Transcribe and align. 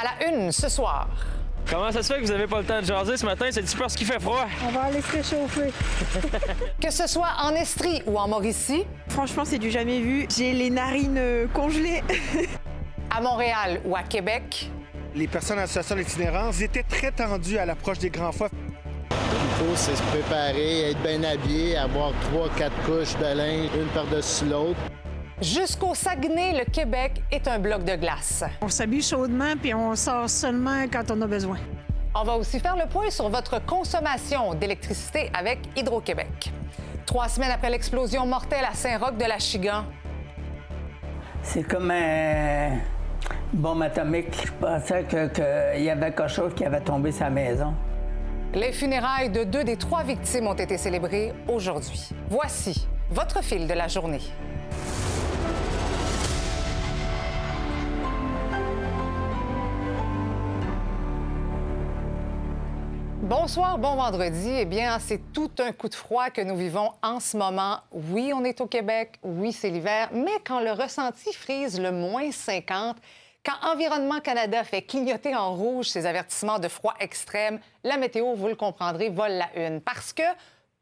À 0.00 0.04
la 0.04 0.32
une 0.32 0.50
ce 0.50 0.68
soir. 0.70 1.08
Comment 1.68 1.92
ça 1.92 2.02
se 2.02 2.10
fait 2.10 2.20
que 2.20 2.26
vous 2.26 2.32
n'avez 2.32 2.46
pas 2.46 2.60
le 2.60 2.64
temps 2.64 2.80
de 2.80 2.86
jaser 2.86 3.18
ce 3.18 3.26
matin? 3.26 3.46
C'est-tu 3.50 3.76
parce 3.76 3.94
qu'il 3.94 4.06
fait 4.06 4.18
froid? 4.18 4.46
On 4.66 4.70
va 4.70 4.84
aller 4.84 5.02
se 5.02 5.12
réchauffer. 5.12 5.72
que 6.80 6.90
ce 6.90 7.06
soit 7.06 7.32
en 7.42 7.54
Estrie 7.54 8.02
ou 8.06 8.18
en 8.18 8.26
Mauricie? 8.26 8.84
Franchement, 9.08 9.44
c'est 9.44 9.58
du 9.58 9.70
jamais 9.70 10.00
vu. 10.00 10.26
J'ai 10.34 10.52
les 10.54 10.70
narines 10.70 11.18
euh, 11.18 11.46
congelées. 11.52 12.02
à 13.10 13.20
Montréal 13.20 13.82
ou 13.84 13.94
à 13.94 14.02
Québec? 14.02 14.70
Les 15.14 15.28
personnes 15.28 15.58
en 15.58 15.66
situation 15.66 15.96
d'itinérance 15.96 16.62
étaient 16.62 16.82
très 16.82 17.12
tendues 17.12 17.58
à 17.58 17.66
l'approche 17.66 17.98
des 17.98 18.08
grands 18.08 18.32
froids. 18.32 18.48
Il 19.10 19.66
faut, 19.66 19.76
c'est 19.76 19.96
se 19.96 20.02
préparer, 20.04 20.92
être 20.92 21.02
bien 21.02 21.22
habillé, 21.24 21.76
avoir 21.76 22.12
trois, 22.22 22.48
quatre 22.56 22.76
couches 22.84 23.16
de 23.18 23.36
linge, 23.36 23.68
une 23.78 23.88
par-dessus 23.88 24.46
l'autre. 24.46 24.80
Jusqu'au 25.40 25.94
Saguenay, 25.94 26.52
le 26.52 26.70
Québec 26.70 27.22
est 27.30 27.48
un 27.48 27.58
bloc 27.58 27.82
de 27.84 27.96
glace. 27.96 28.44
On 28.60 28.68
s'habille 28.68 29.02
chaudement 29.02 29.54
puis 29.58 29.72
on 29.72 29.96
sort 29.96 30.28
seulement 30.28 30.84
quand 30.92 31.10
on 31.10 31.22
a 31.22 31.26
besoin. 31.26 31.56
On 32.14 32.24
va 32.24 32.34
aussi 32.34 32.60
faire 32.60 32.76
le 32.76 32.86
point 32.86 33.08
sur 33.08 33.30
votre 33.30 33.64
consommation 33.64 34.52
d'électricité 34.52 35.30
avec 35.32 35.60
Hydro-Québec. 35.76 36.52
Trois 37.06 37.28
semaines 37.28 37.52
après 37.52 37.70
l'explosion 37.70 38.26
mortelle 38.26 38.66
à 38.70 38.74
Saint-Roch 38.74 39.16
de 39.16 39.24
la 39.24 39.38
Chigan. 39.38 39.84
C'est 41.42 41.62
comme 41.62 41.90
un 41.90 42.76
bombe 43.54 43.80
atomique. 43.80 44.44
Je 44.44 44.52
pensais 44.60 45.04
qu'il 45.04 45.82
y 45.82 45.88
avait 45.88 46.12
quelque 46.12 46.28
chose 46.28 46.52
qui 46.54 46.66
avait 46.66 46.82
tombé 46.82 47.12
sa 47.12 47.30
maison. 47.30 47.72
Les 48.52 48.72
funérailles 48.72 49.30
de 49.30 49.44
deux 49.44 49.64
des 49.64 49.78
trois 49.78 50.02
victimes 50.02 50.48
ont 50.48 50.54
été 50.54 50.76
célébrées 50.76 51.32
aujourd'hui. 51.48 52.10
Voici 52.28 52.86
votre 53.10 53.42
fil 53.42 53.66
de 53.66 53.72
la 53.72 53.88
journée. 53.88 54.20
Bonsoir, 63.30 63.78
bon 63.78 63.94
vendredi. 63.94 64.50
Eh 64.58 64.64
bien, 64.64 64.98
c'est 64.98 65.32
tout 65.32 65.52
un 65.60 65.70
coup 65.70 65.88
de 65.88 65.94
froid 65.94 66.30
que 66.30 66.40
nous 66.40 66.56
vivons 66.56 66.90
en 67.00 67.20
ce 67.20 67.36
moment. 67.36 67.78
Oui, 67.92 68.32
on 68.34 68.42
est 68.42 68.60
au 68.60 68.66
Québec, 68.66 69.20
oui, 69.22 69.52
c'est 69.52 69.70
l'hiver, 69.70 70.08
mais 70.12 70.32
quand 70.44 70.58
le 70.58 70.72
ressenti 70.72 71.32
frise 71.32 71.78
le 71.78 71.92
moins 71.92 72.32
50, 72.32 72.96
quand 73.46 73.70
Environnement 73.72 74.18
Canada 74.18 74.64
fait 74.64 74.82
clignoter 74.82 75.36
en 75.36 75.54
rouge 75.54 75.86
ses 75.86 76.06
avertissements 76.06 76.58
de 76.58 76.66
froid 76.66 76.94
extrême, 76.98 77.60
la 77.84 77.98
météo, 77.98 78.34
vous 78.34 78.48
le 78.48 78.56
comprendrez, 78.56 79.10
vole 79.10 79.34
la 79.34 79.48
une. 79.54 79.80
Parce 79.80 80.12
que 80.12 80.24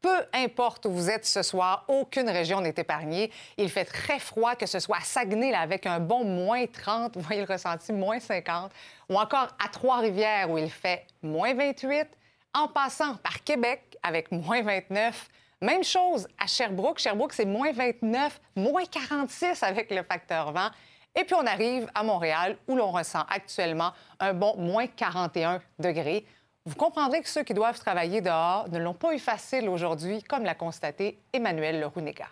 peu 0.01 0.17
importe 0.33 0.87
où 0.87 0.91
vous 0.91 1.11
êtes 1.11 1.27
ce 1.27 1.43
soir, 1.43 1.85
aucune 1.87 2.31
région 2.31 2.61
n'est 2.61 2.73
épargnée. 2.75 3.29
Il 3.57 3.69
fait 3.69 3.85
très 3.85 4.17
froid, 4.17 4.55
que 4.55 4.65
ce 4.65 4.79
soit 4.79 4.97
à 4.97 5.03
Saguenay, 5.03 5.51
là, 5.51 5.59
avec 5.59 5.85
un 5.85 5.99
bon 5.99 6.23
moins 6.23 6.65
30, 6.65 7.15
vous 7.15 7.21
voyez 7.27 7.45
le 7.45 7.53
ressenti, 7.53 7.93
moins 7.93 8.19
50, 8.19 8.71
ou 9.07 9.19
encore 9.19 9.49
à 9.63 9.69
Trois-Rivières, 9.71 10.49
où 10.49 10.57
il 10.57 10.71
fait 10.71 11.05
moins 11.21 11.53
28, 11.53 12.07
en 12.53 12.67
passant 12.67 13.15
par 13.15 13.43
Québec 13.43 13.97
avec 14.03 14.31
moins 14.31 14.61
29. 14.61 15.29
Même 15.61 15.83
chose 15.83 16.27
à 16.37 16.47
Sherbrooke. 16.47 16.99
Sherbrooke, 16.99 17.33
c'est 17.33 17.45
moins 17.45 17.71
29, 17.71 18.39
moins 18.55 18.85
46 18.85 19.61
avec 19.63 19.91
le 19.91 20.03
facteur 20.03 20.51
vent. 20.51 20.69
Et 21.15 21.23
puis 21.23 21.35
on 21.35 21.45
arrive 21.45 21.89
à 21.93 22.03
Montréal 22.03 22.57
où 22.67 22.75
l'on 22.75 22.91
ressent 22.91 23.23
actuellement 23.29 23.91
un 24.19 24.33
bon 24.33 24.55
moins 24.57 24.87
41 24.87 25.59
degrés. 25.77 26.25
Vous 26.65 26.75
comprendrez 26.75 27.21
que 27.21 27.27
ceux 27.27 27.43
qui 27.43 27.53
doivent 27.53 27.79
travailler 27.79 28.21
dehors 28.21 28.69
ne 28.69 28.79
l'ont 28.79 28.93
pas 28.93 29.13
eu 29.13 29.19
facile 29.19 29.67
aujourd'hui, 29.67 30.21
comme 30.23 30.43
l'a 30.43 30.55
constaté 30.55 31.19
Emmanuel 31.33 31.79
Lerounega. 31.79 32.27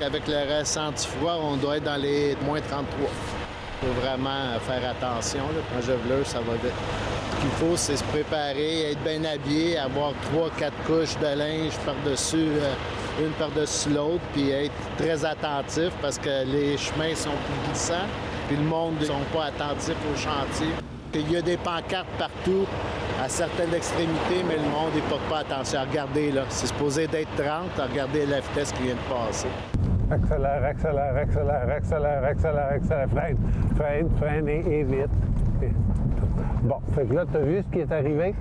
Avec 0.00 0.26
le 0.26 0.58
ressenti 0.58 1.06
froid, 1.06 1.34
on 1.34 1.56
doit 1.56 1.76
être 1.76 1.84
dans 1.84 2.00
les 2.00 2.34
moins 2.36 2.60
33. 2.60 3.10
Il 3.82 3.86
faut 3.86 3.94
vraiment 3.94 4.58
faire 4.60 4.90
attention. 4.90 5.44
Quand 5.72 5.80
je 5.80 5.92
veux, 5.92 6.24
ça 6.24 6.40
va 6.40 6.54
vite. 6.54 7.17
Qu'il 7.40 7.50
faut, 7.50 7.76
c'est 7.76 7.96
se 7.96 8.04
préparer, 8.04 8.90
être 8.90 9.02
bien 9.04 9.24
habillé, 9.24 9.78
avoir 9.78 10.12
trois, 10.30 10.50
quatre 10.58 10.76
couches 10.84 11.16
de 11.18 11.38
linge 11.38 11.72
par-dessus, 11.84 12.36
euh, 12.36 12.74
une 13.24 13.30
par-dessus 13.32 13.90
l'autre, 13.90 14.22
puis 14.32 14.50
être 14.50 14.72
très 14.96 15.24
attentif 15.24 15.90
parce 16.02 16.18
que 16.18 16.44
les 16.44 16.76
chemins 16.76 17.14
sont 17.14 17.30
plus 17.30 17.68
glissants, 17.70 18.06
puis 18.48 18.56
le 18.56 18.64
monde 18.64 18.94
ne 19.00 19.04
sont 19.04 19.24
pas 19.32 19.46
attentifs 19.46 19.96
au 20.12 20.16
chantier. 20.16 20.74
Il 21.14 21.30
y 21.30 21.36
a 21.36 21.42
des 21.42 21.56
pancartes 21.56 22.08
partout, 22.18 22.66
à 23.22 23.28
certaines 23.28 23.74
extrémités, 23.74 24.44
mais 24.46 24.56
le 24.56 24.70
monde 24.70 24.94
n'est 24.94 25.00
pas, 25.02 25.18
pas 25.28 25.38
attention. 25.38 25.80
Regardez, 25.88 26.30
là, 26.30 26.42
c'est 26.48 26.66
supposé 26.66 27.06
d'être 27.06 27.34
30, 27.36 27.88
regardez 27.90 28.26
la 28.26 28.40
vitesse 28.40 28.72
qui 28.72 28.82
vient 28.82 28.94
de 28.94 29.14
passer. 29.14 29.48
Accélère, 30.10 30.64
accélère, 30.64 31.16
accélère, 31.16 31.68
accélère, 31.70 32.24
accélère, 32.24 32.72
accélère, 32.72 33.08
freine, 33.08 33.36
freine, 33.76 34.10
freine 34.16 34.48
et, 34.48 34.82
vite. 34.82 35.10
Bon, 36.62 36.76
fait 36.94 37.04
que 37.04 37.14
là, 37.14 37.24
tu 37.30 37.36
as 37.36 37.40
vu 37.40 37.62
ce 37.62 37.72
qui 37.72 37.80
est 37.80 37.92
arrivé? 37.92 38.34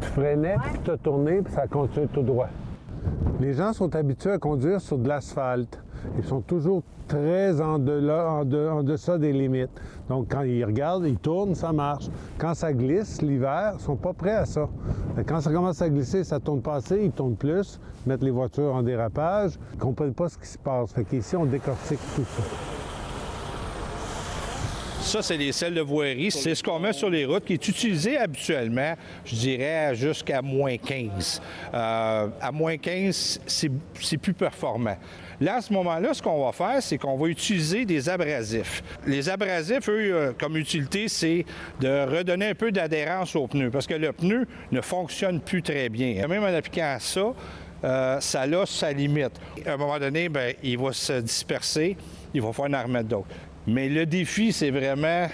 Tu 0.00 0.06
freinais, 0.08 0.56
puis 0.62 0.80
tu 0.84 0.90
as 0.92 0.96
tourné, 0.96 1.42
puis 1.42 1.52
ça 1.52 1.66
continue 1.66 2.06
tout 2.06 2.22
droit. 2.22 2.48
Les 3.40 3.54
gens 3.54 3.72
sont 3.72 3.94
habitués 3.96 4.32
à 4.32 4.38
conduire 4.38 4.80
sur 4.80 4.98
de 4.98 5.08
l'asphalte. 5.08 5.80
Ils 6.18 6.24
sont 6.24 6.40
toujours 6.40 6.82
très 7.06 7.60
en, 7.60 7.78
deçà 7.78 9.18
des 9.18 9.32
limites. 9.32 9.70
Donc, 10.08 10.28
quand 10.30 10.42
ils 10.42 10.64
regardent, 10.64 11.06
ils 11.06 11.16
tournent, 11.16 11.54
ça 11.54 11.72
marche. 11.72 12.06
Quand 12.38 12.54
ça 12.54 12.72
glisse 12.72 13.22
l'hiver, 13.22 13.74
ils 13.78 13.82
sont 13.82 13.96
pas 13.96 14.12
prêts 14.12 14.34
à 14.34 14.44
ça. 14.44 14.68
Quand 15.26 15.40
ça 15.40 15.50
commence 15.50 15.80
à 15.82 15.88
glisser, 15.88 16.24
ça 16.24 16.38
tourne 16.38 16.60
pas 16.60 16.76
assez, 16.76 17.04
ils 17.04 17.12
tournent 17.12 17.36
plus, 17.36 17.80
mettent 18.06 18.22
les 18.22 18.30
voitures 18.30 18.74
en 18.74 18.82
dérapage. 18.82 19.52
Ils 19.72 19.76
ne 19.76 19.80
comprennent 19.80 20.14
pas 20.14 20.28
ce 20.28 20.38
qui 20.38 20.46
se 20.46 20.58
passe. 20.58 20.92
Fait 20.92 21.04
qu'ici, 21.04 21.36
on 21.36 21.46
décortique 21.46 22.00
tout 22.14 22.24
ça. 22.24 22.42
Ça, 25.00 25.22
c'est 25.22 25.38
des 25.38 25.52
selles 25.52 25.74
de 25.74 25.80
voirie. 25.80 26.30
C'est 26.30 26.54
ce 26.54 26.62
qu'on 26.62 26.78
met 26.78 26.92
sur 26.92 27.08
les 27.08 27.24
routes 27.24 27.44
qui 27.44 27.54
est 27.54 27.68
utilisé 27.68 28.18
habituellement, 28.18 28.94
je 29.24 29.36
dirais, 29.36 29.94
jusqu'à 29.94 30.42
moins 30.42 30.76
15. 30.76 31.40
Euh, 31.72 32.28
à 32.38 32.52
moins 32.52 32.76
15, 32.76 33.40
c'est 33.46 34.18
plus 34.18 34.34
performant. 34.34 34.96
Là, 35.40 35.56
à 35.56 35.60
ce 35.60 35.72
moment-là, 35.72 36.14
ce 36.14 36.22
qu'on 36.22 36.44
va 36.44 36.52
faire, 36.52 36.82
c'est 36.82 36.98
qu'on 36.98 37.16
va 37.16 37.28
utiliser 37.28 37.84
des 37.84 38.08
abrasifs. 38.08 38.82
Les 39.06 39.28
abrasifs, 39.28 39.88
eux, 39.88 40.12
euh, 40.12 40.32
comme 40.38 40.56
utilité, 40.56 41.06
c'est 41.08 41.44
de 41.80 41.88
redonner 41.88 42.48
un 42.48 42.54
peu 42.54 42.72
d'adhérence 42.72 43.36
au 43.36 43.46
pneu 43.46 43.70
parce 43.70 43.86
que 43.86 43.94
le 43.94 44.12
pneu 44.12 44.46
ne 44.72 44.80
fonctionne 44.80 45.40
plus 45.40 45.62
très 45.62 45.88
bien. 45.88 46.26
Même 46.26 46.42
en 46.42 46.46
appliquant 46.46 46.96
ça, 46.98 47.32
euh, 47.84 48.20
ça 48.20 48.42
a 48.42 48.66
sa 48.66 48.92
limite. 48.92 49.40
À 49.64 49.74
un 49.74 49.76
moment 49.76 49.98
donné, 50.00 50.28
bien, 50.28 50.52
il 50.62 50.76
va 50.76 50.92
se 50.92 51.20
disperser, 51.20 51.96
il 52.34 52.42
va 52.42 52.52
falloir 52.52 52.80
en 52.80 52.86
remettre 52.86 53.08
d'autres. 53.08 53.28
Mais 53.66 53.88
le 53.88 54.06
défi, 54.06 54.52
c'est 54.52 54.70
vraiment 54.70 55.28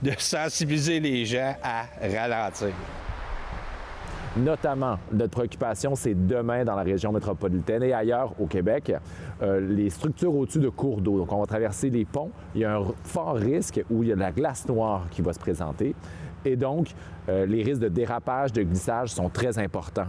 de 0.00 0.12
sensibiliser 0.16 1.00
les 1.00 1.26
gens 1.26 1.56
à 1.62 1.86
ralentir. 2.00 2.72
Notamment, 4.36 4.96
notre 5.12 5.32
préoccupation, 5.32 5.96
c'est 5.96 6.14
demain 6.14 6.64
dans 6.64 6.76
la 6.76 6.84
région 6.84 7.10
métropolitaine 7.10 7.82
et 7.82 7.92
ailleurs 7.92 8.32
au 8.38 8.46
Québec, 8.46 8.92
euh, 9.42 9.60
les 9.60 9.90
structures 9.90 10.34
au-dessus 10.36 10.60
de 10.60 10.68
cours 10.68 11.00
d'eau. 11.00 11.18
Donc, 11.18 11.32
on 11.32 11.40
va 11.40 11.46
traverser 11.46 11.90
les 11.90 12.04
ponts. 12.04 12.30
Il 12.54 12.60
y 12.60 12.64
a 12.64 12.76
un 12.76 12.84
fort 13.02 13.34
risque 13.34 13.82
où 13.90 14.04
il 14.04 14.10
y 14.10 14.12
a 14.12 14.14
de 14.14 14.20
la 14.20 14.30
glace 14.30 14.68
noire 14.68 15.06
qui 15.10 15.20
va 15.20 15.32
se 15.32 15.40
présenter. 15.40 15.96
Et 16.44 16.54
donc, 16.54 16.94
euh, 17.28 17.44
les 17.44 17.64
risques 17.64 17.80
de 17.80 17.88
dérapage, 17.88 18.52
de 18.52 18.62
glissage 18.62 19.10
sont 19.10 19.28
très 19.28 19.58
importants. 19.58 20.06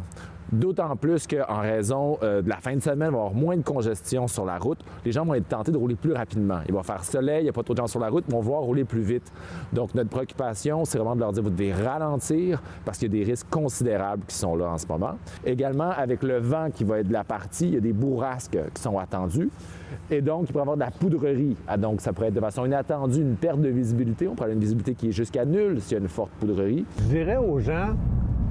D'autant 0.51 0.95
plus 0.97 1.28
qu'en 1.28 1.62
raison 1.62 2.17
euh, 2.23 2.41
de 2.41 2.50
la 2.50 2.57
fin 2.57 2.75
de 2.75 2.81
semaine, 2.81 3.09
il 3.09 3.12
va 3.13 3.17
y 3.17 3.22
avoir 3.22 3.34
moins 3.34 3.56
de 3.56 3.62
congestion 3.62 4.28
sur 4.28 4.45
la 4.45 4.57
route. 4.57 4.79
Les 5.06 5.12
gens 5.12 5.23
vont 5.23 5.34
être 5.34 5.47
tentés 5.47 5.72
de 5.72 5.78
rouler 5.78 5.95
plus 5.95 6.13
rapidement. 6.13 6.59
Il 6.67 6.73
va 6.73 6.84
faire 6.84 7.03
soleil, 7.03 7.41
il 7.41 7.44
n'y 7.44 7.50
a 7.50 7.53
pas 7.53 7.63
trop 7.63 7.73
de 7.73 7.78
gens 7.78 7.88
sur 7.88 8.00
la 8.00 8.09
route, 8.09 8.25
mais 8.28 8.35
on 8.35 8.41
va 8.41 8.57
rouler 8.57 8.84
plus 8.84 9.01
vite. 9.01 9.31
Donc, 9.72 9.95
notre 9.95 10.09
préoccupation, 10.09 10.84
c'est 10.84 10.97
vraiment 10.97 11.16
de 11.16 11.22
leur 11.22 11.31
dire, 11.31 11.41
vous 11.41 11.50
devez 11.50 11.73
ralentir 11.73 12.62
parce 12.84 12.97
qu'il 12.97 13.13
y 13.13 13.22
a 13.22 13.23
des 13.23 13.31
risques 13.31 13.47
considérables 13.50 14.23
qui 14.28 14.35
sont 14.35 14.56
là 14.56 14.72
en 14.72 14.78
ce 14.78 14.85
moment. 14.88 15.17
Également, 15.45 15.89
avec 15.89 16.22
le 16.22 16.39
vent 16.39 16.69
qui 16.69 16.83
va 16.83 17.00
être 17.00 17.07
de 17.07 17.13
la 17.13 17.23
partie, 17.23 17.68
il 17.68 17.73
y 17.75 17.78
a 17.78 17.81
des 17.81 17.94
bourrasques 17.94 18.57
qui 18.73 18.81
sont 18.81 19.00
attendues. 19.00 19.50
Et 20.09 20.22
donc, 20.22 20.45
il 20.50 20.51
pourrait 20.51 20.59
y 20.59 20.68
avoir 20.68 20.75
de 20.75 20.81
la 20.81 20.91
poudrerie. 20.91 21.56
Ah, 21.68 21.78
donc, 21.78 22.01
ça 22.01 22.12
pourrait 22.12 22.28
être 22.28 22.33
de 22.33 22.39
façon 22.41 22.66
inattendue 22.66 23.22
une 23.22 23.35
perte 23.35 23.62
de 23.62 23.69
visibilité. 23.69 24.28
On 24.28 24.35
pourrait 24.35 24.47
avoir 24.47 24.56
une 24.56 24.62
visibilité 24.62 24.95
qui 24.95 25.09
est 25.09 25.12
jusqu'à 25.13 25.45
nulle 25.45 25.81
s'il 25.81 25.94
y 25.94 25.95
a 25.95 26.00
une 26.00 26.09
forte 26.09 26.31
poudrerie. 26.39 26.86
Je 26.98 27.03
dirais 27.03 27.38
aux 27.38 27.59
gens, 27.59 27.95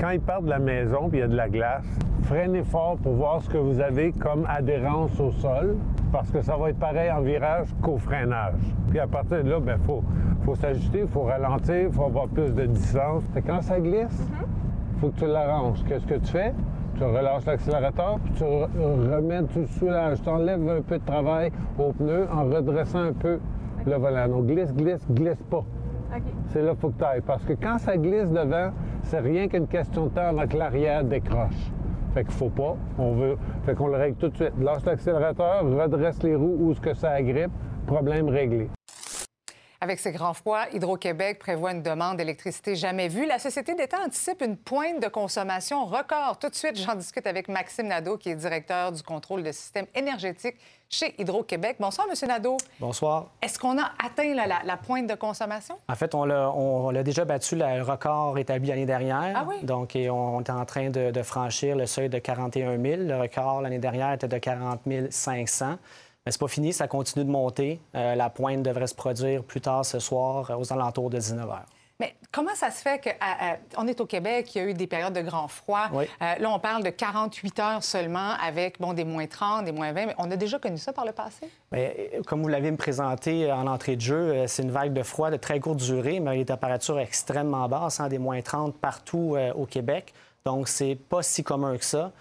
quand 0.01 0.11
ils 0.11 0.21
partent 0.21 0.47
de 0.47 0.51
la 0.51 0.59
maison 0.59 1.11
puis 1.11 1.19
il 1.19 1.21
y 1.21 1.25
a 1.25 1.29
de 1.29 1.37
la 1.37 1.51
glace, 1.51 1.85
freinez 2.23 2.63
fort 2.63 2.97
pour 2.97 3.13
voir 3.13 3.43
ce 3.43 3.51
que 3.51 3.59
vous 3.59 3.81
avez 3.81 4.13
comme 4.13 4.47
adhérence 4.49 5.21
au 5.21 5.31
sol, 5.31 5.77
parce 6.11 6.31
que 6.31 6.41
ça 6.41 6.57
va 6.57 6.71
être 6.71 6.79
pareil 6.79 7.13
en 7.13 7.21
virage 7.21 7.69
qu'au 7.83 7.99
freinage. 7.99 8.61
Puis 8.89 8.99
à 8.99 9.07
partir 9.07 9.45
de 9.45 9.51
là, 9.51 9.57
il 9.59 9.65
ben, 9.65 9.79
faut, 9.79 10.03
faut 10.45 10.55
s'ajuster, 10.55 11.01
il 11.01 11.09
faut 11.09 11.25
ralentir, 11.25 11.83
il 11.83 11.93
faut 11.93 12.05
avoir 12.05 12.29
plus 12.29 12.55
de 12.55 12.65
distance. 12.65 13.25
quand 13.47 13.61
ça 13.61 13.79
glisse, 13.79 14.07
il 14.11 14.25
mm-hmm. 14.25 15.01
faut 15.01 15.09
que 15.11 15.19
tu 15.19 15.27
l'arranges. 15.27 15.85
Qu'est-ce 15.87 16.07
que 16.07 16.15
tu 16.15 16.33
fais? 16.33 16.55
Tu 16.97 17.05
relâches 17.05 17.45
l'accélérateur, 17.45 18.19
puis 18.25 18.33
tu 18.35 18.45
remets, 18.45 19.45
tu 19.53 19.67
soulages, 19.67 20.23
tu 20.23 20.29
enlèves 20.31 20.69
un 20.69 20.81
peu 20.81 20.99
de 20.99 21.05
travail 21.05 21.53
au 21.79 21.93
pneu 21.93 22.27
en 22.33 22.45
redressant 22.45 23.01
un 23.01 23.13
peu 23.13 23.39
le 23.87 23.97
volant. 23.97 24.29
Donc 24.29 24.47
glisse, 24.47 24.75
glisse, 24.75 25.07
glisse 25.11 25.43
pas. 25.51 25.65
C'est 26.49 26.63
là 26.63 26.71
qu'il 26.71 26.81
faut 26.81 26.89
que 26.89 26.99
tu 26.99 27.05
ailles. 27.05 27.21
Parce 27.21 27.45
que 27.45 27.53
quand 27.53 27.79
ça 27.79 27.97
glisse 27.97 28.31
devant, 28.31 28.71
c'est 29.05 29.21
rien 29.21 29.49
qu'une 29.49 29.67
question 29.67 30.07
de 30.07 30.11
temps 30.11 30.29
avant 30.29 30.47
que 30.47 30.57
l'arrière 30.57 31.05
décroche. 31.05 31.71
Fait 32.15 32.25
qu'il 32.25 32.33
faut 32.33 32.51
pas. 32.51 32.77
On 32.99 33.13
veut. 33.13 33.37
Fait 33.65 33.75
qu'on 33.75 33.87
le 33.87 33.97
règle 33.97 34.17
tout 34.17 34.29
de 34.29 34.37
suite. 34.37 34.53
Lâche 34.61 34.85
l'accélérateur, 34.85 35.65
redresse 35.65 36.23
les 36.23 36.35
roues 36.35 36.57
où 36.61 36.75
ce 36.75 36.81
que 36.81 36.95
ça 36.95 37.11
agrippe, 37.11 37.53
problème 37.87 38.29
réglé. 38.29 38.69
Avec 39.83 39.99
ces 39.99 40.13
grands 40.13 40.35
froids, 40.35 40.67
Hydro-Québec 40.75 41.39
prévoit 41.39 41.73
une 41.73 41.83
demande 41.83 42.19
d'électricité 42.19 42.77
jamais 42.77 43.09
vue. 43.09 43.25
La 43.25 43.39
Société 43.39 43.75
d'État 43.75 43.97
anticipe 44.05 44.43
une 44.43 44.59
pointe 44.59 45.03
de 45.03 45.09
consommation 45.09 45.87
record. 45.87 46.39
Tout 46.39 46.51
de 46.51 46.55
suite, 46.55 46.77
j'en 46.77 46.95
discute 46.95 47.27
avec 47.27 47.49
Maxime 47.49 47.87
Nadeau, 47.87 48.19
qui 48.19 48.29
est 48.29 48.35
directeur 48.35 48.93
du 48.93 49.03
contrôle 49.03 49.43
de 49.43 49.53
système 49.53 49.87
énergétique 49.95 50.57
chez 50.91 51.15
Hydro-Québec. 51.19 51.77
Bonsoir, 51.79 52.09
M. 52.11 52.29
Nadeau. 52.29 52.57
Bonsoir. 52.81 53.29
Est-ce 53.41 53.59
qu'on 53.59 53.79
a 53.79 53.93
atteint 54.05 54.35
là, 54.35 54.47
la, 54.47 54.57
la 54.65 54.77
pointe 54.77 55.07
de 55.07 55.15
consommation? 55.15 55.77
En 55.89 55.95
fait, 55.95 56.15
on 56.15 56.25
l'a, 56.25 56.51
on, 56.51 56.89
on 56.89 56.91
l'a 56.91 57.03
déjà 57.05 57.25
battu 57.25 57.55
le 57.57 57.83
record 57.83 58.37
établi 58.39 58.69
l'année 58.69 58.87
dernière. 58.87 59.33
Ah 59.37 59.47
oui? 59.49 59.63
Donc, 59.63 59.95
et 59.95 60.11
on 60.11 60.41
est 60.41 60.51
en 60.51 60.65
train 60.65 60.91
de, 60.91 61.13
de 61.13 61.23
franchir 61.23 61.77
le 61.77 61.87
seuil 61.87 62.09
de 62.09 62.19
41 62.19 62.79
000. 62.83 63.03
Le 63.03 63.17
record 63.21 63.63
l'année 63.63 63.79
dernière 63.79 64.13
était 64.13 64.29
de 64.29 64.39
40 64.39 64.81
500. 65.11 65.77
Mais 66.27 66.33
c'est 66.33 66.41
pas 66.41 66.49
fini, 66.49 66.73
ça 66.73 66.87
continue 66.89 67.25
de 67.25 67.31
monter. 67.31 67.81
Euh, 67.95 68.15
la 68.15 68.29
pointe 68.29 68.63
devrait 68.63 68.89
se 68.89 68.95
produire 68.95 69.43
plus 69.43 69.61
tard 69.63 69.87
ce 69.87 69.99
soir, 70.01 70.51
euh, 70.51 70.57
aux 70.57 70.71
alentours 70.73 71.09
de 71.09 71.19
19 71.19 71.49
h. 71.49 71.55
Mais 72.01 72.17
comment 72.33 72.55
ça 72.55 72.71
se 72.71 72.81
fait 72.81 72.99
qu'on 73.75 73.87
est 73.87 74.01
au 74.01 74.07
Québec, 74.07 74.55
il 74.55 74.59
y 74.59 74.61
a 74.63 74.69
eu 74.69 74.75
des 74.75 74.87
périodes 74.87 75.13
de 75.13 75.21
grand 75.21 75.47
froid. 75.49 75.87
Oui. 75.93 76.07
Euh, 76.23 76.35
là, 76.39 76.51
on 76.51 76.59
parle 76.59 76.83
de 76.83 76.89
48 76.91 77.59
heures 77.61 77.85
seulement 77.85 78.33
avec 78.43 78.81
bon, 78.81 78.95
des 78.95 79.05
moins 79.05 79.27
30, 79.27 79.67
des 79.67 79.73
moins 79.73 79.93
20. 79.93 80.07
Mais 80.07 80.15
on 80.19 80.31
a 80.31 80.37
déjà 80.37 80.59
connu 80.59 80.79
ça 80.79 80.93
par 80.95 81.05
le 81.05 81.13
passé? 81.13 81.49
Bien, 81.71 81.91
euh, 81.99 82.23
comme 82.27 82.43
vous 82.43 82.49
l'avez 82.49 82.71
me 82.71 82.79
présenté 82.79 83.53
en 83.53 83.67
entrée 83.67 83.97
de 83.97 84.01
jeu, 84.01 84.17
euh, 84.17 84.47
c'est 84.47 84.63
une 84.63 84.71
vague 84.71 84.93
de 84.95 85.03
froid 85.03 85.31
de 85.31 85.37
très 85.37 85.61
courte 85.61 85.77
durée, 85.79 86.19
mais 86.21 86.31
avec 86.31 86.41
des 86.41 86.47
températures 86.47 86.99
extrêmement 86.99 87.69
basses, 87.69 88.01
hein, 88.01 88.09
des 88.09 88.19
moins 88.19 88.41
30 88.41 88.75
partout 88.79 89.35
euh, 89.37 89.53
au 89.53 89.67
Québec. 89.67 90.15
Donc, 90.47 90.69
c'est 90.69 90.95
pas 90.97 91.23
si 91.23 91.45
commun 91.45 91.77
que 91.77 91.85
ça. 91.85 92.13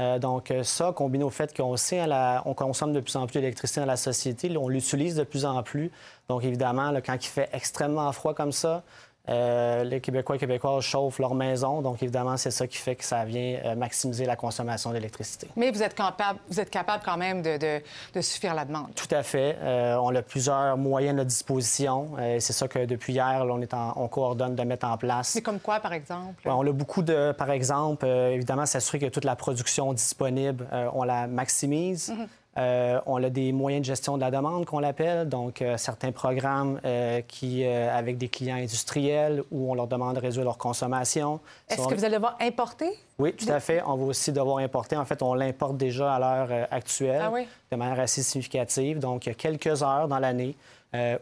Euh, 0.00 0.18
donc, 0.20 0.52
euh, 0.52 0.62
ça, 0.62 0.92
combiné 0.92 1.24
au 1.24 1.30
fait 1.30 1.56
qu'on 1.56 1.76
sait, 1.76 2.06
la- 2.06 2.42
on 2.44 2.54
consomme 2.54 2.92
de 2.92 3.00
plus 3.00 3.16
en 3.16 3.26
plus 3.26 3.34
d'électricité 3.40 3.80
dans 3.80 3.86
la 3.86 3.96
société, 3.96 4.56
on 4.56 4.68
l'utilise 4.68 5.16
de 5.16 5.24
plus 5.24 5.44
en 5.44 5.60
plus. 5.64 5.90
Donc, 6.28 6.44
évidemment, 6.44 6.92
là, 6.92 7.00
quand 7.00 7.14
il 7.14 7.26
fait 7.28 7.48
extrêmement 7.52 8.10
froid 8.12 8.32
comme 8.32 8.52
ça, 8.52 8.84
euh, 9.28 9.84
les 9.84 10.00
Québécois 10.00 10.36
et 10.36 10.38
Québécoises 10.38 10.82
chauffent 10.84 11.18
leur 11.18 11.34
maison. 11.34 11.82
Donc, 11.82 12.02
évidemment, 12.02 12.36
c'est 12.36 12.50
ça 12.50 12.66
qui 12.66 12.78
fait 12.78 12.96
que 12.96 13.04
ça 13.04 13.24
vient 13.24 13.58
euh, 13.64 13.74
maximiser 13.74 14.24
la 14.24 14.36
consommation 14.36 14.90
d'électricité. 14.92 15.48
Mais 15.56 15.70
vous 15.70 15.82
êtes 15.82 15.94
capable, 15.94 16.38
vous 16.48 16.60
êtes 16.60 16.70
capable 16.70 17.02
quand 17.04 17.16
même 17.16 17.42
de, 17.42 17.56
de, 17.56 17.80
de 18.14 18.20
suffire 18.20 18.54
la 18.54 18.64
demande. 18.64 18.94
Tout 18.94 19.12
à 19.14 19.22
fait. 19.22 19.56
Euh, 19.60 19.96
on 20.00 20.14
a 20.14 20.22
plusieurs 20.22 20.76
moyens 20.76 21.14
à 21.14 21.16
notre 21.18 21.28
disposition. 21.28 22.10
Euh, 22.18 22.38
c'est 22.40 22.52
ça 22.52 22.68
que 22.68 22.84
depuis 22.86 23.12
hier, 23.12 23.44
là, 23.44 23.52
on, 23.54 23.60
est 23.60 23.74
en- 23.74 23.92
on 23.96 24.08
coordonne 24.08 24.54
de 24.54 24.62
mettre 24.62 24.86
en 24.86 24.96
place. 24.96 25.28
C'est 25.28 25.42
comme 25.42 25.60
quoi, 25.60 25.80
par 25.80 25.92
exemple? 25.92 26.46
Ouais, 26.46 26.52
on 26.54 26.66
a 26.66 26.72
beaucoup 26.72 27.02
de, 27.02 27.32
par 27.32 27.50
exemple, 27.50 28.06
évidemment, 28.06 28.66
s'assurer 28.66 28.98
que 28.98 29.06
toute 29.06 29.24
la 29.24 29.36
production 29.36 29.92
disponible, 29.92 30.66
on 30.94 31.04
la 31.04 31.26
maximise. 31.26 32.12
Euh, 32.58 33.00
on 33.06 33.22
a 33.22 33.30
des 33.30 33.52
moyens 33.52 33.82
de 33.82 33.86
gestion 33.86 34.16
de 34.16 34.22
la 34.22 34.30
demande 34.32 34.64
qu'on 34.66 34.80
l'appelle, 34.80 35.28
donc 35.28 35.62
euh, 35.62 35.76
certains 35.76 36.10
programmes 36.10 36.80
euh, 36.84 37.20
qui, 37.28 37.64
avec 37.64 38.18
des 38.18 38.28
clients 38.28 38.56
industriels 38.56 39.44
où 39.52 39.70
on 39.70 39.74
leur 39.74 39.86
demande 39.86 40.16
de 40.16 40.20
réduire 40.20 40.44
leur 40.44 40.58
consommation. 40.58 41.38
Est-ce 41.68 41.86
que 41.86 41.94
vous 41.94 42.04
allez 42.04 42.16
devoir 42.16 42.36
importer? 42.40 42.90
oui, 43.18 43.32
tout 43.32 43.50
à 43.50 43.60
fait. 43.60 43.82
On 43.86 43.96
va 43.96 44.04
aussi 44.06 44.32
devoir 44.32 44.58
importer. 44.58 44.96
En 44.96 45.04
fait, 45.04 45.22
on 45.22 45.34
l'importe 45.34 45.76
déjà 45.76 46.14
à 46.14 46.18
l'heure 46.18 46.66
actuelle 46.70 47.22
Ah 47.24 47.30
oui? 47.32 47.46
de 47.70 47.76
manière 47.76 48.00
assez 48.00 48.22
significative. 48.22 48.98
Donc, 48.98 49.26
il 49.26 49.30
y 49.30 49.32
a 49.32 49.34
quelques 49.34 49.82
heures 49.82 50.08
dans 50.08 50.18
l'année 50.18 50.56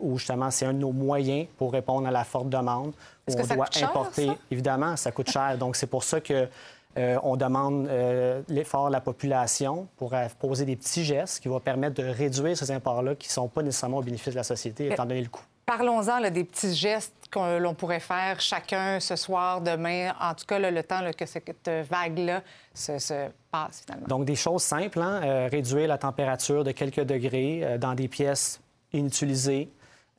où 0.01 0.17
justement 0.17 0.51
c'est 0.51 0.65
un 0.65 0.73
de 0.73 0.79
nos 0.79 0.93
moyens 0.93 1.49
pour 1.59 1.73
répondre 1.73 2.07
à 2.07 2.11
la 2.11 2.25
forte 2.25 2.49
demande. 2.49 2.89
Où 2.89 2.93
Est-ce 3.27 3.37
que 3.37 3.43
on 3.43 3.47
ça 3.47 3.55
doit 3.57 3.65
coûte 3.65 3.75
cher, 3.75 3.89
importer. 3.91 4.27
ça? 4.27 4.37
Évidemment, 4.51 4.97
ça 4.97 5.11
coûte 5.11 5.31
cher. 5.31 5.59
Donc, 5.59 5.75
c'est 5.77 5.89
pour 5.89 6.05
ça 6.05 6.21
que 6.21 6.49
euh, 6.97 7.19
on 7.23 7.37
demande 7.37 7.89
euh, 7.89 8.43
l'effort 8.49 8.87
de 8.87 8.93
la 8.93 9.01
population 9.01 9.87
pour 9.97 10.15
euh, 10.15 10.27
poser 10.39 10.65
des 10.65 10.77
petits 10.77 11.05
gestes 11.05 11.43
qui 11.43 11.49
vont 11.49 11.61
permettre 11.61 12.03
de 12.03 12.09
réduire 12.09 12.57
ces 12.57 12.71
imports-là 12.71 13.15
qui 13.15 13.29
ne 13.29 13.33
sont 13.33 13.49
pas 13.49 13.63
nécessairement 13.63 13.99
au 13.99 14.03
bénéfice 14.03 14.33
de 14.33 14.39
la 14.39 14.45
société, 14.45 14.87
étant 14.91 15.05
donné 15.05 15.21
le 15.21 15.29
coût. 15.29 15.43
Parlons-en 15.67 16.21
des 16.31 16.45
petits 16.45 16.75
gestes 16.75 17.13
que 17.31 17.59
l'on 17.59 17.75
pourrait 17.75 18.01
faire 18.01 18.41
chacun 18.41 19.01
ce 19.01 19.17
soir, 19.17 19.61
demain, 19.61 20.15
en 20.21 20.33
tout 20.33 20.47
cas 20.47 20.59
là, 20.59 20.71
le 20.71 20.83
temps 20.83 21.01
là, 21.01 21.13
que 21.13 21.27
cette 21.27 21.69
vague-là 21.69 22.43
se, 22.73 22.99
se 22.99 23.29
passe 23.51 23.83
finalement. 23.85 24.07
Donc, 24.07 24.25
des 24.25 24.37
choses 24.37 24.63
simples, 24.63 25.01
hein? 25.01 25.49
Réduire 25.49 25.89
la 25.89 25.99
température 25.99 26.63
de 26.63 26.71
quelques 26.71 27.01
degrés 27.01 27.79
dans 27.81 27.95
des 27.95 28.07
pièces 28.07 28.61
inutilisées, 28.93 29.69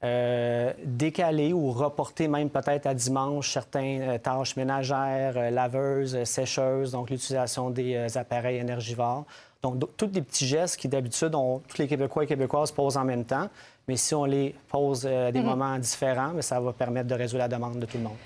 euh, 0.03 0.71
décaler 0.83 1.53
ou 1.53 1.71
reporter 1.71 2.27
même 2.27 2.49
peut-être 2.49 2.85
à 2.85 2.94
dimanche 2.94 3.51
certaines 3.53 4.01
euh, 4.01 4.17
tâches 4.19 4.55
ménagères, 4.55 5.33
euh, 5.38 5.49
laveuses, 5.49 6.23
sécheuses, 6.23 6.91
donc 6.91 7.09
l'utilisation 7.09 7.69
des 7.71 8.17
appareils 8.17 8.57
énergivores. 8.57 9.25
Donc, 9.63 9.79
do- 9.79 9.89
tous 9.97 10.05
des 10.05 10.21
petits 10.21 10.45
gestes 10.45 10.77
qui, 10.77 10.88
d'habitude, 10.88 11.31
tous 11.31 11.77
les 11.79 11.88
Québécois 11.88 12.25
et 12.25 12.27
Québécoises 12.27 12.71
posent 12.71 12.95
en 12.97 13.03
même 13.05 13.25
temps. 13.25 13.49
Mais 13.88 13.95
si 13.95 14.13
on 14.13 14.25
les 14.25 14.53
pose 14.69 15.07
à 15.07 15.31
des 15.31 15.41
moments 15.41 15.77
différents, 15.79 16.29
bien, 16.29 16.41
ça 16.41 16.59
va 16.59 16.73
permettre 16.73 17.07
de 17.07 17.15
réduire 17.15 17.39
la 17.39 17.47
demande 17.47 17.79
de 17.79 17.85
tout 17.85 17.97
le 17.97 18.03
monde. 18.03 18.17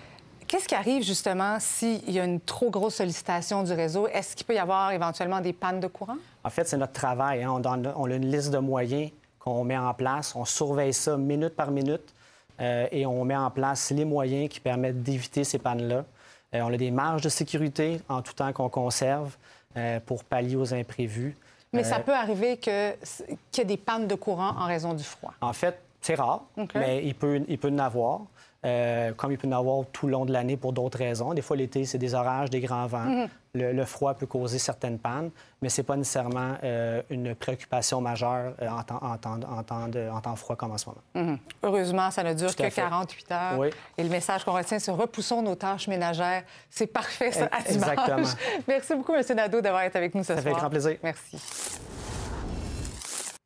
Qu'est-ce 0.48 0.68
qui 0.68 0.76
arrive 0.76 1.04
justement 1.04 1.56
s'il 1.62 2.12
y 2.12 2.20
a 2.20 2.26
une 2.26 2.42
trop 2.42 2.70
grosse 2.70 2.96
sollicitation 2.96 3.64
du 3.64 3.72
réseau? 3.72 4.08
Est-ce 4.08 4.36
qu'il 4.36 4.46
peut 4.46 4.56
y 4.56 4.60
avoir 4.60 4.92
éventuellement 4.92 5.40
des 5.40 5.54
pannes 5.54 5.80
de 5.80 5.88
courant? 5.88 6.18
En 6.44 6.50
fait, 6.50 6.68
c'est 6.68 6.76
notre 6.78 6.92
travail. 6.92 7.44
hein. 7.44 7.52
On, 7.56 7.60
donne- 7.60 7.94
on 7.96 8.12
a 8.12 8.16
une 8.16 8.30
liste 8.30 8.50
de 8.52 8.58
moyens 8.58 9.12
qu'on 9.44 9.64
met 9.64 9.78
en 9.78 9.94
place. 9.94 10.36
On 10.36 10.46
surveille 10.46 10.94
ça 10.94 11.18
minute 11.18 11.56
par 11.56 11.72
minute 11.72 12.14
euh, 12.60 12.88
et 12.92 13.06
on 13.06 13.24
met 13.26 13.36
en 13.36 13.50
place 13.50 13.92
les 13.92 14.06
moyens 14.06 14.50
qui 14.50 14.60
permettent 14.60 15.02
d'éviter 15.02 15.44
ces 15.44 15.58
pannes-là. 15.58 16.06
Euh, 16.54 16.62
on 16.62 16.74
a 16.74 16.78
des 16.78 16.92
marges 16.92 17.22
de 17.22 17.30
sécurité 17.30 18.02
en 18.10 18.22
tout 18.22 18.34
temps 18.34 18.52
qu'on 18.54 18.70
conserve 18.70 19.36
euh, 19.78 20.00
pour 20.06 20.24
pallier 20.24 20.56
aux 20.56 20.74
imprévus. 20.74 21.36
Mais 21.74 21.84
ça 21.86 22.00
peut 22.00 22.14
arriver 22.14 22.58
qu'il 22.58 22.74
y 22.74 23.62
ait 23.62 23.66
des 23.66 23.78
pannes 23.78 24.06
de 24.06 24.16
courant 24.16 24.54
en 24.60 24.66
raison 24.66 24.94
du 24.94 25.06
froid. 25.06 25.34
En 25.40 25.54
fait, 25.54 25.80
c'est 26.02 26.16
rare, 26.16 26.44
mais 26.76 27.06
il 27.06 27.16
peut, 27.16 27.42
il 27.48 27.58
peut 27.58 27.70
en 27.70 27.80
avoir. 27.80 28.22
Euh, 28.66 29.12
comme 29.14 29.32
il 29.32 29.38
peut 29.38 29.48
en 29.48 29.52
avoir 29.54 29.86
tout 29.92 30.06
le 30.06 30.12
long 30.14 30.26
de 30.26 30.32
l'année 30.32 30.56
pour 30.58 30.72
d'autres 30.74 30.98
raisons. 31.00 31.34
Des 31.34 31.42
fois, 31.42 31.56
l'été, 31.58 31.84
c'est 31.86 31.98
des 31.98 32.14
orages, 32.14 32.50
des 32.50 32.60
grands 32.60 32.86
vents. 32.88 33.00
Mhm. 33.00 33.28
le, 33.54 33.74
le 33.74 33.86
froid 33.86 34.14
peut 34.14 34.28
causer 34.28 34.60
certaines 34.60 34.98
pannes, 35.00 35.30
mais 35.62 35.68
ce 35.70 35.82
n'est 35.82 35.86
pas 35.86 35.98
nécessairement 35.98 36.54
euh, 36.64 37.02
une 37.10 37.36
préoccupation 37.36 38.00
majeure 38.00 38.54
euh, 38.62 38.70
en, 38.70 38.84
temps, 38.84 39.00
en, 39.02 39.18
temps, 39.18 39.40
en, 39.50 39.64
temps 39.64 39.88
de- 39.90 40.10
en 40.10 40.22
temps 40.22 40.36
froid 40.36 40.56
comme 40.56 40.72
en 40.72 40.78
ce 40.78 40.86
moment. 40.88 41.02
Mhm. 41.16 41.38
Heureusement, 41.64 42.10
ça 42.12 42.24
ne 42.24 42.34
dure 42.34 42.50
à 42.50 42.54
que 42.54 42.64
fait. 42.70 42.82
48 42.82 43.32
heures. 43.32 43.58
Oui. 43.60 43.70
Et 43.98 44.04
le 44.04 44.10
message 44.10 44.46
qu'on 44.46 44.54
retient, 44.54 44.80
c'est 44.80 44.92
repoussons 44.92 45.42
nos 45.42 45.56
tâches 45.56 45.88
ménagères. 45.88 46.44
C'est 46.70 46.88
parfait, 46.88 47.32
ça, 47.32 47.50
à 47.52 47.62
dimanche. 47.64 47.90
Exactement. 47.90 48.28
Merci 48.68 48.96
beaucoup, 48.96 49.14
M. 49.16 49.24
Nadeau, 49.36 49.60
d'avoir 49.60 49.84
été 49.84 49.98
avec 49.98 50.16
nous 50.16 50.24
ce 50.24 50.36
Ça 50.36 50.42
fait 50.42 50.50
soir. 50.50 50.60
grand 50.62 50.70
plaisir. 50.70 50.98
Merci. 51.04 51.38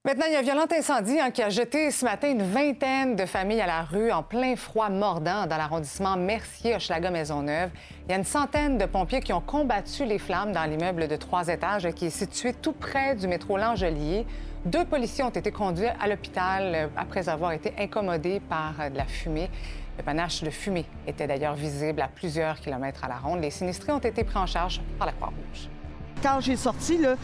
Maintenant, 0.06 0.26
il 0.28 0.34
y 0.34 0.36
a 0.36 0.40
un 0.40 0.44
violent 0.44 0.68
incendie 0.72 1.20
hein, 1.20 1.32
qui 1.32 1.42
a 1.42 1.50
jeté 1.50 1.90
ce 1.90 2.06
matin 2.06 2.30
une 2.30 2.44
vingtaine 2.44 3.16
de 3.16 3.26
familles 3.26 3.62
à 3.62 3.66
la 3.66 3.82
rue 3.82 4.12
en 4.12 4.22
plein 4.22 4.56
froid 4.56 4.88
mordant 4.90 5.48
dans 5.48 5.58
l'arrondissement 5.58 6.16
Mercier, 6.16 6.76
Hochelaga, 6.76 7.10
Maisonneuve. 7.10 7.72
Il 8.06 8.12
y 8.12 8.14
a 8.14 8.18
une 8.20 8.24
centaine 8.24 8.78
de 8.78 8.86
pompiers 8.86 9.22
qui 9.22 9.34
ont 9.34 9.42
combattu 9.42 10.06
les 10.06 10.20
flammes 10.20 10.52
dans 10.52 10.64
l'immeuble 10.70 11.08
de 11.08 11.16
trois 11.16 11.48
étages 11.48 11.90
qui 11.96 12.06
est 12.06 12.10
situé 12.12 12.54
tout 12.54 12.74
près 12.74 13.16
du 13.16 13.28
métro 13.28 13.58
L'Angelier. 13.58 14.28
Deux 14.64 14.86
policiers 14.86 15.24
ont 15.24 15.32
été 15.32 15.52
conduits 15.52 15.88
à 16.00 16.08
l'hôpital 16.08 16.76
euh, 16.76 16.88
après 16.96 17.28
avoir 17.28 17.54
été 17.54 17.74
incommodés 17.80 18.42
par 18.48 18.80
euh, 18.80 18.92
de 18.92 18.98
la 18.98 19.06
fumée. 19.06 19.50
Le 19.98 20.04
panache 20.04 20.44
de 20.44 20.52
fumée 20.52 20.86
était 21.08 21.26
d'ailleurs 21.26 21.56
visible 21.56 22.02
à 22.02 22.10
plusieurs 22.10 22.60
kilomètres 22.60 23.04
à 23.04 23.08
la 23.08 23.18
ronde. 23.18 23.42
Les 23.42 23.50
sinistrés 23.50 23.92
ont 23.92 23.98
été 23.98 24.24
pris 24.24 24.38
en 24.38 24.46
charge 24.46 24.82
par 25.00 25.08
la 25.08 25.14
Croix-Rouge. 25.14 25.75
Quand 26.26 26.40
j'ai 26.42 26.56
sorti, 26.56 26.98
le, 26.98 27.18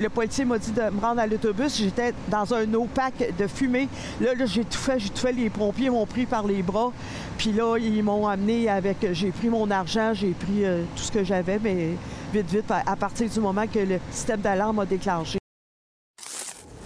le 0.00 0.08
policier 0.08 0.44
m'a 0.44 0.58
dit 0.58 0.72
de 0.72 0.80
me 0.80 1.00
rendre 1.00 1.20
à 1.20 1.28
l'autobus. 1.28 1.76
J'étais 1.76 2.12
dans 2.26 2.52
un 2.52 2.74
opaque 2.74 3.32
de 3.38 3.46
fumée. 3.46 3.88
Là, 4.20 4.30
j'ai 4.46 4.64
tout 4.64 4.78
fait, 4.78 4.98
j'ai 4.98 5.10
tout 5.10 5.20
fait. 5.20 5.30
Les 5.30 5.48
pompiers 5.48 5.90
m'ont 5.90 6.06
pris 6.06 6.26
par 6.26 6.44
les 6.44 6.60
bras. 6.60 6.90
Puis 7.36 7.52
là, 7.52 7.76
ils 7.78 8.02
m'ont 8.02 8.26
amené 8.26 8.68
avec. 8.68 8.96
J'ai 9.12 9.30
pris 9.30 9.48
mon 9.48 9.70
argent, 9.70 10.12
j'ai 10.12 10.32
pris 10.32 10.64
euh, 10.64 10.82
tout 10.96 11.04
ce 11.04 11.12
que 11.12 11.22
j'avais, 11.22 11.60
mais 11.62 11.90
vite, 12.34 12.50
vite, 12.50 12.72
à 12.84 12.96
partir 12.96 13.30
du 13.30 13.38
moment 13.38 13.64
que 13.72 13.78
le 13.78 14.00
système 14.10 14.40
d'alarme 14.40 14.80
a 14.80 14.86
déclenché. 14.86 15.38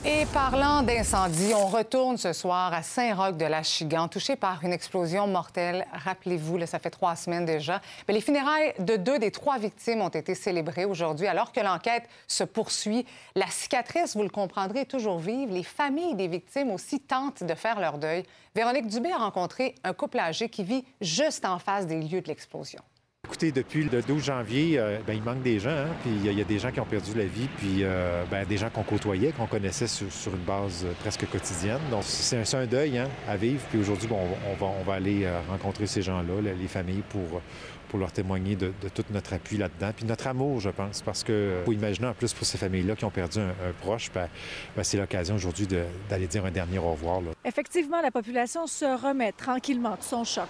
Et 0.05 0.27
parlant 0.35 0.83
d'incendie, 0.83 1.53
on 1.55 1.69
retourne 1.69 2.17
ce 2.17 2.33
soir 2.33 2.75
à 2.75 2.83
Saint-Roch-de-la-Chigan, 2.83 4.09
touché 4.09 4.35
par 4.35 4.65
une 4.65 4.73
explosion 4.73 5.29
mortelle. 5.29 5.87
Rappelez-vous, 5.93 6.67
ça 6.67 6.81
fait 6.81 6.91
trois 6.91 7.15
semaines 7.15 7.45
déjà. 7.45 7.81
Mais 8.09 8.15
les 8.15 8.21
funérailles 8.21 8.75
de 8.81 8.97
deux 8.97 9.21
des 9.21 9.31
trois 9.31 9.59
victimes 9.59 10.01
ont 10.01 10.09
été 10.09 10.35
célébrées 10.35 10.87
aujourd'hui, 10.87 11.29
alors 11.29 11.53
que 11.53 11.61
l'enquête 11.61 12.03
se 12.27 12.43
poursuit. 12.43 13.07
La 13.37 13.47
cicatrice, 13.47 14.17
vous 14.17 14.25
le 14.25 14.29
comprendrez, 14.29 14.81
est 14.81 14.91
toujours 14.91 15.21
vive. 15.21 15.51
Les 15.51 15.63
familles 15.63 16.17
des 16.17 16.27
victimes 16.27 16.73
aussi 16.73 16.99
tentent 16.99 17.45
de 17.45 17.55
faire 17.55 17.79
leur 17.79 17.99
deuil. 17.99 18.25
Véronique 18.57 18.89
Dubé 18.89 19.13
a 19.13 19.19
rencontré 19.19 19.77
un 19.85 19.93
couple 19.93 20.19
âgé 20.19 20.49
qui 20.49 20.65
vit 20.65 20.85
juste 21.01 21.45
en 21.45 21.61
face 21.61 21.87
des 21.87 22.01
lieux 22.01 22.23
de 22.23 22.27
l'explosion. 22.27 22.83
Écoutez, 23.25 23.53
depuis 23.53 23.85
le 23.85 24.03
12 24.03 24.25
janvier, 24.25 24.79
euh, 24.79 24.99
ben, 25.07 25.15
il 25.15 25.23
manque 25.23 25.43
des 25.43 25.61
gens. 25.61 25.71
Hein, 25.71 25.95
puis 26.03 26.11
il 26.25 26.33
y, 26.33 26.41
a 26.41 26.45
des 26.45 26.59
gens 26.59 26.73
qui 26.73 26.81
ont 26.81 26.85
perdu 26.85 27.15
la 27.15 27.25
vie, 27.25 27.49
puis 27.57 27.79
euh, 27.85 28.25
ben, 28.29 28.45
des 28.45 28.57
gens 28.57 28.69
qu'on 28.69 28.83
côtoyait, 28.83 29.31
qu'on 29.31 29.47
connaissait 29.47 29.87
sur, 29.87 30.35
une 30.35 30.43
base 30.45 30.85
presque 31.01 31.31
quotidienne. 31.31 31.81
Donc 31.91 32.03
c'est 32.03 32.55
un, 32.55 32.67
deuil 32.67 32.99
hein, 32.99 33.09
à 33.29 33.37
vivre. 33.37 33.63
Puis 33.71 33.79
aujourd'hui, 33.79 34.09
bon, 34.09 34.19
on, 34.51 34.55
va, 34.55 34.73
on 34.79 34.83
va 34.83 34.95
aller 34.95 35.27
rencontrer 35.49 35.87
ces 35.87 36.03
gens-là, 36.03 36.41
les 36.41 36.69
familles, 36.69 37.05
pour 37.09 37.41
pour 37.89 37.99
leur 37.99 38.11
témoigner 38.11 38.57
de, 38.57 38.73
tout 38.95 39.05
notre 39.11 39.35
appui 39.35 39.59
là-dedans. 39.59 39.93
Puis 39.95 40.07
notre 40.07 40.27
amour, 40.27 40.61
je 40.61 40.71
pense, 40.71 41.03
parce 41.03 41.23
que 41.23 41.61
faut 41.67 41.73
imaginer 41.73 42.07
en 42.07 42.15
plus 42.15 42.33
pour 42.33 42.47
ces 42.47 42.57
familles-là 42.57 42.97
qui 42.97 43.05
ont 43.05 43.11
perdu 43.11 43.39
un, 43.39 43.53
proche, 43.83 44.11
ben, 44.13 44.29
ben, 44.75 44.83
c'est 44.83 44.97
l'occasion 44.97 45.35
aujourd'hui 45.35 45.69
d'aller 46.09 46.27
dire 46.27 46.45
un 46.47 46.51
dernier 46.51 46.79
au 46.79 46.93
revoir. 46.93 47.21
Effectivement, 47.45 48.01
la 48.01 48.11
population 48.11 48.67
se 48.67 48.87
remet 48.87 49.33
tranquillement 49.33 49.97
de 49.97 50.03
son 50.03 50.25
choc, 50.25 50.49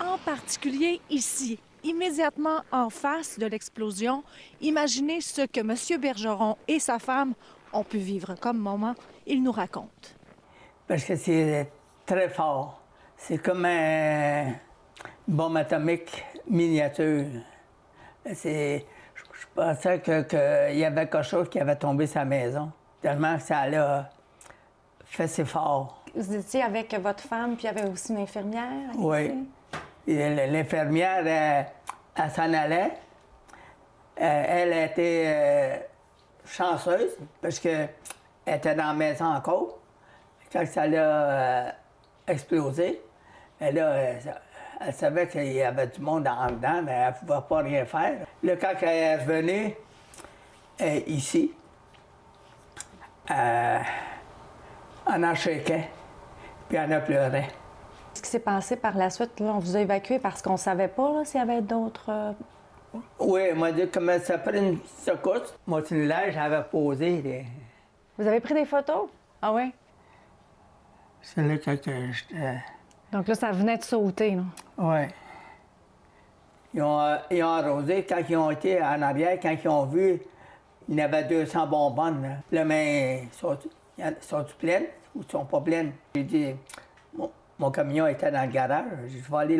en 0.00 0.16
particulier 0.16 0.98
ici, 1.10 1.58
immédiatement 1.84 2.60
en 2.72 2.90
face 2.90 3.38
de 3.38 3.46
l'explosion. 3.46 4.22
Imaginez 4.60 5.20
ce 5.20 5.42
que 5.42 5.60
M. 5.60 6.00
Bergeron 6.00 6.56
et 6.66 6.78
sa 6.78 6.98
femme 6.98 7.34
ont 7.72 7.84
pu 7.84 7.98
vivre 7.98 8.34
comme 8.40 8.58
moment. 8.58 8.94
Il 9.26 9.42
nous 9.42 9.52
raconte. 9.52 10.16
Parce 10.86 11.04
que 11.04 11.16
c'est 11.16 11.70
très 12.06 12.28
fort. 12.28 12.80
C'est 13.16 13.38
comme 13.38 13.64
un 13.64 14.52
bombe 15.26 15.56
atomique 15.56 16.24
miniature. 16.48 17.26
C'est, 18.34 18.84
je, 19.14 19.44
pensais 19.54 20.00
qu'il 20.00 20.26
que 20.26 20.74
y 20.74 20.84
avait 20.84 21.08
quelque 21.08 21.22
chose 21.22 21.48
qui 21.48 21.58
avait 21.58 21.76
tombé 21.76 22.06
sa 22.06 22.24
maison, 22.24 22.70
tellement 23.02 23.36
que 23.36 23.42
ça 23.42 23.60
a 23.60 24.10
fait 25.04 25.28
si 25.28 25.44
fort. 25.44 26.02
Vous 26.14 26.34
étiez 26.34 26.62
avec 26.62 26.94
votre 26.94 27.22
femme, 27.22 27.56
puis 27.56 27.64
il 27.64 27.66
y 27.66 27.68
avait 27.68 27.88
aussi 27.88 28.12
une 28.12 28.18
infirmière? 28.18 28.90
Oui. 28.96 29.32
L'infirmière, 30.08 31.26
elle, 32.16 32.30
s'en 32.30 32.52
allait. 32.52 32.92
Euh, 34.20 34.44
elle 34.48 34.72
était 34.72 35.24
euh, 35.26 35.76
chanceuse 36.46 37.16
parce 37.40 37.58
qu'elle 37.60 37.90
était 38.46 38.74
dans 38.74 38.88
la 38.88 38.94
maison 38.94 39.26
encore. 39.26 39.78
Quand 40.52 40.66
ça 40.66 40.82
a 40.82 40.86
euh, 40.86 41.70
explosé, 42.26 43.02
elle 43.60 44.92
savait 44.92 45.28
qu'il 45.28 45.52
y 45.52 45.62
avait 45.62 45.88
du 45.88 46.00
monde 46.00 46.26
en 46.26 46.46
dedans, 46.46 46.82
mais 46.82 46.92
elle 46.92 47.08
ne 47.08 47.26
pouvait 47.26 47.46
pas 47.48 47.58
rien 47.58 47.84
faire. 47.84 48.26
Le 48.42 48.56
quand 48.56 48.74
elle 48.80 48.88
est 48.88 49.16
revenue 49.16 49.74
euh, 50.80 51.00
ici, 51.06 51.52
euh, 53.30 53.78
on 55.06 55.22
a 55.22 55.34
shaké, 55.34 55.88
puis 56.68 56.78
on 56.78 56.90
a 56.90 57.00
pleuré. 57.00 57.48
Ce 58.18 58.22
qui 58.24 58.30
s'est 58.30 58.40
passé 58.40 58.74
par 58.74 58.96
la 58.96 59.10
suite, 59.10 59.38
là, 59.38 59.52
on 59.54 59.60
vous 59.60 59.76
a 59.76 59.80
évacué 59.80 60.18
parce 60.18 60.42
qu'on 60.42 60.54
ne 60.54 60.56
savait 60.56 60.88
pas 60.88 61.24
s'il 61.24 61.38
y 61.38 61.40
avait 61.40 61.62
d'autres. 61.62 62.10
Euh, 62.10 62.32
oui, 63.20 63.42
on 63.52 63.58
m'a 63.60 63.70
dit 63.70 63.88
comment 63.88 64.18
ça 64.18 64.38
prend 64.38 64.54
une 64.54 64.80
secousse. 65.04 65.54
Mon 65.68 65.84
cellulaire, 65.84 66.32
j'avais 66.32 66.64
posé. 66.64 67.46
Vous 68.18 68.26
avez 68.26 68.40
pris 68.40 68.54
des 68.54 68.64
photos? 68.64 69.08
Ah 69.40 69.52
oui? 69.52 69.72
C'est 71.22 71.44
là 71.44 71.58
que 71.58 71.70
j'étais. 71.70 72.58
Donc 73.12 73.28
là, 73.28 73.34
ça 73.36 73.52
venait 73.52 73.78
de 73.78 73.84
sauter, 73.84 74.32
là. 74.32 74.42
Oui. 74.78 75.06
Ils 76.74 76.82
ont, 76.82 77.00
euh, 77.00 77.18
ils 77.30 77.44
ont, 77.44 77.50
arrosé 77.50 78.04
quand 78.04 78.20
ils 78.28 78.36
ont 78.36 78.50
été 78.50 78.82
en 78.82 79.00
arrière, 79.00 79.38
quand 79.40 79.54
ils 79.62 79.68
ont 79.68 79.84
vu, 79.84 80.20
il 80.88 80.96
y 80.96 81.00
avait 81.00 81.22
200 81.22 81.68
bonbonnes. 81.68 82.22
Là, 82.22 82.36
là 82.50 82.64
mais 82.64 83.28
sont-ils 83.30 84.16
sont 84.22 84.44
pleines 84.58 84.86
ou 85.14 85.22
sont 85.22 85.44
pas 85.44 85.60
pleines? 85.60 85.92
J'ai 86.16 86.24
dit, 86.24 86.54
mon, 87.58 87.70
camion 87.70 88.06
était 88.06 88.30
dans 88.30 88.42
le 88.42 88.52
garage. 88.52 88.84
Je 89.06 89.30
vais 89.30 89.38
aller 89.38 89.56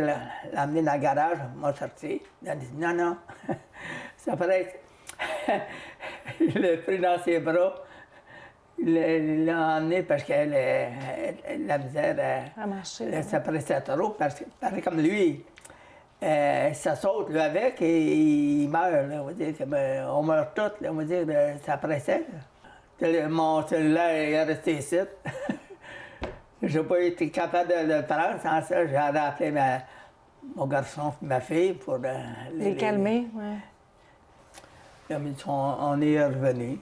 l'amener 0.52 0.82
dans 0.82 0.94
le 0.94 0.98
garage, 0.98 1.38
m'a 1.56 1.74
sorti. 1.74 2.20
Il 2.42 2.48
a 2.48 2.56
dit, 2.56 2.70
non, 2.76 2.94
non, 2.94 3.16
ça 4.16 4.36
paraît. 4.36 4.80
il 6.40 6.60
l'a 6.60 6.76
pris 6.78 6.98
dans 6.98 7.18
ses 7.18 7.40
bras. 7.40 7.74
Il 8.78 9.44
l'a 9.44 9.78
emmené 9.78 10.02
parce 10.02 10.22
qu'elle 10.22 10.50
la 11.66 11.78
misère. 11.78 12.44
Ça 13.22 13.40
pressait 13.40 13.80
trop 13.80 14.10
parce 14.10 14.36
que, 14.36 14.80
comme 14.80 15.00
lui, 15.00 15.44
euh, 16.22 16.72
ça 16.72 16.96
saute 16.96 17.30
lui, 17.30 17.38
avec 17.38 17.80
et 17.80 18.14
il 18.14 18.68
meurt. 18.68 19.08
on 19.12 19.24
va 19.24 19.32
dire 19.32 19.54
ben, 19.66 20.06
on 20.08 20.22
meurt 20.22 20.54
tous, 20.54 20.86
on 20.88 20.94
va 20.94 21.04
dire 21.04 21.26
ça 21.64 21.76
pressait. 21.76 22.24
Mon 23.28 23.66
cellulaire 23.66 24.10
est 24.10 24.44
resté 24.44 24.74
ici. 24.78 24.98
J'ai 26.62 26.82
pas 26.82 27.00
été 27.00 27.30
capable 27.30 27.68
de, 27.68 27.94
le 27.94 28.02
prendre. 28.02 28.40
Sans 28.42 28.62
ça, 28.62 28.86
j'ai 28.86 28.96
appelé 28.96 29.52
mon 30.56 30.66
garçon 30.66 31.12
et 31.22 31.26
ma 31.26 31.40
fille 31.40 31.74
pour 31.74 31.94
euh, 31.94 32.14
les, 32.54 32.74
calmer. 32.76 33.28
Ouais. 33.34 35.18
on 35.46 36.00
est 36.00 36.24
revenu. 36.24 36.78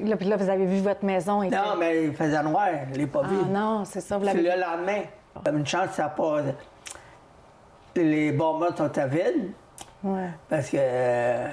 Là, 0.00 0.16
puis 0.16 0.26
là, 0.26 0.36
vous 0.36 0.48
avez 0.48 0.66
vu 0.66 0.80
votre 0.80 1.04
maison. 1.04 1.42
Et 1.42 1.50
non, 1.50 1.76
mais 1.78 2.04
il 2.04 2.14
faisait 2.14 2.42
noir. 2.42 2.68
Je 2.88 2.92
ne 2.92 2.98
l'ai 2.98 3.06
pas 3.06 3.22
ah, 3.24 3.28
vu. 3.28 3.36
non, 3.50 3.84
c'est 3.84 4.00
ça. 4.00 4.18
Vous 4.18 4.24
l'avez 4.24 4.42
le 4.42 4.60
lendemain. 4.60 5.02
Une 5.46 5.66
chance, 5.66 5.90
ça 5.92 6.08
pas. 6.08 6.40
Les 7.96 8.32
bonbons 8.32 8.74
sont 8.76 8.98
à 8.98 9.06
vide. 9.06 9.52
Ouais. 10.02 10.30
Parce 10.48 10.70
que. 10.70 10.76
Euh, 10.78 11.48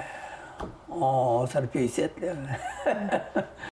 on 0.90 1.46
serait 1.48 1.68
plus 1.68 1.86
ici, 1.86 2.04
là. 2.22 2.34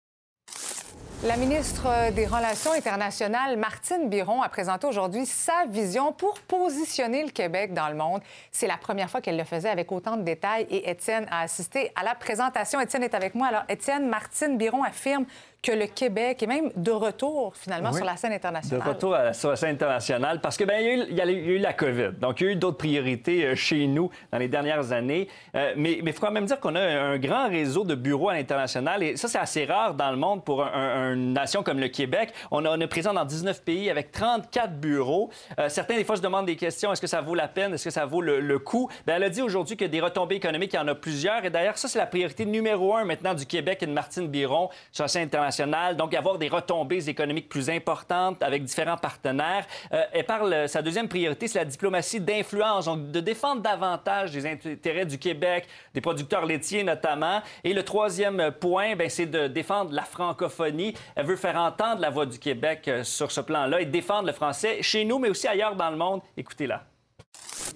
La 1.25 1.37
ministre 1.37 2.12
des 2.12 2.26
Relations 2.26 2.70
internationales, 2.70 3.56
Martine 3.56 4.08
Biron, 4.08 4.40
a 4.40 4.48
présenté 4.48 4.87
aujourd'hui 4.87 5.26
sa 5.26 5.66
vision 5.68 6.12
pour 6.12 6.38
positionner 6.38 7.25
le 7.25 7.30
Québec 7.30 7.75
dans 7.75 7.88
le 7.88 7.96
monde. 7.96 8.20
C'est 8.52 8.68
la 8.68 8.76
première 8.76 9.10
fois 9.10 9.20
qu'elle 9.20 9.37
le 9.37 9.42
faisait 9.42 9.68
avec 9.68 9.90
autant 9.90 10.16
de 10.16 10.22
détails 10.22 10.68
et 10.70 10.88
Étienne 10.88 11.26
a 11.28 11.40
assisté 11.40 11.90
à 11.96 12.04
la 12.04 12.14
présentation. 12.14 12.80
Étienne 12.80 13.02
est 13.02 13.14
avec 13.14 13.34
moi. 13.34 13.48
Alors, 13.48 13.64
Étienne, 13.68 14.08
Martine 14.08 14.56
Biron 14.56 14.84
affirme 14.84 15.26
que 15.60 15.72
le 15.72 15.86
Québec 15.86 16.42
est 16.42 16.46
même 16.46 16.70
de 16.76 16.92
retour, 16.92 17.54
finalement, 17.56 17.92
sur 17.92 18.04
la 18.04 18.16
scène 18.16 18.32
internationale. 18.32 18.84
De 18.84 18.88
retour 18.88 19.16
sur 19.32 19.50
la 19.50 19.56
scène 19.56 19.74
internationale, 19.74 20.40
parce 20.40 20.56
que 20.56 20.62
bien, 20.62 20.78
il, 20.78 21.14
y 21.14 21.20
a 21.20 21.26
eu, 21.26 21.58
la 21.58 21.72
COVID. 21.72 22.10
Donc, 22.20 22.40
il 22.40 22.44
y 22.44 22.48
a 22.48 22.52
eu 22.52 22.56
d'autres 22.56 22.76
priorités 22.76 23.44
euh, 23.44 23.54
chez 23.56 23.88
nous 23.88 24.08
dans 24.30 24.38
les 24.38 24.46
dernières 24.46 24.92
années. 24.92 25.28
Euh, 25.56 25.72
mais 25.76 26.00
il 26.04 26.12
faut 26.12 26.24
quand 26.24 26.30
même 26.30 26.46
dire 26.46 26.60
qu'on 26.60 26.76
a 26.76 26.80
un 26.80 27.18
grand 27.18 27.48
réseau 27.48 27.82
de 27.82 27.96
bureaux 27.96 28.28
à 28.28 28.34
l'international. 28.34 29.02
Et 29.02 29.16
ça, 29.16 29.26
c'est 29.26 29.38
assez 29.38 29.64
rare 29.64 29.94
dans 29.94 30.12
le 30.12 30.16
monde 30.16 30.44
pour 30.44 30.62
une 30.62 31.32
nation 31.32 31.64
comme 31.64 31.80
le 31.80 31.88
Québec. 31.88 32.32
On, 32.52 32.64
est 32.80 32.86
présent 32.86 33.12
dans 33.12 33.24
19 33.24 33.62
pays 33.62 33.90
avec 33.90 34.12
34 34.12 34.74
bureaux. 34.78 35.30
Euh, 35.58 35.68
certains, 35.68 35.96
des 35.96 36.04
fois, 36.04 36.16
se 36.16 36.22
demandent 36.22 36.46
des 36.46 36.56
questions. 36.56 36.92
Est-ce 36.92 37.00
que 37.00 37.08
ça 37.08 37.20
vaut 37.20 37.34
la 37.34 37.48
peine? 37.48 37.74
Est-ce 37.74 37.84
que 37.84 37.90
ça 37.90 38.06
vaut 38.06 38.22
le, 38.22 38.58
coût? 38.60 38.88
Bien, 39.06 39.16
elle 39.16 39.24
a 39.24 39.28
dit 39.28 39.42
aujourd'hui 39.42 39.76
que 39.76 39.84
des 39.84 40.00
retombées 40.00 40.36
économiques, 40.36 40.72
il 40.74 40.76
y 40.76 40.80
en 40.80 40.88
a 40.88 40.94
plusieurs. 40.94 41.44
Et 41.44 41.50
d'ailleurs, 41.50 41.78
ça, 41.78 41.88
c'est 41.88 41.98
la 41.98 42.06
priorité 42.06 42.46
numéro 42.46 42.94
un 42.94 43.04
maintenant 43.04 43.34
du 43.34 43.44
Québec 43.44 43.82
et 43.82 43.86
de 43.86 43.92
Martine 43.92 44.28
Biron 44.28 44.70
sur 44.92 45.02
la 45.04 45.08
scène 45.08 45.24
internationale 45.24 45.47
donc 45.96 46.14
avoir 46.14 46.38
des 46.38 46.48
retombées 46.48 47.08
économiques 47.08 47.48
plus 47.48 47.70
importantes 47.70 48.42
avec 48.42 48.64
différents 48.64 48.96
partenaires. 48.96 49.66
Euh, 49.92 50.02
elle 50.12 50.24
parle, 50.24 50.68
sa 50.68 50.82
deuxième 50.82 51.08
priorité, 51.08 51.48
c'est 51.48 51.58
la 51.58 51.64
diplomatie 51.64 52.20
d'influence, 52.20 52.84
donc 52.86 53.10
de 53.10 53.20
défendre 53.20 53.62
davantage 53.62 54.32
les 54.34 54.46
intérêts 54.46 55.06
du 55.06 55.18
Québec, 55.18 55.66
des 55.94 56.00
producteurs 56.00 56.46
laitiers 56.46 56.84
notamment. 56.84 57.40
Et 57.64 57.72
le 57.72 57.82
troisième 57.82 58.52
point, 58.52 58.96
ben, 58.96 59.08
c'est 59.08 59.26
de 59.26 59.48
défendre 59.48 59.92
la 59.92 60.02
francophonie. 60.02 60.94
Elle 61.14 61.26
veut 61.26 61.36
faire 61.36 61.56
entendre 61.56 62.00
la 62.00 62.10
voix 62.10 62.26
du 62.26 62.38
Québec 62.38 62.88
euh, 62.88 63.04
sur 63.04 63.30
ce 63.30 63.40
plan-là 63.40 63.80
et 63.80 63.86
défendre 63.86 64.26
le 64.26 64.32
français 64.32 64.82
chez 64.82 65.04
nous, 65.04 65.18
mais 65.18 65.30
aussi 65.30 65.48
ailleurs 65.48 65.76
dans 65.76 65.90
le 65.90 65.96
monde. 65.96 66.20
Écoutez-la. 66.36 66.84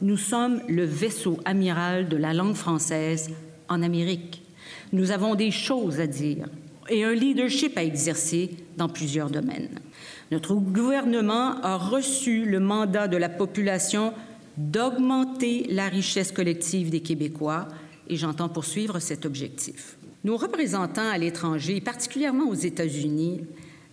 Nous 0.00 0.16
sommes 0.16 0.62
le 0.68 0.84
vaisseau 0.84 1.38
amiral 1.44 2.08
de 2.08 2.16
la 2.16 2.32
langue 2.32 2.54
française 2.54 3.30
en 3.68 3.82
Amérique. 3.82 4.42
Nous 4.92 5.10
avons 5.10 5.34
des 5.34 5.50
choses 5.50 6.00
à 6.00 6.06
dire 6.06 6.46
et 6.92 7.04
un 7.04 7.14
leadership 7.14 7.76
à 7.76 7.84
exercer 7.84 8.50
dans 8.76 8.88
plusieurs 8.88 9.30
domaines. 9.30 9.80
Notre 10.30 10.54
gouvernement 10.54 11.61
a 11.62 11.76
reçu 11.76 12.44
le 12.44 12.61
mandat 12.61 13.08
de 13.08 13.16
la 13.16 13.28
population 13.28 14.12
d'augmenter 14.56 15.66
la 15.70 15.88
richesse 15.88 16.32
collective 16.32 16.90
des 16.90 17.00
Québécois 17.00 17.68
et 18.08 18.16
j'entends 18.16 18.49
poursuivre 18.49 18.99
cet 18.99 19.25
objectif. 19.25 19.96
Nos 20.25 20.37
représentants 20.37 21.08
à 21.08 21.18
l'étranger, 21.18 21.80
particulièrement 21.80 22.49
aux 22.49 22.54
États-Unis, 22.54 23.40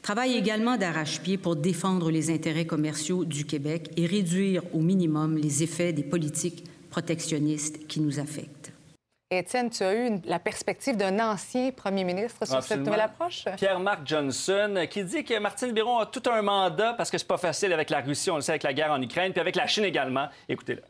travaillent 0.01 0.37
également 0.37 0.77
d'arrache-pied 0.77 1.37
pour 1.37 1.55
défendre 1.55 2.11
les 2.11 2.29
intérêts 2.29 2.65
commerciaux 2.65 3.25
du 3.25 3.45
Québec 3.45 3.89
et 3.97 4.05
réduire 4.05 4.63
au 4.73 4.79
minimum 4.79 5.37
les 5.37 5.63
effets 5.63 5.93
des 5.93 6.03
politiques 6.03 6.65
protectionnistes 6.89 7.87
qui 7.87 8.01
nous 8.01 8.19
affectent. 8.19 8.58
Étienne, 9.31 9.69
tu 9.69 9.83
as 9.83 9.93
eu 9.93 10.19
la 10.25 10.39
perspective 10.39 10.97
d'un 10.97 11.19
ancien 11.19 11.69
premier 11.69 12.03
ministre 12.03 12.47
sur 12.47 12.63
cette 12.63 12.79
nouvelle 12.79 13.01
approche? 13.01 13.45
Pierre-Marc 13.57 13.99
Johnson, 14.03 14.87
qui 14.89 15.03
dit 15.03 15.23
que 15.23 15.37
Martine 15.37 15.71
Biron 15.71 15.99
a 15.99 16.07
tout 16.07 16.23
un 16.31 16.41
mandat 16.41 16.95
parce 16.95 17.11
que 17.11 17.19
c'est 17.19 17.27
pas 17.27 17.37
facile 17.37 17.71
avec 17.71 17.91
la 17.91 17.99
Russie, 17.99 18.31
on 18.31 18.37
le 18.37 18.41
sait, 18.41 18.53
avec 18.53 18.63
la 18.63 18.73
guerre 18.73 18.91
en 18.91 18.99
Ukraine, 18.99 19.31
puis 19.31 19.39
avec 19.39 19.55
la 19.55 19.67
Chine 19.67 19.83
également. 19.83 20.29
Écoutez-le. 20.47 20.81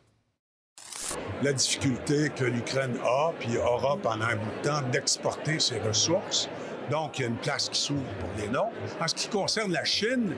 La 1.42 1.52
difficulté 1.52 2.30
que 2.34 2.44
l'Ukraine 2.44 2.96
a, 3.04 3.32
puis 3.38 3.58
aura 3.58 3.98
pendant 3.98 4.24
un 4.24 4.36
bout 4.36 4.50
de 4.62 4.68
temps, 4.68 4.80
d'exporter 4.90 5.60
ses 5.60 5.78
ressources. 5.80 6.48
Donc, 6.90 7.18
il 7.18 7.22
y 7.22 7.24
a 7.26 7.28
une 7.28 7.36
place 7.36 7.68
qui 7.68 7.78
s'ouvre 7.78 8.00
pour 8.20 8.30
les 8.38 8.48
noms. 8.48 8.70
En 8.98 9.06
ce 9.06 9.14
qui 9.16 9.28
concerne 9.28 9.70
la 9.70 9.84
Chine, 9.84 10.34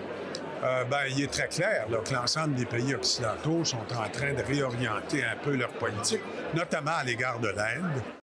euh, 0.62 0.84
ben, 0.84 1.02
il 1.10 1.24
est 1.24 1.32
très 1.32 1.48
clair 1.48 1.86
là, 1.90 1.98
que 1.98 2.14
l'ensemble 2.14 2.54
des 2.54 2.66
pays 2.66 2.94
occidentaux 2.94 3.64
sont 3.64 3.78
en 3.78 4.08
train 4.10 4.32
de 4.32 4.42
réorienter 4.42 5.24
un 5.24 5.36
peu 5.42 5.56
leur 5.56 5.70
politique, 5.70 6.22
notamment 6.54 6.96
à 6.96 7.04
l'égard 7.04 7.38
de 7.40 7.48
l'Inde. 7.48 8.21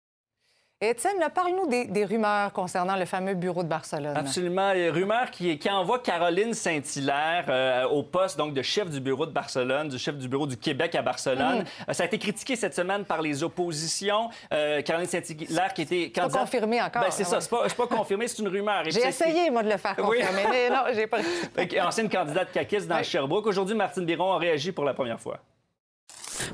Étienne, 0.91 1.17
parle-nous 1.35 1.67
des, 1.69 2.05
rumeurs 2.05 2.53
concernant 2.53 2.97
le 2.97 3.05
fameux 3.05 3.35
bureau 3.35 3.63
de 3.63 3.69
Barcelone. 3.69 4.17
Absolument. 4.17 4.73
Rumeurs 4.73 5.31
qui, 5.31 5.59
qui 5.59 5.71
envoient 5.71 5.99
Caroline 5.99 6.55
Saint-Hilaire 6.55 7.47
euh, 7.49 7.85
au 7.89 8.03
poste 8.03 8.37
donc, 8.37 8.55
de 8.55 8.63
chef 8.63 8.91
du 8.91 9.01
bureau 9.01 9.27
de 9.27 9.33
Barcelone, 9.33 9.89
du 9.89 9.99
chef 9.99 10.17
du 10.17 10.29
bureau 10.29 10.47
du 10.47 10.57
Québec 10.57 10.95
à 10.95 11.03
Barcelone. 11.03 11.59
Mhm. 11.59 11.65
Euh, 11.89 11.93
ça 11.93 12.03
a 12.03 12.07
été 12.07 12.19
critiqué 12.19 12.57
cette 12.57 12.75
semaine 12.75 13.05
par 13.05 13.23
les 13.23 13.43
oppositions. 13.43 14.29
Euh, 14.53 14.83
Caroline 14.83 15.09
Saint-Hilaire 15.09 15.73
qui 15.75 15.83
était 15.83 16.11
candidate... 16.11 16.33
pas 16.33 16.39
confirmé 16.41 16.83
encore. 16.83 17.03
Ben, 17.03 17.11
c'est 17.11 17.25
ça, 17.25 17.41
c'est 17.41 17.51
pas, 17.51 17.67
pas 17.69 17.87
confirmé, 17.87 18.29
c'est 18.29 18.43
une 18.43 18.49
rumeur. 18.49 18.85
J'ai 18.87 19.07
essayé, 19.07 19.51
moi, 19.51 19.63
de 19.63 19.71
le 19.71 19.77
faire 19.77 19.97
confirmer, 19.97 20.45
mais 20.51 20.71
non, 20.71 20.85
j'ai 20.93 21.07
pas... 21.07 21.19
Ancienne 21.87 22.09
candidate 22.09 22.53
caquiste 22.53 22.89
dans 22.89 23.03
Sherbrooke. 23.03 23.47
Aujourd'hui, 23.47 23.75
Martine 23.75 24.05
Biron 24.05 24.33
a 24.33 24.39
réagi 24.39 24.73
pour 24.73 24.85
la 24.85 24.95
première 24.95 25.21
fois. 25.21 25.39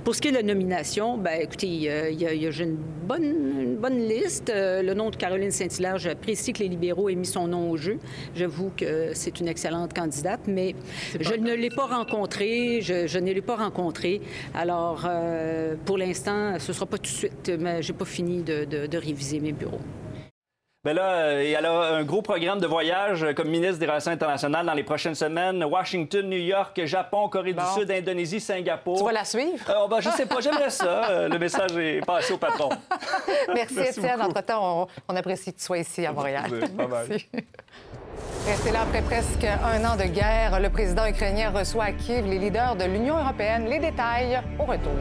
Pour 0.05 0.15
ce 0.15 0.21
qui 0.21 0.29
est 0.29 0.33
de 0.33 0.37
la 0.37 0.43
nomination, 0.43 1.19
ben, 1.19 1.41
écoutez, 1.41 1.67
il 1.67 1.83
y 1.83 1.89
a, 1.89 2.63
une, 2.63 2.77
bonne, 3.07 3.77
bonne 3.77 3.99
liste. 3.99 4.51
Euh, 4.51 4.83
le 4.83 4.95
nom 4.95 5.11
de 5.11 5.17
Caroline 5.17 5.51
Saint-Hilaire, 5.51 5.99
j'apprécie 5.99 6.53
que 6.53 6.61
les 6.61 6.69
libéraux 6.69 7.09
aient 7.09 7.15
mis 7.15 7.27
son 7.27 7.47
nom 7.49 7.71
au 7.71 7.77
jeu. 7.77 7.99
J'avoue 8.35 8.71
que 8.77 9.13
c'est 9.15 9.41
une 9.41 9.49
excellente 9.49 9.95
candidate, 9.95 10.41
mais 10.47 10.75
je 11.19 11.35
ne 11.35 11.55
l'ai 11.55 11.71
pas 11.71 11.87
rencontrée. 11.87 12.81
Je, 12.83 13.19
ne 13.19 13.33
l'ai 13.33 13.43
pas 13.43 13.57
rencontrée. 13.57 14.21
Alors, 14.55 15.07
euh, 15.09 15.75
pour 15.85 15.99
l'instant, 15.99 16.59
ce 16.59 16.71
ne 16.71 16.75
sera 16.75 16.87
pas 16.87 16.99
tout 16.99 17.05
de 17.05 17.17
suite, 17.17 17.53
mais 17.59 17.83
je 17.83 17.93
n'ai 17.93 17.99
pas 17.99 18.05
fini 18.05 18.43
de 18.43 18.97
réviser 18.97 19.41
mes 19.41 19.53
bureaux. 19.53 19.81
Bien 20.83 20.95
là, 20.95 21.33
elle 21.35 21.67
a 21.67 21.97
un 21.97 22.05
gros 22.05 22.23
programme 22.23 22.59
de 22.59 22.67
voyage 22.67 23.27
comme 23.37 23.51
ministre 23.51 23.79
des 23.79 23.85
Relations 23.85 24.13
internationales 24.13 24.65
dans 24.65 24.73
les 24.73 24.83
prochaines 24.83 25.15
semaines. 25.15 25.63
Washington, 25.63 26.27
New 26.27 26.39
York, 26.39 26.81
Japon, 26.87 27.29
Corée 27.29 27.53
du 27.53 27.63
Sud, 27.75 27.91
Indonésie, 27.91 28.41
Singapour. 28.41 28.97
Tu 28.97 29.05
vas 29.05 29.13
la 29.13 29.27
suivre? 29.27 29.63
Euh, 29.69 29.87
ben, 29.89 30.01
je 30.01 30.09
sais 30.09 30.25
pas, 30.25 30.41
j'aimerais 30.41 30.71
ça. 30.71 31.11
Euh, 31.11 31.29
le 31.29 31.39
message 31.39 31.77
est 31.77 32.01
passé 32.03 32.33
au 32.33 32.39
patron. 32.39 32.71
Merci, 33.55 33.79
Étienne. 33.79 34.23
Entre-temps, 34.23 34.89
on, 35.07 35.17
apprécie 35.17 35.53
que 35.53 35.59
tu 35.59 35.65
sois 35.67 35.79
ici 35.79 36.07
à 36.07 36.13
Montréal. 36.13 36.51
Merci. 36.79 37.29
Restez 38.47 38.73
là 38.73 38.81
après 38.81 39.03
presque 39.03 39.45
un 39.45 39.85
an 39.85 39.97
de 39.99 40.05
guerre. 40.05 40.61
Le 40.61 40.71
président 40.71 41.05
ukrainien 41.05 41.51
reçoit 41.51 41.85
à 41.85 41.93
Kiev 41.93 42.25
les 42.25 42.39
leaders 42.39 42.75
de 42.77 42.85
l'Union 42.85 43.19
européenne. 43.19 43.67
Les 43.69 43.81
détails 43.81 44.41
au 44.59 44.65
retour. 44.65 44.93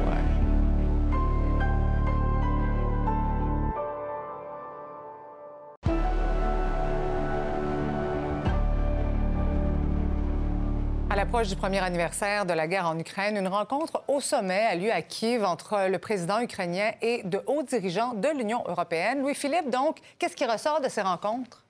L'approche 11.20 11.50
du 11.50 11.58
premier 11.58 11.80
anniversaire 11.80 12.46
de 12.46 12.54
la 12.54 12.66
guerre 12.66 12.88
en 12.88 12.98
Ukraine, 12.98 13.36
une 13.36 13.50
rencontre 13.50 14.02
au 14.08 14.22
sommet 14.22 14.62
a 14.62 14.76
lieu 14.76 14.90
à 14.90 15.02
Kiev 15.02 15.44
entre 15.44 15.90
le 15.90 16.00
président 16.00 16.40
ukrainien 16.40 16.94
et 17.02 17.24
de 17.24 17.42
hauts 17.46 17.62
dirigeants 17.62 18.14
de 18.14 18.30
l'Union 18.30 18.64
européenne. 18.66 19.20
Louis-Philippe, 19.20 19.70
donc, 19.70 19.98
qu'est-ce 20.18 20.38
qui 20.38 20.46
ressort 20.46 20.80
de 20.80 20.88
ces 20.88 21.02
rencontres? 21.02 21.66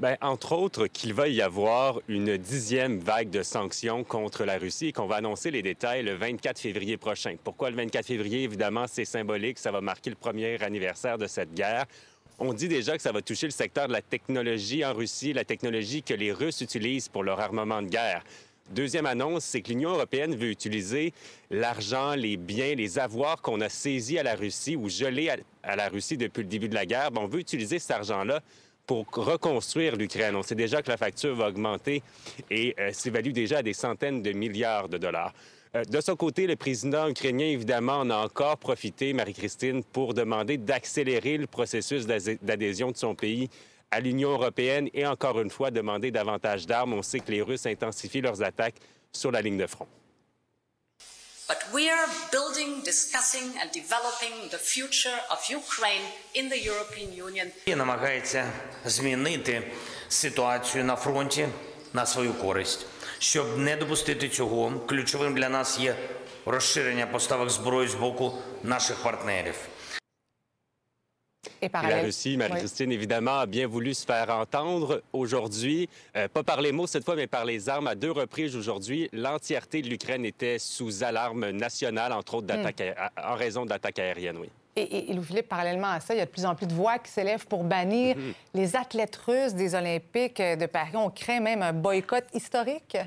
Bien, 0.00 0.16
entre 0.22 0.56
autres, 0.56 0.88
qu'il 0.88 1.14
va 1.14 1.28
y 1.28 1.40
avoir 1.40 2.00
une 2.08 2.36
dixième 2.36 2.98
vague 2.98 3.30
de 3.30 3.44
sanctions 3.44 4.02
contre 4.02 4.44
la 4.44 4.58
Russie 4.58 4.88
et 4.88 4.92
qu'on 4.92 5.06
va 5.06 5.16
annoncer 5.16 5.52
les 5.52 5.62
détails 5.62 6.02
le 6.02 6.16
24 6.16 6.58
février 6.58 6.96
prochain. 6.96 7.36
Pourquoi 7.44 7.70
le 7.70 7.76
24 7.76 8.06
février? 8.06 8.42
Évidemment, 8.42 8.86
c'est 8.88 9.04
symbolique. 9.04 9.60
Ça 9.60 9.70
va 9.70 9.80
marquer 9.80 10.10
le 10.10 10.16
premier 10.16 10.60
anniversaire 10.64 11.16
de 11.16 11.28
cette 11.28 11.54
guerre. 11.54 11.84
On 12.38 12.52
dit 12.52 12.68
déjà 12.68 12.96
que 12.96 13.02
ça 13.02 13.12
va 13.12 13.22
toucher 13.22 13.46
le 13.46 13.52
secteur 13.52 13.88
de 13.88 13.92
la 13.92 14.02
technologie 14.02 14.84
en 14.84 14.92
Russie, 14.92 15.32
la 15.32 15.44
technologie 15.44 16.02
que 16.02 16.12
les 16.12 16.32
Russes 16.32 16.60
utilisent 16.60 17.08
pour 17.08 17.24
leur 17.24 17.40
armement 17.40 17.80
de 17.80 17.88
guerre. 17.88 18.22
Deuxième 18.70 19.06
annonce, 19.06 19.44
c'est 19.44 19.62
que 19.62 19.68
l'Union 19.68 19.90
européenne 19.90 20.34
veut 20.34 20.50
utiliser 20.50 21.14
l'argent, 21.50 22.14
les 22.14 22.36
biens, 22.36 22.74
les 22.74 22.98
avoirs 22.98 23.40
qu'on 23.40 23.60
a 23.60 23.68
saisis 23.68 24.18
à 24.18 24.22
la 24.22 24.34
Russie 24.34 24.76
ou 24.76 24.90
gelés 24.90 25.30
à, 25.62 25.76
la 25.76 25.88
Russie 25.88 26.18
depuis 26.18 26.42
le 26.42 26.48
début 26.48 26.68
de 26.68 26.74
la 26.74 26.84
guerre. 26.84 27.10
on 27.16 27.26
veut 27.26 27.40
utiliser 27.40 27.78
cet 27.78 27.92
argent-là 27.92 28.40
pour 28.86 29.06
reconstruire 29.12 29.96
l'Ukraine. 29.96 30.36
On 30.36 30.42
sait 30.42 30.54
déjà 30.54 30.82
que 30.82 30.90
la 30.90 30.96
facture 30.96 31.34
va 31.34 31.48
augmenter 31.48 32.02
et 32.50 32.74
euh, 32.78 32.92
s'évalue 32.92 33.32
déjà 33.32 33.58
à 33.58 33.62
des 33.62 33.72
centaines 33.72 34.20
de 34.20 34.32
milliards 34.32 34.88
de 34.88 34.98
dollars. 34.98 35.32
Euh, 35.75 35.83
de 35.85 36.01
son 36.01 36.15
côté, 36.15 36.47
le 36.47 36.55
président 36.55 37.07
ukrainien, 37.07 37.45
évidemment, 37.45 37.99
en 37.99 38.09
a 38.09 38.17
encore 38.17 38.57
profité, 38.57 39.13
Marie-Christine, 39.13 39.83
pour 39.83 40.13
demander 40.13 40.57
d'accélérer 40.57 41.37
le 41.37 41.47
processus 41.47 42.05
d'adhésion 42.05 42.91
de 42.91 42.97
son 42.97 43.15
pays 43.15 43.49
à 43.89 43.99
l'Union 43.99 44.31
européenne 44.31 44.89
et 44.93 45.05
encore 45.05 45.39
une 45.39 45.49
fois 45.49 45.71
demander 45.71 46.11
davantage 46.11 46.65
d'armes. 46.65 46.93
On 46.93 47.01
sait 47.01 47.19
que 47.19 47.31
les 47.31 47.41
Russes 47.41 47.65
intensifient 47.65 48.21
leurs 48.21 48.41
attaques 48.41 48.75
sur 49.11 49.31
la 49.31 49.41
ligne 49.41 49.57
de 49.57 49.67
front. 49.67 49.87
But 51.47 51.57
we 51.73 51.89
are 51.89 52.07
building, 52.31 52.81
discussing 52.83 53.43
and 53.61 53.69
developing 53.73 54.49
the 54.51 54.57
future 54.57 55.19
of 55.29 55.39
Ukraine 55.49 56.05
in 56.33 56.49
the 56.49 56.59
European 56.65 57.11
Union. 57.27 57.47
намагається 57.67 58.51
змінити 58.85 59.63
ситуацію 60.09 60.83
на 60.83 60.95
фронті 60.95 61.47
на 61.93 62.05
свою 62.05 62.33
користь. 62.33 62.85
Щоб 63.19 63.57
не 63.57 63.75
допустити 63.75 64.29
цього, 64.29 64.71
ключовим 64.87 65.35
для 65.35 65.49
нас 65.49 65.79
є 65.79 65.95
розширення 66.45 67.07
поставок 67.07 67.49
зброї 67.49 67.87
з 67.87 67.95
боку 67.95 68.33
наших 68.63 69.03
партнерів. 69.03 69.55
Et, 71.61 71.65
et, 71.65 71.89
la 71.89 72.01
Russie, 72.01 72.37
Marie-Christine, 72.37 72.89
oui. 72.89 72.95
évidemment, 72.95 73.39
a 73.39 73.45
bien 73.45 73.67
voulu 73.67 73.93
se 73.93 74.05
faire 74.05 74.29
entendre 74.29 75.01
aujourd'hui, 75.13 75.89
euh, 76.15 76.27
pas 76.27 76.43
par 76.43 76.61
les 76.61 76.71
mots 76.71 76.87
cette 76.87 77.03
fois, 77.03 77.15
mais 77.15 77.27
par 77.27 77.45
les 77.45 77.69
armes. 77.69 77.87
À 77.87 77.95
deux 77.95 78.11
reprises 78.11 78.55
aujourd'hui, 78.55 79.09
l'entièreté 79.13 79.81
de 79.81 79.89
l'Ukraine 79.89 80.25
était 80.25 80.59
sous 80.59 81.03
alarme 81.03 81.49
nationale, 81.51 82.13
entre 82.13 82.35
autres, 82.35 82.53
mm. 82.53 82.93
en 83.23 83.35
raison 83.35 83.65
d'attaques 83.65 83.99
aériennes, 83.99 84.37
oui. 84.37 84.49
Et, 84.76 85.10
et, 85.10 85.14
Louis-Philippe, 85.14 85.48
parallèlement 85.48 85.90
à 85.90 86.00
ça, 86.00 86.14
il 86.14 86.18
y 86.18 86.20
a 86.20 86.26
de 86.26 86.30
plus 86.30 86.44
en 86.44 86.54
plus 86.54 86.66
de 86.66 86.74
voix 86.74 86.98
qui 86.98 87.10
s'élèvent 87.10 87.46
pour 87.46 87.64
bannir 87.64 88.16
mm-hmm. 88.16 88.34
les 88.54 88.76
athlètes 88.76 89.16
russes 89.16 89.54
des 89.54 89.74
Olympiques 89.74 90.40
de 90.40 90.66
Paris. 90.66 90.92
On 90.94 91.10
craint 91.10 91.40
même 91.40 91.62
un 91.62 91.72
boycott 91.72 92.24
historique? 92.34 92.98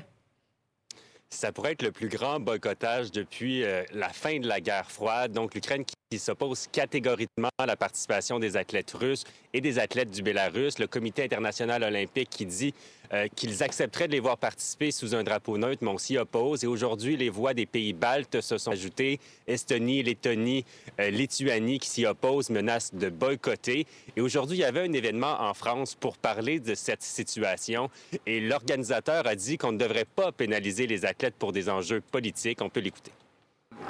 Ça 1.28 1.52
pourrait 1.52 1.72
être 1.72 1.82
le 1.82 1.92
plus 1.92 2.08
grand 2.08 2.40
boycottage 2.40 3.12
depuis 3.12 3.62
euh, 3.62 3.84
la 3.92 4.08
fin 4.08 4.40
de 4.40 4.48
la 4.48 4.60
guerre 4.60 4.90
froide. 4.90 5.30
Donc, 5.30 5.54
l'Ukraine 5.54 5.84
qui 5.84 5.94
qui 6.10 6.18
s'oppose 6.18 6.66
catégoriquement 6.72 7.50
à 7.56 7.66
la 7.66 7.76
participation 7.76 8.40
des 8.40 8.56
athlètes 8.56 8.90
russes 8.90 9.22
et 9.54 9.60
des 9.60 9.78
athlètes 9.78 10.10
du 10.10 10.22
Bélarus. 10.22 10.80
Le 10.80 10.88
Comité 10.88 11.22
international 11.22 11.84
olympique 11.84 12.28
qui 12.30 12.46
dit 12.46 12.74
euh, 13.12 13.26
qu'ils 13.34 13.62
accepteraient 13.62 14.06
de 14.06 14.12
les 14.12 14.20
voir 14.20 14.38
participer 14.38 14.90
sous 14.90 15.14
un 15.14 15.24
drapeau 15.24 15.58
neutre, 15.58 15.82
mais 15.82 15.90
on 15.90 15.98
s'y 15.98 16.16
oppose. 16.16 16.64
Et 16.64 16.66
aujourd'hui, 16.66 17.16
les 17.16 17.28
voix 17.28 17.54
des 17.54 17.66
pays 17.66 17.92
baltes 17.92 18.40
se 18.40 18.58
sont 18.58 18.70
ajoutées. 18.70 19.18
Estonie, 19.46 20.02
Lettonie, 20.02 20.64
euh, 21.00 21.10
Lituanie 21.10 21.78
qui 21.78 21.88
s'y 21.88 22.06
opposent 22.06 22.50
menacent 22.50 22.94
de 22.94 23.08
boycotter. 23.08 23.86
Et 24.16 24.20
aujourd'hui, 24.20 24.58
il 24.58 24.60
y 24.60 24.64
avait 24.64 24.86
un 24.86 24.92
événement 24.92 25.40
en 25.40 25.54
France 25.54 25.94
pour 25.94 26.18
parler 26.18 26.60
de 26.60 26.74
cette 26.74 27.02
situation. 27.02 27.90
Et 28.26 28.40
l'organisateur 28.40 29.26
a 29.26 29.34
dit 29.34 29.58
qu'on 29.58 29.72
ne 29.72 29.78
devrait 29.78 30.04
pas 30.04 30.32
pénaliser 30.32 30.86
les 30.86 31.04
athlètes 31.04 31.34
pour 31.38 31.52
des 31.52 31.68
enjeux 31.68 32.00
politiques. 32.00 32.62
On 32.62 32.68
peut 32.68 32.80
l'écouter. 32.80 33.12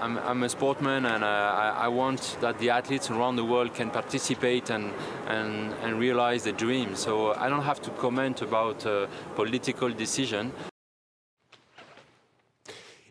I'm, 0.00 0.18
I'm, 0.18 0.42
a 0.42 0.48
sportsman 0.48 1.04
and 1.06 1.22
uh, 1.22 1.26
I, 1.26 1.84
I, 1.84 1.88
want 1.88 2.38
that 2.40 2.58
the 2.58 2.70
athletes 2.70 3.10
around 3.10 3.36
the 3.36 3.44
world 3.44 3.74
can 3.74 3.90
participate 3.90 4.70
and, 4.70 4.92
and, 5.28 5.72
and 5.82 5.98
realize 5.98 6.44
their 6.44 6.54
dream. 6.54 6.94
So 6.94 7.34
I 7.34 7.48
don't 7.48 7.64
have 7.64 7.82
to 7.82 7.90
comment 7.90 8.42
about 8.42 8.86
uh, 8.86 9.06
political 9.36 9.90
decision. 9.90 10.52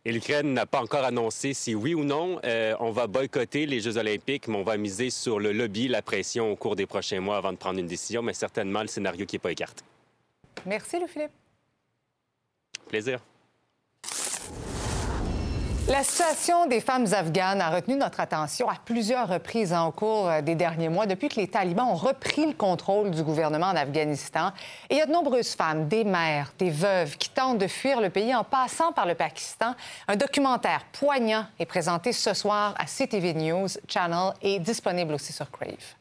Et 0.05 0.11
l'Ukraine 0.11 0.53
n'a 0.53 0.65
pas 0.65 0.81
encore 0.81 1.03
annoncé 1.03 1.53
si 1.53 1.75
oui 1.75 1.93
ou 1.93 2.03
non 2.03 2.39
euh, 2.43 2.73
on 2.79 2.89
va 2.89 3.07
boycotter 3.07 3.65
les 3.65 3.79
Jeux 3.79 3.97
olympiques, 3.97 4.47
mais 4.47 4.57
on 4.57 4.63
va 4.63 4.77
miser 4.77 5.09
sur 5.09 5.39
le 5.39 5.51
lobby, 5.51 5.87
la 5.87 6.01
pression 6.01 6.51
au 6.51 6.55
cours 6.55 6.75
des 6.75 6.85
prochains 6.85 7.19
mois 7.19 7.37
avant 7.37 7.51
de 7.51 7.57
prendre 7.57 7.79
une 7.79 7.87
décision, 7.87 8.21
mais 8.21 8.33
certainement 8.33 8.81
le 8.81 8.87
scénario 8.87 9.25
qui 9.25 9.35
n'est 9.35 9.39
pas 9.39 9.51
écarté. 9.51 9.83
Merci, 10.65 10.99
Louis-Philippe. 10.99 11.31
Plaisir. 12.87 13.19
La 15.89 16.03
situation 16.03 16.67
des 16.67 16.81
femmes 16.81 17.07
afghanes 17.13 17.61
a 17.61 17.71
retenu 17.71 17.95
notre 17.95 18.19
attention 18.19 18.69
à 18.69 18.75
plusieurs 18.85 19.27
reprises 19.27 19.73
au 19.73 19.89
cours 19.89 20.29
des 20.43 20.53
derniers 20.53 20.87
mois, 20.87 21.07
depuis 21.07 21.29
que 21.29 21.37
les 21.37 21.47
talibans 21.47 21.87
ont 21.87 21.95
repris 21.95 22.45
le 22.45 22.53
contrôle 22.53 23.09
du 23.09 23.23
gouvernement 23.23 23.65
en 23.65 23.75
Afghanistan. 23.75 24.51
Et 24.91 24.93
il 24.93 24.97
y 24.99 25.01
a 25.01 25.07
de 25.07 25.11
nombreuses 25.11 25.55
femmes, 25.55 25.87
des 25.87 26.03
mères, 26.03 26.53
des 26.59 26.69
veuves, 26.69 27.17
qui 27.17 27.29
tentent 27.31 27.57
de 27.57 27.65
fuir 27.65 28.01
le 28.01 28.11
pays 28.11 28.35
en 28.35 28.43
passant 28.43 28.91
par 28.91 29.07
le 29.07 29.15
Pakistan. 29.15 29.73
Un 30.07 30.15
documentaire 30.15 30.85
poignant 30.91 31.45
est 31.57 31.65
présenté 31.65 32.13
ce 32.13 32.35
soir 32.35 32.75
à 32.77 32.85
CTV 32.85 33.33
News 33.33 33.69
Channel 33.87 34.33
et 34.43 34.59
disponible 34.59 35.15
aussi 35.15 35.33
sur 35.33 35.49
Crave. 35.49 35.95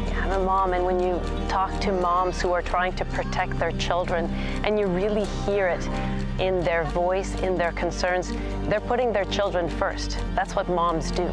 I'm 0.00 0.32
a 0.32 0.38
mom, 0.38 0.72
and 0.72 0.84
when 0.84 0.98
you 0.98 1.20
talk 1.48 1.78
to 1.80 1.92
moms 1.92 2.42
who 2.42 2.54
are 2.54 2.62
trying 2.62 2.94
to 2.94 3.04
protect 3.04 3.58
their 3.58 3.72
children, 3.78 4.30
and 4.64 4.78
you 4.78 4.86
really 4.86 5.26
hear 5.46 5.68
it 5.68 5.86
in 6.38 6.60
their 6.60 6.84
voice, 6.84 7.34
in 7.42 7.56
their 7.56 7.72
concerns, 7.72 8.32
they're 8.68 8.80
putting 8.80 9.12
their 9.12 9.24
children 9.26 9.68
first. 9.68 10.18
That's 10.34 10.54
what 10.54 10.68
moms 10.68 11.10
do. 11.10 11.28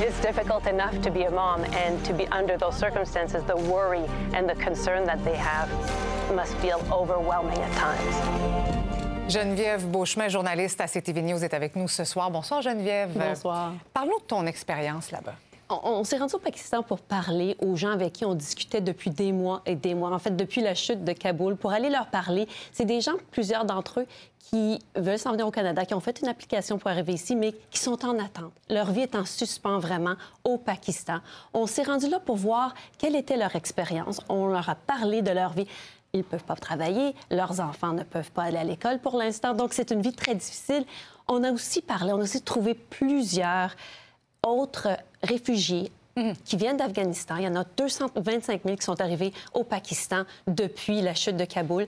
It's 0.00 0.20
difficult 0.20 0.66
enough 0.66 1.00
to 1.02 1.10
be 1.10 1.24
a 1.24 1.30
mom 1.30 1.64
and 1.64 2.04
to 2.04 2.12
be 2.12 2.26
under 2.28 2.56
those 2.56 2.76
circumstances, 2.76 3.42
the 3.44 3.56
worry 3.56 4.04
and 4.32 4.48
the 4.48 4.54
concern 4.54 5.04
that 5.06 5.24
they 5.24 5.36
have. 5.36 5.68
must 6.34 6.54
feel 6.56 6.80
overwhelming 6.92 7.58
at 7.58 7.72
times. 7.72 8.16
Geneviève 9.28 9.86
Beauchemin, 9.86 10.28
journaliste 10.28 10.80
à 10.80 10.86
CTV 10.86 11.22
News, 11.22 11.44
est 11.44 11.52
avec 11.52 11.76
nous 11.76 11.88
ce 11.88 12.04
soir. 12.04 12.30
Bonsoir, 12.30 12.62
Geneviève. 12.62 13.10
Bonsoir. 13.14 13.74
Parle-nous 13.92 14.18
de 14.20 14.24
ton 14.24 14.46
expérience 14.46 15.10
là-bas. 15.10 15.34
On, 15.70 16.02
s'est 16.02 16.16
rendu 16.16 16.34
au 16.34 16.38
Pakistan 16.38 16.82
pour 16.82 16.98
parler 17.00 17.54
aux 17.60 17.76
gens 17.76 17.90
avec 17.90 18.14
qui 18.14 18.24
on 18.24 18.34
discutait 18.34 18.80
depuis 18.80 19.10
des 19.10 19.32
mois 19.32 19.60
et 19.66 19.74
des 19.74 19.94
mois, 19.94 20.10
en 20.10 20.18
fait, 20.18 20.34
depuis 20.34 20.62
la 20.62 20.74
chute 20.74 21.04
de 21.04 21.12
Kaboul, 21.12 21.56
pour 21.56 21.72
aller 21.72 21.90
leur 21.90 22.06
parler. 22.06 22.48
C'est 22.72 22.86
des 22.86 23.02
gens, 23.02 23.16
plusieurs 23.30 23.66
d'entre 23.66 24.00
eux, 24.00 24.06
qui 24.38 24.78
veulent 24.96 25.18
s'en 25.18 25.32
venir 25.32 25.46
au 25.46 25.50
Canada, 25.50 25.84
qui 25.84 25.92
ont 25.92 26.00
fait 26.00 26.20
une 26.22 26.28
application 26.28 26.78
pour 26.78 26.90
arriver 26.90 27.12
ici, 27.12 27.36
mais 27.36 27.52
qui 27.70 27.80
sont 27.80 28.02
en 28.06 28.18
attente. 28.18 28.52
Leur 28.70 28.92
vie 28.92 29.02
est 29.02 29.14
en 29.14 29.26
suspens 29.26 29.78
vraiment 29.78 30.14
au 30.42 30.56
Pakistan. 30.56 31.18
On 31.52 31.66
s'est 31.66 31.82
rendu 31.82 32.08
là 32.08 32.18
pour 32.18 32.36
voir 32.36 32.72
quelle 32.96 33.14
était 33.14 33.36
leur 33.36 33.54
expérience. 33.54 34.22
On 34.30 34.46
leur 34.46 34.70
a 34.70 34.74
parlé 34.74 35.20
de 35.20 35.32
leur 35.32 35.52
vie. 35.52 35.66
Ils 36.14 36.20
ne 36.20 36.24
peuvent 36.24 36.44
pas 36.44 36.56
travailler, 36.56 37.14
leurs 37.30 37.60
enfants 37.60 37.92
ne 37.92 38.04
peuvent 38.04 38.30
pas 38.30 38.44
aller 38.44 38.56
à 38.56 38.64
l'école 38.64 38.98
pour 38.98 39.18
l'instant, 39.18 39.52
donc 39.52 39.74
c'est 39.74 39.90
une 39.90 40.00
vie 40.00 40.14
très 40.14 40.34
difficile. 40.34 40.86
On 41.26 41.44
a 41.44 41.52
aussi 41.52 41.82
parlé, 41.82 42.14
on 42.14 42.20
a 42.20 42.22
aussi 42.22 42.40
trouvé 42.40 42.72
plusieurs 42.72 43.72
autres 44.42 44.88
réfugiés 45.22 45.90
qui 46.44 46.56
viennent 46.56 46.76
d'Afghanistan. 46.76 47.36
Il 47.36 47.44
y 47.44 47.48
en 47.48 47.56
a 47.56 47.64
225 47.76 48.62
000 48.64 48.76
qui 48.76 48.84
sont 48.84 49.00
arrivés 49.00 49.32
au 49.54 49.64
Pakistan 49.64 50.24
depuis 50.46 51.00
la 51.00 51.14
chute 51.14 51.36
de 51.36 51.44
Kaboul. 51.44 51.86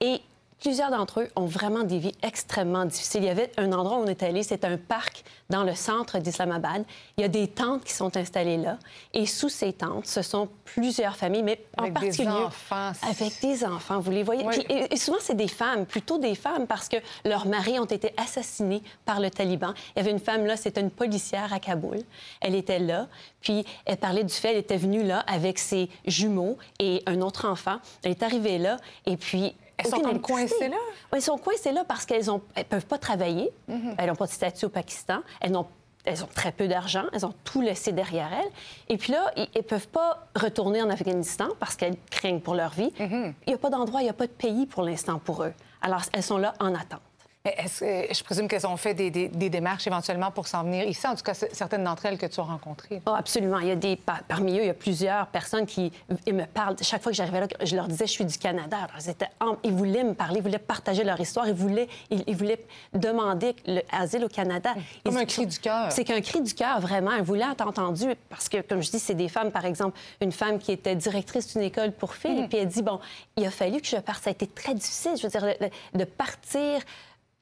Et 0.00 0.20
plusieurs 0.60 0.90
d'entre 0.90 1.20
eux 1.20 1.28
ont 1.36 1.46
vraiment 1.46 1.84
des 1.84 1.98
vies 1.98 2.14
extrêmement 2.22 2.84
difficiles. 2.84 3.22
Il 3.22 3.26
y 3.26 3.30
avait 3.30 3.50
un 3.56 3.72
endroit 3.72 3.98
où 3.98 4.02
on 4.02 4.06
est 4.06 4.22
allé, 4.22 4.42
c'est 4.42 4.64
un 4.64 4.76
parc 4.76 5.24
dans 5.50 5.62
le 5.64 5.74
centre 5.74 6.18
d'Islamabad. 6.18 6.84
Il 7.16 7.22
y 7.22 7.24
a 7.24 7.28
des 7.28 7.48
tentes 7.48 7.84
qui 7.84 7.92
sont 7.92 8.16
installées 8.16 8.56
là. 8.56 8.78
Et 9.14 9.24
sous 9.26 9.48
ces 9.48 9.72
tentes, 9.72 10.06
ce 10.06 10.22
sont 10.22 10.48
plusieurs 10.64 11.16
familles, 11.16 11.42
mais 11.42 11.64
Avec 11.76 11.90
en 11.96 12.00
des 12.00 12.06
particulier... 12.06 12.28
enfants. 12.28 12.92
Avec 13.08 13.40
des 13.40 13.64
enfants, 13.64 14.00
vous 14.00 14.10
les 14.10 14.22
voyez. 14.22 14.44
Oui. 14.44 14.64
Puis- 14.64 14.76
et, 14.76 14.92
et 14.92 14.96
souvent, 14.96 15.18
c'est 15.20 15.36
des 15.36 15.48
femmes, 15.48 15.86
plutôt 15.86 16.18
des 16.18 16.34
femmes, 16.34 16.66
parce 16.66 16.88
que 16.88 16.96
leurs 17.24 17.46
maris 17.46 17.78
ont 17.78 17.84
été 17.86 18.12
assassinés 18.16 18.82
par 19.04 19.20
le 19.20 19.30
Taliban. 19.30 19.72
Il 19.94 20.00
y 20.00 20.02
avait 20.02 20.10
une 20.10 20.18
femme 20.20 20.44
là, 20.44 20.56
c'était 20.56 20.80
une 20.80 20.90
policière 20.90 21.52
à 21.52 21.60
Kaboul. 21.60 21.98
Elle 22.40 22.54
était 22.54 22.78
là, 22.80 23.06
puis 23.40 23.64
elle 23.86 23.96
parlait 23.96 24.24
du 24.24 24.34
fait, 24.34 24.50
elle 24.52 24.58
était 24.58 24.76
venue 24.76 25.02
là 25.04 25.20
avec 25.20 25.58
ses 25.58 25.88
jumeaux 26.06 26.58
et 26.78 27.02
un 27.06 27.20
autre 27.20 27.48
enfant. 27.48 27.76
Elle 28.02 28.10
est 28.10 28.22
arrivée 28.22 28.58
là, 28.58 28.76
et 29.06 29.16
puis... 29.16 29.54
Elles 29.78 29.86
sont 29.86 30.00
comme 30.00 30.20
coincées 30.20 30.68
là? 30.68 30.76
Oui, 31.12 31.18
elles 31.18 31.22
sont 31.22 31.38
coincées 31.38 31.72
là 31.72 31.84
parce 31.86 32.04
qu'elles 32.04 32.26
ne 32.26 32.38
elles 32.54 32.64
peuvent 32.64 32.86
pas 32.86 32.98
travailler. 32.98 33.50
Mhm. 33.68 33.94
Elles 33.96 34.08
n'ont 34.08 34.16
pas 34.16 34.26
de 34.26 34.32
statut 34.32 34.66
au 34.66 34.70
Pakistan. 34.70 35.20
Elles 35.40 35.52
n'ont 35.52 35.66
elles 36.04 36.24
ont 36.24 36.28
très 36.34 36.52
peu 36.52 36.68
d'argent, 36.68 37.04
elles 37.12 37.26
ont 37.26 37.34
tout 37.44 37.60
laissé 37.60 37.92
derrière 37.92 38.30
elles. 38.32 38.50
Et 38.88 38.96
puis 38.96 39.12
là, 39.12 39.30
ils 39.36 39.48
ne 39.54 39.60
peuvent 39.60 39.88
pas 39.88 40.26
retourner 40.34 40.80
en 40.80 40.88
Afghanistan 40.88 41.48
parce 41.58 41.76
qu'elles 41.76 41.96
craignent 42.10 42.40
pour 42.40 42.54
leur 42.54 42.70
vie. 42.70 42.92
Mhm. 42.98 43.34
Il 43.46 43.50
n'y 43.50 43.54
a 43.54 43.58
pas 43.58 43.68
d'endroit, 43.68 44.00
il 44.00 44.04
n'y 44.04 44.10
a 44.10 44.14
pas 44.14 44.26
de 44.26 44.32
pays 44.32 44.64
pour 44.64 44.82
l'instant 44.84 45.18
pour 45.18 45.42
eux. 45.42 45.52
Alors, 45.82 46.02
elles 46.12 46.22
sont 46.22 46.38
là 46.38 46.54
en 46.60 46.74
attente. 46.74 47.00
Est-ce 47.56 47.80
que- 47.80 48.14
je 48.14 48.22
présume 48.24 48.48
qu'elles 48.48 48.66
ont 48.66 48.76
fait 48.76 48.94
des, 48.94 49.10
des- 49.10 49.28
des 49.28 49.50
démarches 49.50 49.86
éventuellement 49.86 50.30
pour 50.30 50.46
s'en 50.48 50.62
venir 50.64 50.84
ici, 50.86 51.06
en 51.06 51.14
tout 51.14 51.22
cas 51.22 51.34
certaines 51.34 51.84
d'entre 51.84 52.06
elles 52.06 52.18
que 52.18 52.26
tu 52.26 52.40
as 52.40 52.42
rencontrées? 52.44 53.00
Oh, 53.06 53.14
absolument. 53.16 53.58
Il 53.60 53.68
y 53.68 53.70
a 53.70 53.76
des, 53.76 53.96
par- 53.96 54.22
parmi 54.24 54.52
eux, 54.58 54.62
il 54.62 54.66
y 54.66 54.70
a 54.70 54.74
plusieurs 54.74 55.26
personnes 55.28 55.66
qui 55.66 55.92
ils 56.26 56.34
me 56.34 56.44
parlent. 56.46 56.76
Chaque 56.82 57.02
fois 57.02 57.12
que 57.12 57.16
j'arrivais 57.16 57.40
là, 57.40 57.46
je 57.62 57.76
leur 57.76 57.88
disais, 57.88 58.06
je 58.06 58.12
suis 58.12 58.24
du 58.24 58.36
Canada. 58.38 58.76
Alors, 58.76 58.96
ils, 59.00 59.10
étaient 59.10 59.28
en- 59.40 59.56
ils 59.62 59.72
voulaient 59.72 60.04
me 60.04 60.14
parler, 60.14 60.38
ils 60.38 60.42
voulaient 60.42 60.58
partager 60.58 61.04
leur 61.04 61.18
histoire, 61.20 61.46
ils 61.48 61.54
voulaient, 61.54 61.88
ils, 62.10 62.24
ils 62.26 62.36
voulaient 62.36 62.64
demander 62.92 63.54
l'asile 63.66 64.24
au 64.24 64.28
Canada. 64.28 64.74
Comme 65.04 65.14
Ils- 65.14 65.18
un 65.18 65.24
cri 65.24 65.46
du 65.46 65.58
cœur. 65.58 65.90
C'est 65.92 66.04
qu'un 66.04 66.20
cri 66.20 66.40
du 66.42 66.54
cœur, 66.54 66.80
vraiment. 66.80 67.12
Ils 67.12 67.22
voulaient 67.22 67.50
être 67.50 67.66
entendus 67.66 68.14
parce 68.28 68.48
que, 68.48 68.60
comme 68.60 68.82
je 68.82 68.90
dis, 68.90 68.98
c'est 68.98 69.14
des 69.14 69.28
femmes, 69.28 69.50
par 69.50 69.64
exemple, 69.64 69.98
une 70.20 70.32
femme 70.32 70.58
qui 70.58 70.72
était 70.72 70.94
directrice 70.96 71.52
d'une 71.52 71.62
école 71.62 71.92
pour 71.92 72.14
filles, 72.14 72.42
Mhm. 72.42 72.48
puis 72.48 72.58
elle 72.58 72.68
dit, 72.68 72.82
bon, 72.82 72.98
il 73.36 73.46
a 73.46 73.50
fallu 73.50 73.80
que 73.80 73.86
je 73.86 73.96
parte. 73.96 74.22
Ça 74.24 74.30
a 74.30 74.32
été 74.32 74.46
très 74.46 74.74
difficile, 74.74 75.12
je 75.16 75.22
veux 75.22 75.28
dire, 75.28 75.42
de, 75.42 75.98
de 75.98 76.04
partir 76.04 76.80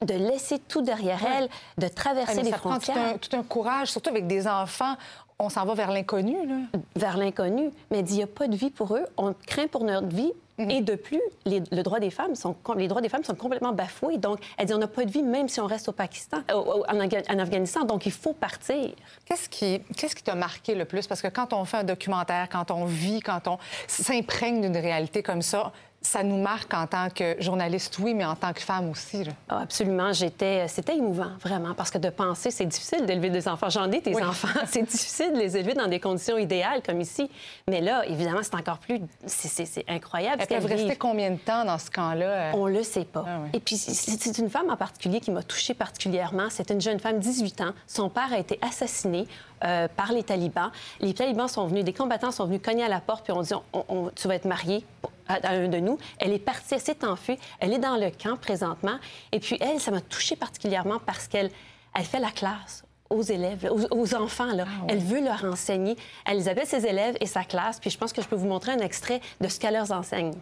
de 0.04 0.14
laisser 0.14 0.58
tout 0.58 0.82
derrière 0.82 1.20
elle, 1.24 1.48
de 1.78 1.88
traverser 1.88 2.42
les 2.42 2.50
ça 2.50 2.58
prend 2.58 2.74
tout 2.74 2.82
frontières. 2.82 3.14
un, 3.14 3.18
tout 3.18 3.34
un 3.36 3.42
courage, 3.42 3.88
surtout 3.88 4.10
avec 4.10 4.26
des 4.26 4.46
enfants. 4.46 4.94
On 5.38 5.48
s'en 5.48 5.64
va 5.66 5.74
vers 5.74 5.90
l'inconnu, 5.90 6.34
là. 6.46 6.56
vers 6.96 7.16
l'inconnu, 7.16 7.70
mais 7.90 7.98
elle 7.98 8.04
dit, 8.04 8.14
il 8.14 8.18
n'y 8.18 8.22
a 8.22 8.26
pas 8.26 8.48
de 8.48 8.56
vie 8.56 8.70
pour 8.70 8.94
eux. 8.94 9.04
On 9.16 9.34
craint 9.46 9.66
pour 9.68 9.84
notre 9.84 10.08
vie. 10.08 10.32
Mhm. 10.58 10.70
Et 10.70 10.80
de 10.80 10.94
plus, 10.94 11.20
les, 11.44 11.62
le 11.70 11.82
droit 11.82 12.00
des 12.00 12.10
femmes 12.10 12.34
sont, 12.34 12.56
les 12.76 12.88
droits 12.88 13.02
des 13.02 13.10
femmes 13.10 13.24
sont 13.24 13.34
complètement 13.34 13.72
bafoués. 13.72 14.16
Donc, 14.16 14.38
elle 14.56 14.64
dit, 14.66 14.72
on 14.72 14.78
n'a 14.78 14.86
pas 14.86 15.04
de 15.04 15.10
vie 15.10 15.22
même 15.22 15.48
si 15.50 15.60
on 15.60 15.66
reste 15.66 15.90
au 15.90 15.92
Pakistan, 15.92 16.38
au- 16.50 16.56
au- 16.56 16.84
en, 16.86 16.98
en 16.98 17.38
Afghanistan. 17.38 17.84
Donc, 17.84 18.06
il 18.06 18.12
faut 18.12 18.32
partir. 18.32 18.90
Qu'est-ce 19.26 19.50
qui 19.50 19.82
qu'est-ce 19.98 20.16
qui 20.16 20.22
t'a 20.22 20.34
marqué 20.34 20.74
le 20.74 20.86
plus? 20.86 21.06
Parce 21.06 21.20
que 21.20 21.28
quand 21.28 21.52
on 21.52 21.66
fait 21.66 21.76
un 21.78 21.84
documentaire, 21.84 22.48
quand 22.50 22.70
on 22.70 22.86
vit, 22.86 23.20
quand 23.20 23.46
on 23.48 23.58
s'imprègne 23.86 24.62
d'une 24.62 24.76
réalité 24.78 25.22
comme 25.22 25.42
ça, 25.42 25.72
ça 26.06 26.22
nous 26.22 26.40
marque 26.40 26.72
en 26.72 26.86
tant 26.86 27.08
que 27.10 27.36
journaliste, 27.40 27.98
oui, 27.98 28.14
mais 28.14 28.24
en 28.24 28.36
tant 28.36 28.52
que 28.52 28.60
femme 28.60 28.90
aussi. 28.90 29.24
là. 29.24 29.32
Ah, 29.48 29.60
absolument, 29.62 30.12
j'étais. 30.12 30.68
C'était 30.68 30.96
émouvant, 30.96 31.30
vraiment, 31.42 31.74
parce 31.74 31.90
que 31.90 31.98
de 31.98 32.08
penser, 32.10 32.50
c'est 32.50 32.64
difficile 32.66 33.04
d'élever 33.06 33.30
des 33.30 33.48
enfants. 33.48 33.68
J'en 33.70 33.90
ai 33.90 34.00
des 34.00 34.14
Oui. 34.14 34.22
enfants. 34.22 34.48
C'est 34.66 34.82
difficile 34.82 35.32
de 35.32 35.38
les 35.38 35.56
élever 35.56 35.74
dans 35.74 35.88
des 35.88 35.98
conditions 36.00 36.38
idéales 36.38 36.82
comme 36.84 37.00
ici. 37.00 37.28
Mais 37.68 37.80
là, 37.80 38.04
évidemment, 38.06 38.40
c'est 38.42 38.54
encore 38.54 38.78
plus. 38.78 39.00
C'est- 39.26 39.84
incroyable. 39.88 40.42
Elles 40.48 40.60
peuvent 40.60 40.66
rester 40.70 40.96
combien 40.96 41.30
de 41.30 41.36
temps 41.38 41.64
dans 41.64 41.78
ce 41.78 41.90
camp-là? 41.90 42.26
euh? 42.26 42.52
On 42.54 42.66
le 42.66 42.82
sait 42.82 43.04
pas. 43.04 43.24
Ah. 43.26 43.38
Et 43.52 43.60
puis, 43.60 43.76
c'est 43.76 44.38
une 44.38 44.48
femme 44.50 44.70
en 44.70 44.76
particulier 44.76 45.20
qui 45.20 45.30
m'a 45.30 45.42
touchée 45.42 45.74
particulièrement. 45.74 46.48
C'est 46.50 46.70
une 46.70 46.80
jeune 46.80 47.00
femme, 47.00 47.18
18 47.18 47.60
ans. 47.62 47.72
Son 47.86 48.08
père 48.08 48.32
a 48.32 48.38
été 48.38 48.58
assassiné 48.62 49.26
euh, 49.64 49.88
par 49.96 50.12
les 50.12 50.22
talibans. 50.22 50.70
Les 51.00 51.14
talibans 51.14 51.48
sont 51.48 51.66
venus, 51.66 51.82
des 51.84 51.92
combattants 51.94 52.30
sont 52.30 52.44
venus 52.44 52.60
cogner 52.62 52.84
à 52.84 52.88
la 52.88 53.00
porte, 53.00 53.24
puis 53.24 53.32
on 53.32 53.40
dit 53.40 53.54
on- 53.72 53.84
on- 53.88 54.10
Tu 54.14 54.28
vas 54.28 54.34
être 54.34 54.44
mariée 54.44 54.84
à, 55.28 55.50
un 55.50 55.68
de 55.68 55.78
nous. 55.78 55.98
Elle 56.18 56.32
est 56.32 56.38
partie, 56.38 56.74
elle 56.74 56.80
s'est 56.80 57.04
enfuie. 57.04 57.38
Elle 57.60 57.72
est 57.72 57.78
dans 57.78 57.96
le 57.96 58.10
camp 58.10 58.36
présentement. 58.36 58.98
Et 59.32 59.40
puis, 59.40 59.56
elle, 59.60 59.80
ça 59.80 59.90
m'a 59.90 60.00
touchée 60.00 60.36
particulièrement 60.36 60.98
parce 61.04 61.28
qu'elle 61.28 61.50
elle 61.94 62.04
fait 62.04 62.20
la 62.20 62.30
classe 62.30 62.84
aux 63.08 63.22
élèves, 63.22 63.68
aux, 63.70 63.96
aux 63.96 64.14
enfants. 64.14 64.52
Là. 64.52 64.64
Elle 64.88 64.98
veut 64.98 65.22
leur 65.22 65.44
enseigner. 65.44 65.96
Elle 66.24 66.38
les 66.38 66.48
appelle 66.48 66.66
ses 66.66 66.86
élèves 66.86 67.16
et 67.20 67.26
sa 67.26 67.44
classe. 67.44 67.80
Puis 67.80 67.90
je 67.90 67.98
pense 67.98 68.12
que 68.12 68.20
je 68.20 68.28
peux 68.28 68.36
vous 68.36 68.48
montrer 68.48 68.72
un 68.72 68.78
extrait 68.78 69.20
de 69.40 69.48
ce 69.48 69.58
qu'elle 69.58 69.74
leur 69.74 69.90
enseigne. 69.92 70.34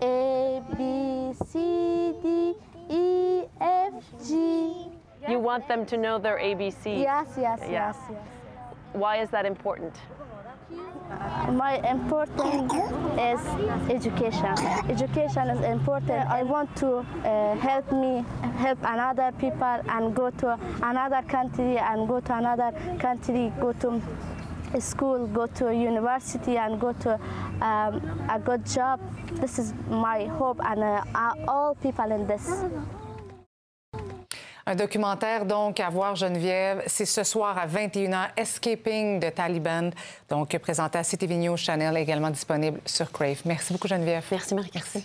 A, 0.00 0.60
B, 0.72 1.32
C, 1.52 2.12
D, 2.22 2.54
E, 2.90 3.42
F, 3.60 4.26
G. 4.26 4.34
You 5.28 5.38
want 5.38 5.68
them 5.68 5.86
to 5.86 5.96
know 5.96 6.18
their 6.18 6.38
ABC. 6.38 6.86
Yes, 6.86 7.28
yes, 7.36 7.60
Yeah. 7.70 7.88
yes, 7.88 7.96
yes. 8.10 8.16
Why 8.94 9.22
is 9.22 9.30
that 9.30 9.46
important? 9.46 9.94
My 11.52 11.80
important 11.88 12.72
is 13.18 13.40
education. 13.90 14.54
Education 14.88 15.50
is 15.50 15.60
important. 15.64 16.26
I 16.28 16.42
want 16.42 16.74
to 16.76 16.98
uh, 16.98 17.56
help 17.56 17.92
me 17.92 18.24
help 18.56 18.78
another 18.82 19.32
people 19.38 19.80
and 19.88 20.14
go 20.14 20.30
to 20.30 20.58
another 20.82 21.22
country 21.28 21.78
and 21.78 22.08
go 22.08 22.20
to 22.20 22.34
another 22.36 22.72
country, 22.98 23.52
go 23.60 23.72
to 23.74 24.00
school, 24.80 25.26
go 25.26 25.46
to 25.46 25.74
university 25.74 26.56
and 26.56 26.80
go 26.80 26.92
to 26.92 27.14
um, 27.60 28.00
a 28.30 28.40
good 28.42 28.64
job. 28.64 29.00
This 29.32 29.58
is 29.58 29.74
my 29.88 30.24
hope 30.24 30.60
and 30.64 30.82
uh, 30.82 31.34
all 31.46 31.74
people 31.74 32.10
in 32.10 32.26
this. 32.26 32.64
Un 34.66 34.76
documentaire, 34.76 35.44
donc, 35.44 35.80
à 35.80 35.88
voir, 35.90 36.14
Geneviève. 36.14 36.82
C'est 36.86 37.04
ce 37.04 37.24
soir 37.24 37.58
à 37.58 37.66
21h, 37.66 38.28
Escaping 38.36 39.18
de 39.18 39.28
Taliban, 39.30 39.90
donc 40.28 40.56
présenté 40.58 40.98
à 40.98 41.02
CTV 41.02 41.36
News 41.36 41.56
Channel, 41.56 41.96
également 41.96 42.30
disponible 42.30 42.80
sur 42.86 43.10
Crave. 43.10 43.40
Merci 43.44 43.72
beaucoup, 43.72 43.88
Geneviève. 43.88 44.24
Merci, 44.30 44.54
Marie. 44.54 44.70
Merci. 44.74 45.04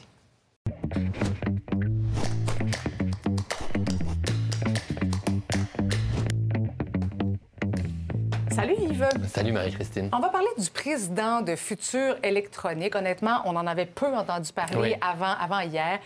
Salut, 8.52 8.76
Yves. 8.80 9.08
Salut 9.28 9.52
Marie-Christine. 9.52 10.10
On 10.14 10.20
va 10.20 10.30
parler 10.30 10.48
du 10.58 10.70
président 10.70 11.42
de 11.42 11.56
Futur 11.56 12.16
Électronique. 12.24 12.96
Honnêtement, 12.96 13.42
on 13.46 13.56
en 13.56 13.68
avait 13.68 13.86
peu 13.86 14.08
entendu 14.08 14.52
parler 14.52 14.78
Oui. 14.80 14.96
avant, 15.02 15.34
avant 15.40 15.60
hier. 15.60 16.00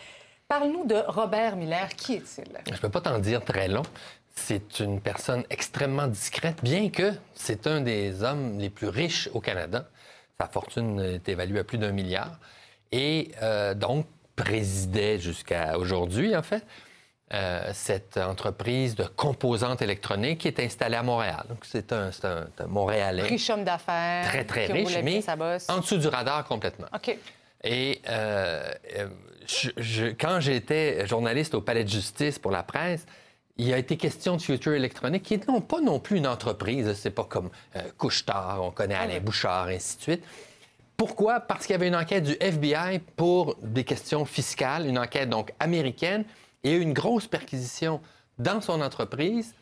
Parle-nous 0.52 0.86
de 0.86 1.02
Robert 1.08 1.56
Miller. 1.56 1.88
Qui 1.96 2.16
est-il? 2.16 2.44
Je 2.68 2.74
ne 2.74 2.78
peux 2.78 2.90
pas 2.90 3.00
t'en 3.00 3.20
dire 3.20 3.42
très 3.46 3.70
long. 3.70 3.84
C'est 4.36 4.82
une 4.82 5.00
personne 5.00 5.46
extrêmement 5.50 6.08
discrète, 6.08 6.58
bien 6.62 6.90
que 6.90 7.14
c'est 7.34 7.68
un 7.68 7.80
des 7.80 8.22
hommes 8.22 8.60
les 8.60 8.70
plus 8.70 8.90
riches 8.90 9.30
au 9.34 9.40
Canada. 9.40 9.88
Sa 10.38 10.48
fortune 10.48 11.00
est 11.00 11.30
évaluée 11.30 11.60
à 11.60 11.64
plus 11.64 11.78
d'un 11.78 11.94
milliard. 11.94 12.38
Et 12.92 13.32
euh, 13.42 13.74
donc, 13.74 14.06
présidait 14.36 15.20
jusqu'à 15.20 15.78
aujourd'hui, 15.78 16.36
en 16.36 16.44
fait, 16.44 16.66
euh, 17.34 17.70
cette 17.74 18.18
entreprise 18.18 18.96
de 18.96 19.06
composantes 19.06 19.82
électroniques 19.82 20.40
qui 20.40 20.50
est 20.50 20.60
installée 20.60 20.98
à 20.98 21.04
Montréal. 21.04 21.46
Donc, 21.48 21.60
c'est 21.64 21.94
un, 21.94 22.10
un- 22.24 22.48
un 22.60 22.68
Montréalais. 22.68 23.24
Riche 23.24 23.50
homme 23.50 23.64
d'affaires. 23.64 24.26
Très, 24.28 24.44
très 24.44 24.66
riche, 24.66 24.98
mais 25.02 25.24
en 25.70 25.78
dessous 25.78 25.98
du 25.98 26.10
radar 26.10 26.44
complètement. 26.44 26.88
OK. 26.94 27.18
Et 27.64 28.02
euh, 28.10 28.70
je- 29.48 29.70
je- 29.78 30.06
quand 30.08 30.40
j'étais 30.40 31.06
journaliste 31.08 31.54
au 31.56 31.62
Palais 31.62 31.84
de 31.84 31.90
justice 31.90 32.40
pour 32.40 32.52
la 32.52 32.64
presse, 32.64 33.06
il 33.58 33.74
a 33.74 33.78
été 33.78 33.98
question 33.98 34.38
de 34.38 34.42
Future 34.42 34.74
Electronic, 34.74 35.24
qui 35.24 35.38
n'est 35.38 35.62
pas 35.62 35.82
non 35.82 36.00
plus 36.00 36.18
une 36.18 36.28
entreprise. 36.28 36.94
C'est 36.94 37.12
pas 37.12 37.26
comme 37.26 37.50
euh, 37.76 37.82
Couche-Tard, 37.98 38.60
on 38.64 38.72
connaît 38.72 38.96
Alain 38.96 39.20
Bouchard, 39.20 39.68
ainsi 39.68 39.98
de 39.98 40.02
suite. 40.02 40.24
Pourquoi? 40.98 41.40
Parce 41.40 41.66
qu'il 41.66 41.74
y 41.74 41.76
avait 41.76 41.88
une 41.88 41.96
enquête 41.96 42.24
du 42.24 42.36
FBI 42.40 43.00
pour 43.16 43.56
des 43.62 43.84
questions 43.84 44.26
fiscales, 44.26 44.86
une 44.88 44.98
enquête 45.00 45.30
donc 45.30 45.52
américaine, 45.60 46.26
et 46.64 46.74
une 46.76 46.94
grosse 46.94 47.26
perquisition 47.28 48.02
dans 48.38 48.62
son 48.62 48.82
entreprise. 48.82 49.56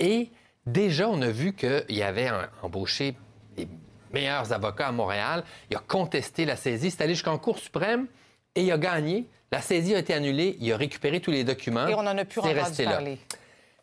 Et 0.00 0.30
déjà, 0.66 1.08
on 1.08 1.22
a 1.22 1.30
vu 1.30 1.54
qu'il 1.54 2.02
avait 2.02 2.30
embauché 2.62 3.16
les 3.56 3.68
meilleurs 4.12 4.52
avocats 4.52 4.88
à 4.88 4.92
Montréal. 4.92 5.44
Il 5.70 5.76
a 5.76 5.80
contesté 5.80 6.44
la 6.44 6.56
saisie. 6.56 6.90
C'est 6.90 7.02
allé 7.02 7.14
jusqu'en 7.14 7.38
Cour 7.38 7.58
suprême 7.60 8.06
et 8.54 8.62
il 8.62 8.72
a 8.72 8.78
gagné. 8.78 9.28
La 9.52 9.60
saisie 9.60 9.94
a 9.94 9.98
été 9.98 10.14
annulée. 10.14 10.56
Il 10.60 10.72
a 10.72 10.76
récupéré 10.76 11.20
tous 11.20 11.30
les 11.30 11.44
documents. 11.44 11.86
Et 11.86 11.94
on 11.94 11.98
en 11.98 12.18
a 12.18 12.24
pu 12.24 12.40
entendu 12.40 12.84
parler. 12.84 13.18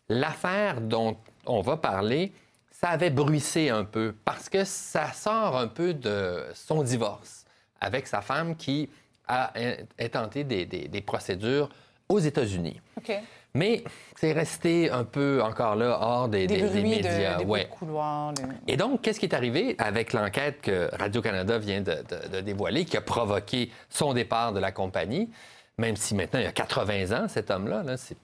L'affaire 0.08 0.80
dont 0.80 1.16
on 1.46 1.60
va 1.60 1.76
parler, 1.76 2.32
ça 2.70 2.88
avait 2.88 3.10
bruissé 3.10 3.70
un 3.70 3.84
peu 3.84 4.14
parce 4.24 4.48
que 4.48 4.64
ça 4.64 5.12
sort 5.12 5.56
un 5.56 5.68
peu 5.68 5.94
de 5.94 6.44
son 6.54 6.82
divorce 6.82 7.44
avec 7.80 8.06
sa 8.06 8.20
femme 8.20 8.56
qui 8.56 8.90
a 9.28 9.52
intenté 9.98 10.44
des, 10.44 10.66
des 10.66 11.00
procédures 11.00 11.68
aux 12.08 12.18
États-Unis. 12.18 12.80
Mais 13.54 13.84
c'est 14.16 14.32
resté 14.32 14.90
un 14.90 15.04
peu 15.04 15.42
encore 15.42 15.76
là, 15.76 15.98
hors 16.00 16.28
des, 16.28 16.46
des, 16.46 16.62
des, 16.62 16.82
médias. 16.82 17.34
De, 17.34 17.44
des 17.44 17.44
ouais. 17.44 17.68
couloirs, 17.68 18.32
Et 18.66 18.76
donc, 18.78 19.02
qu'est-ce 19.02 19.20
qui 19.20 19.26
est 19.26 19.34
arrivé 19.34 19.74
avec 19.78 20.14
l'enquête 20.14 20.62
que 20.62 20.88
Radio-Canada 20.96 21.58
vient 21.58 21.82
de, 21.82 21.96
de, 22.32 22.40
dévoiler, 22.40 22.86
qui 22.86 22.96
a 22.96 23.02
provoqué 23.02 23.70
son 23.90 24.14
départ 24.14 24.54
de 24.54 24.58
la 24.60 24.72
compagnie, 24.72 25.30
même 25.76 25.96
si 25.96 26.14
maintenant 26.14 26.40
il 26.40 26.46
a 26.46 26.52
80 26.52 27.24
ans, 27.24 27.28
cet 27.28 27.50
homme-là, 27.50 27.82
-là, 27.82 27.96
c'est 27.98 28.16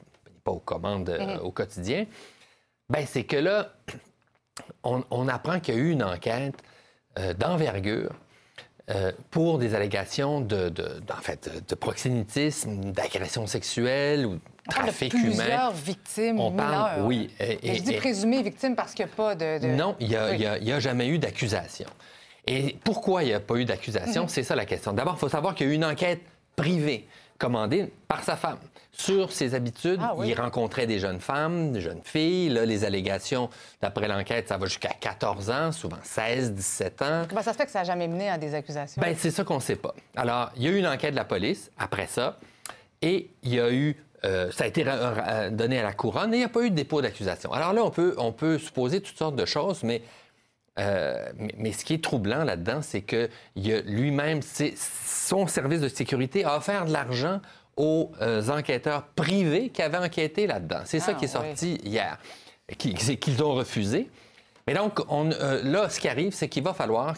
pas 0.44 0.52
aux 0.52 0.60
commandes 0.60 1.10
euh, 1.10 1.36
Mhm. 1.36 1.40
au 1.42 1.50
quotidien, 1.50 2.06
ben 2.88 3.04
c'est 3.06 3.24
que 3.24 3.36
là, 3.36 3.74
on, 4.82 5.04
on 5.10 5.28
apprend 5.28 5.60
qu'il 5.60 5.74
y 5.74 5.76
a 5.76 5.80
eu 5.80 5.90
une 5.90 6.02
enquête 6.02 6.54
euh, 7.18 7.34
d'envergure 7.34 8.12
euh, 8.90 9.12
pour 9.30 9.58
des 9.58 9.74
allégations 9.74 10.40
de, 10.40 10.70
de, 10.70 11.02
en 11.12 11.20
fait, 11.20 11.50
de 11.68 11.74
proxénétisme, 11.74 12.92
d'agression 12.92 13.46
sexuelle 13.46 14.24
ou 14.24 14.38
On 14.68 14.72
parle 14.72 14.86
de 14.86 14.90
trafic 14.90 15.12
plusieurs 15.12 15.46
humain. 15.46 15.70
victimes 15.72 16.40
On 16.40 16.52
parle, 16.52 16.96
mineures. 16.98 17.06
oui. 17.06 17.30
Et- 17.40 17.74
je 17.74 17.82
dis 17.82 17.94
présumées 17.94 18.42
victimes 18.42 18.76
parce 18.76 18.92
qu'il 18.92 19.04
n'y 19.06 19.10
a 19.12 19.14
pas 19.14 19.34
de... 19.34 19.58
de- 19.58 19.66
non, 19.68 19.96
il 20.00 20.08
n'y 20.08 20.16
a, 20.16 20.30
Oui. 20.30 20.80
jamais 20.80 21.08
eu 21.08 21.18
d'accusation. 21.18 21.88
Et 22.46 22.76
pourquoi 22.84 23.22
il 23.24 23.26
n'y 23.28 23.34
a 23.34 23.40
pas 23.40 23.56
eu 23.56 23.64
d'accusation? 23.64 24.22
Mhm. 24.22 24.28
C'est 24.28 24.42
ça 24.42 24.54
la 24.56 24.64
question. 24.66 24.92
D'abord, 24.92 25.14
il 25.16 25.20
faut 25.20 25.28
savoir 25.28 25.54
qu'il 25.54 25.66
y 25.66 25.70
a 25.70 25.72
eu 25.72 25.76
une 25.76 25.84
enquête 25.84 26.20
privée 26.56 27.06
commandée 27.38 27.92
par 28.08 28.24
sa 28.24 28.36
femme 28.36 28.58
sur 28.92 29.30
ses 29.32 29.54
habitudes. 29.54 30.00
Ah 30.02 30.12
oui. 30.16 30.28
Il 30.28 30.34
rencontrait 30.34 30.86
des 30.86 30.98
jeunes 30.98 31.20
femmes, 31.20 31.72
des 31.72 31.80
jeunes 31.80 32.00
filles. 32.02 32.48
Là, 32.48 32.64
les 32.66 32.84
allégations, 32.84 33.48
d'après 33.80 34.08
l'enquête, 34.08 34.48
ça 34.48 34.56
va 34.56 34.66
jusqu'à 34.66 34.88
14 35.00 35.48
ans, 35.50 35.70
souvent 35.72 35.98
16, 36.02 36.52
17 36.52 37.02
ans. 37.02 37.22
Comment 37.28 37.42
ça 37.42 37.52
se 37.52 37.58
fait 37.58 37.66
que 37.66 37.70
ça 37.70 37.80
n'a 37.80 37.84
jamais 37.84 38.08
mené 38.08 38.28
à 38.28 38.38
des 38.38 38.54
accusations? 38.54 39.00
Ben, 39.00 39.14
c'est 39.16 39.30
ça 39.30 39.44
qu'on 39.44 39.56
ne 39.56 39.60
sait 39.60 39.76
pas. 39.76 39.94
Alors, 40.16 40.50
il 40.56 40.62
y 40.64 40.66
a 40.68 40.70
eu 40.70 40.78
une 40.78 40.86
enquête 40.88 41.12
de 41.12 41.16
la 41.16 41.24
police 41.24 41.70
après 41.78 42.06
ça, 42.08 42.38
et 43.02 43.30
il 43.44 43.54
y 43.54 43.60
a 43.60 43.70
eu. 43.70 43.96
Euh, 44.24 44.50
ça 44.50 44.64
a 44.64 44.66
été 44.66 44.84
donné 45.52 45.78
à 45.78 45.82
la 45.82 45.92
couronne 45.92 46.32
et 46.34 46.38
il 46.38 46.40
n'y 46.40 46.44
a 46.44 46.48
pas 46.48 46.62
eu 46.62 46.70
de 46.70 46.74
dépôt 46.74 47.00
d'accusation. 47.00 47.52
Alors 47.52 47.72
là, 47.72 47.84
on 47.84 47.90
peut, 47.90 48.14
on 48.18 48.32
peut 48.32 48.58
supposer 48.58 49.00
toutes 49.00 49.16
sortes 49.16 49.36
de 49.36 49.44
choses, 49.44 49.84
mais, 49.84 50.02
euh, 50.78 51.30
mais, 51.36 51.54
mais 51.56 51.72
ce 51.72 51.84
qui 51.84 51.94
est 51.94 52.02
troublant 52.02 52.42
là-dedans, 52.42 52.82
c'est 52.82 53.02
que 53.02 53.28
lui-même, 53.54 54.40
son 54.42 55.46
service 55.46 55.80
de 55.80 55.88
sécurité 55.88 56.44
a 56.44 56.56
offert 56.56 56.84
de 56.84 56.92
l'argent 56.92 57.40
aux 57.76 58.10
euh, 58.20 58.48
enquêteurs 58.48 59.04
privés 59.14 59.70
qui 59.70 59.82
avaient 59.82 59.98
enquêté 59.98 60.48
là-dedans. 60.48 60.80
C'est 60.84 60.98
ça 60.98 61.12
Ah, 61.12 61.14
qui 61.14 61.26
est 61.26 61.36
oui. 61.36 61.44
sorti 61.46 61.74
hier, 61.84 62.18
qu'ils 62.76 63.42
ont 63.44 63.54
refusé. 63.54 64.10
Mais 64.66 64.74
donc, 64.74 64.98
on, 65.08 65.30
là, 65.62 65.88
ce 65.88 66.00
qui 66.00 66.08
arrive, 66.08 66.34
c'est 66.34 66.48
qu'il 66.48 66.64
va 66.64 66.74
falloir 66.74 67.14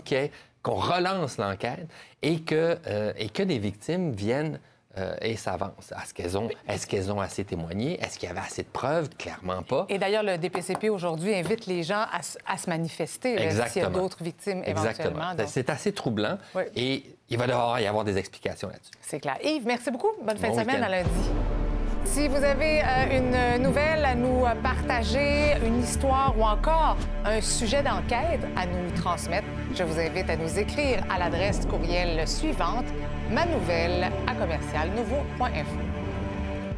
qu'on 0.63 0.75
relance 0.75 1.39
l'enquête 1.39 1.89
et 2.23 2.43
que, 2.43 2.79
et 3.17 3.29
que 3.31 3.43
les 3.43 3.59
victimes 3.59 4.13
viennent 4.13 4.61
euh, 4.99 5.15
et 5.21 5.37
s'avancent. 5.37 5.93
Est-ce 5.93 6.13
qu'elles 6.15 6.37
ont, 6.37 6.49
est 6.69 6.87
qu'elles 6.87 7.13
ont 7.13 7.21
assez 7.21 7.45
témoigné? 7.45 8.01
Est-ce 8.03 8.19
qu'il 8.19 8.29
y 8.29 8.33
avait 8.33 8.41
assez 8.41 8.63
de 8.63 8.69
preuves? 8.69 9.09
Clairement 9.17 9.63
pas. 9.63 9.87
Et 9.89 9.99
d'ailleurs, 9.99 10.23
le 10.25 10.37
DPCP 10.37 10.89
aujourd'hui 10.91 11.35
invite 11.35 11.67
les 11.67 11.83
gens 11.83 12.05
à, 12.13 12.23
se- 12.23 12.39
à 12.47 12.57
se 12.59 12.69
manifester 12.69 13.37
s'il 13.69 13.83
y 13.83 13.85
a 13.85 13.89
d'autres 13.89 14.23
victimes 14.23 14.63
éventuellement. 14.67 15.35
Donc, 15.35 15.47
C'est 15.49 15.71
assez 15.71 15.93
troublant 15.93 16.39
Oui. 16.55 16.63
et 16.75 17.17
il 17.29 17.39
va 17.39 17.47
devoir 17.47 17.79
y 17.81 17.87
avoir 17.87 18.05
des 18.05 18.19
explications 18.19 18.69
là-dessus. 18.69 18.91
C'est 19.01 19.21
clair. 19.21 19.39
Yves, 19.45 19.65
merci 19.67 19.91
beaucoup. 19.91 20.11
Bonne 20.25 20.37
fin 20.39 20.49
Bon 20.49 20.57
de 20.57 20.61
semaine 20.61 20.83
à 20.83 20.89
lundi. 20.89 21.60
Si 22.05 22.29
vous 22.29 22.43
avez 22.43 22.83
euh, 22.83 23.57
une 23.57 23.63
nouvelle 23.63 24.05
à 24.05 24.15
nous 24.15 24.45
euh, 24.45 24.55
partager, 24.63 25.55
une 25.65 25.81
histoire 25.83 26.35
ou 26.37 26.43
encore 26.43 26.97
un 27.25 27.41
sujet 27.41 27.83
d'enquête 27.83 28.41
à 28.57 28.67
nous 28.67 28.91
transmettre, 29.01 29.47
je 29.75 29.85
vous 29.85 29.99
invite 29.99 30.29
à 30.29 30.37
nous 30.37 30.59
écrire 30.59 31.03
à 31.11 31.19
l'adresse 31.19 31.67
courriel 31.67 32.27
suivante 32.27 32.87
manouvelle 33.31 34.11
à 34.27 34.35
commercial 34.35 34.91
nouveau.info. 34.91 35.79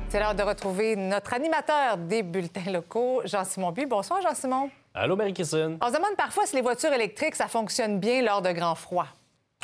C'est 0.08 0.20
l'heure 0.20 0.34
de 0.34 0.42
retrouver 0.42 0.96
notre 0.96 1.32
animateur 1.32 1.96
des 1.96 2.22
bulletins 2.22 2.70
locaux, 2.70 3.22
Jean-Simon 3.24 3.72
Buis. 3.72 3.86
Bonsoir, 3.86 4.20
Jean-Simon. 4.20 4.68
Allô, 4.92 5.16
Marie-Christine. 5.16 5.78
On 5.80 5.88
se 5.88 5.94
demande 5.94 6.16
parfois 6.18 6.44
si 6.44 6.54
les 6.56 6.62
voitures 6.62 6.92
électriques, 6.92 7.36
ça 7.36 7.48
fonctionne 7.48 7.98
bien 7.98 8.22
lors 8.22 8.42
de 8.42 8.52
grands 8.52 8.74
froids. 8.74 9.08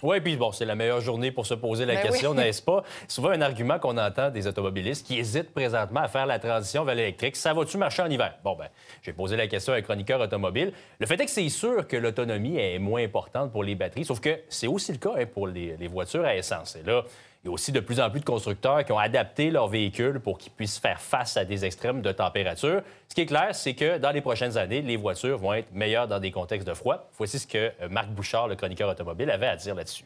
Oui, 0.03 0.21
puis 0.21 0.37
bon, 0.37 0.53
c'est 0.53 0.65
la 0.65 0.77
meilleure 0.77 1.01
journée 1.01 1.33
pour 1.33 1.45
se 1.45 1.55
poser 1.55 1.85
la 1.85 1.97
Ben 1.97 2.03
question, 2.03 2.31
oui. 2.31 2.37
n'est-ce 2.39 2.63
pas? 2.63 2.85
Souvent 3.09 3.31
un 3.31 3.41
argument 3.41 3.79
qu'on 3.81 3.99
entend 3.99 4.31
des 4.31 4.47
automobilistes 4.47 5.05
qui 5.05 5.19
hésitent 5.19 5.53
présentement 5.53 6.01
à 6.01 6.09
faire 6.09 6.27
la 6.27 6.39
transition 6.39 6.85
vers 6.85 6.95
l'électrique. 6.95 7.35
Ça 7.35 7.53
va-tu 7.53 7.79
marcher 7.79 8.03
en 8.03 8.11
hiver? 8.11 8.35
Bon, 8.45 8.55
ben, 8.55 8.69
j'ai 9.03 9.13
posé 9.13 9.37
la 9.37 9.49
question 9.49 9.73
à 9.73 9.77
un 9.77 9.83
chroniqueur 9.83 10.21
automobile. 10.21 10.73
Le 11.01 11.07
fait 11.07 11.21
est 11.21 11.25
que 11.25 11.31
c'est 11.31 11.49
sûr 11.49 11.89
que 11.89 11.97
l'autonomie 11.97 12.59
est 12.59 12.79
moins 12.79 13.03
importante 13.03 13.51
pour 13.51 13.65
les 13.65 13.75
batteries, 13.75 14.05
sauf 14.05 14.21
que 14.21 14.39
c'est 14.49 14.69
aussi 14.69 14.93
le 14.93 14.99
cas 14.99 15.15
hein, 15.19 15.27
pour 15.27 15.49
les, 15.49 15.77
les 15.77 15.89
voitures 15.89 16.25
à 16.25 16.37
essence. 16.37 16.77
Et 16.77 16.83
là, 16.89 17.03
il 17.43 17.47
y 17.47 17.51
a 17.51 17.53
aussi 17.53 17.71
de 17.71 17.81
plus 17.81 18.01
en 18.01 18.11
plus 18.11 18.21
de 18.21 18.25
constructeurs 18.25 18.85
qui 18.85 18.91
ont 18.93 18.99
adapté 18.99 19.51
leurs 19.51 19.69
véhicules 19.69 20.19
pour 20.19 20.39
qu'ils 20.39 20.53
puissent 20.53 20.79
faire 20.79 21.01
face 21.01 21.37
à 21.37 21.45
des 21.45 21.65
extrêmes 21.65 22.03
de 22.03 22.11
température. 22.11 22.83
Ce 23.09 23.15
qui 23.15 23.21
est 23.21 23.27
clair, 23.27 23.55
c'est 23.55 23.75
que 23.75 23.99
dans 23.99 24.11
les 24.11 24.21
prochaines 24.21 24.59
années, 24.59 24.83
les 24.83 24.97
voitures 24.97 25.39
vont 25.39 25.53
être 25.55 25.73
meilleures 25.73 26.09
dans 26.09 26.19
des 26.19 26.33
contextes 26.33 26.67
de 26.67 26.75
froid. 26.75 27.09
Voici 27.17 27.39
ce 27.39 27.47
que 27.47 27.73
euh, 27.81 27.89
Marc 27.89 28.09
Bouchard, 28.09 28.49
le 28.49 28.57
chroniqueur 28.57 28.89
automobile, 28.89 29.31
avait 29.31 29.47
à 29.47 29.57
dire 29.57 29.75
là-dessus. 29.75 30.05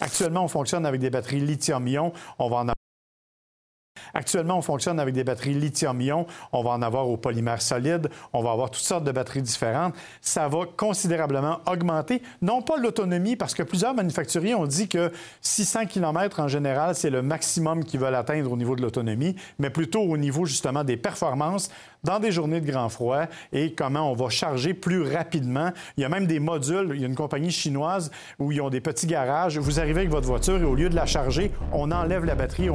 Actuellement, 0.00 0.44
on 0.44 0.48
fonctionne 0.48 0.84
avec 0.84 1.00
des 1.00 1.10
batteries 1.10 1.40
lithium-ion. 1.40 2.12
On 2.38 2.48
va 2.48 2.56
en 2.56 2.68
Actuellement, 4.14 4.58
on 4.58 4.62
fonctionne 4.62 5.00
avec 5.00 5.14
des 5.14 5.24
batteries 5.24 5.54
lithium-ion. 5.54 6.26
On 6.52 6.62
va 6.62 6.70
en 6.70 6.82
avoir 6.82 7.08
au 7.08 7.16
polymère 7.16 7.62
solide. 7.62 8.08
On 8.32 8.42
va 8.42 8.52
avoir 8.52 8.70
toutes 8.70 8.82
sortes 8.82 9.04
de 9.04 9.12
batteries 9.12 9.42
différentes. 9.42 9.94
Ça 10.20 10.48
va 10.48 10.60
considérablement 10.76 11.60
augmenter, 11.66 12.22
non 12.42 12.62
pas 12.62 12.76
l'autonomie, 12.76 13.36
parce 13.36 13.54
que 13.54 13.62
plusieurs 13.62 13.94
manufacturiers 13.94 14.54
ont 14.54 14.66
dit 14.66 14.88
que 14.88 15.12
600 15.42 15.86
km 15.86 16.40
en 16.40 16.48
général, 16.48 16.94
c'est 16.94 17.10
le 17.10 17.22
maximum 17.22 17.84
qu'ils 17.84 18.00
veulent 18.00 18.14
atteindre 18.14 18.52
au 18.52 18.56
niveau 18.56 18.76
de 18.76 18.82
l'autonomie, 18.82 19.36
mais 19.58 19.70
plutôt 19.70 20.02
au 20.02 20.16
niveau 20.16 20.44
justement 20.44 20.84
des 20.84 20.96
performances 20.96 21.70
dans 22.04 22.20
des 22.20 22.30
journées 22.32 22.60
de 22.60 22.70
grand 22.70 22.88
froid 22.88 23.24
et 23.52 23.74
comment 23.74 24.10
on 24.10 24.14
va 24.14 24.28
charger 24.28 24.74
plus 24.74 25.02
rapidement. 25.02 25.72
Il 25.96 26.02
y 26.02 26.04
a 26.04 26.08
même 26.08 26.26
des 26.26 26.40
modules. 26.40 26.92
Il 26.94 27.00
y 27.00 27.04
a 27.04 27.06
une 27.06 27.14
compagnie 27.14 27.50
chinoise 27.50 28.10
où 28.38 28.52
ils 28.52 28.60
ont 28.60 28.70
des 28.70 28.80
petits 28.80 29.06
garages. 29.06 29.58
Vous 29.58 29.80
arrivez 29.80 30.00
avec 30.00 30.10
votre 30.10 30.26
voiture 30.26 30.58
et 30.60 30.64
au 30.64 30.74
lieu 30.74 30.88
de 30.88 30.96
la 30.96 31.06
charger, 31.06 31.50
on 31.72 31.90
enlève 31.90 32.24
la 32.24 32.34
batterie. 32.34 32.70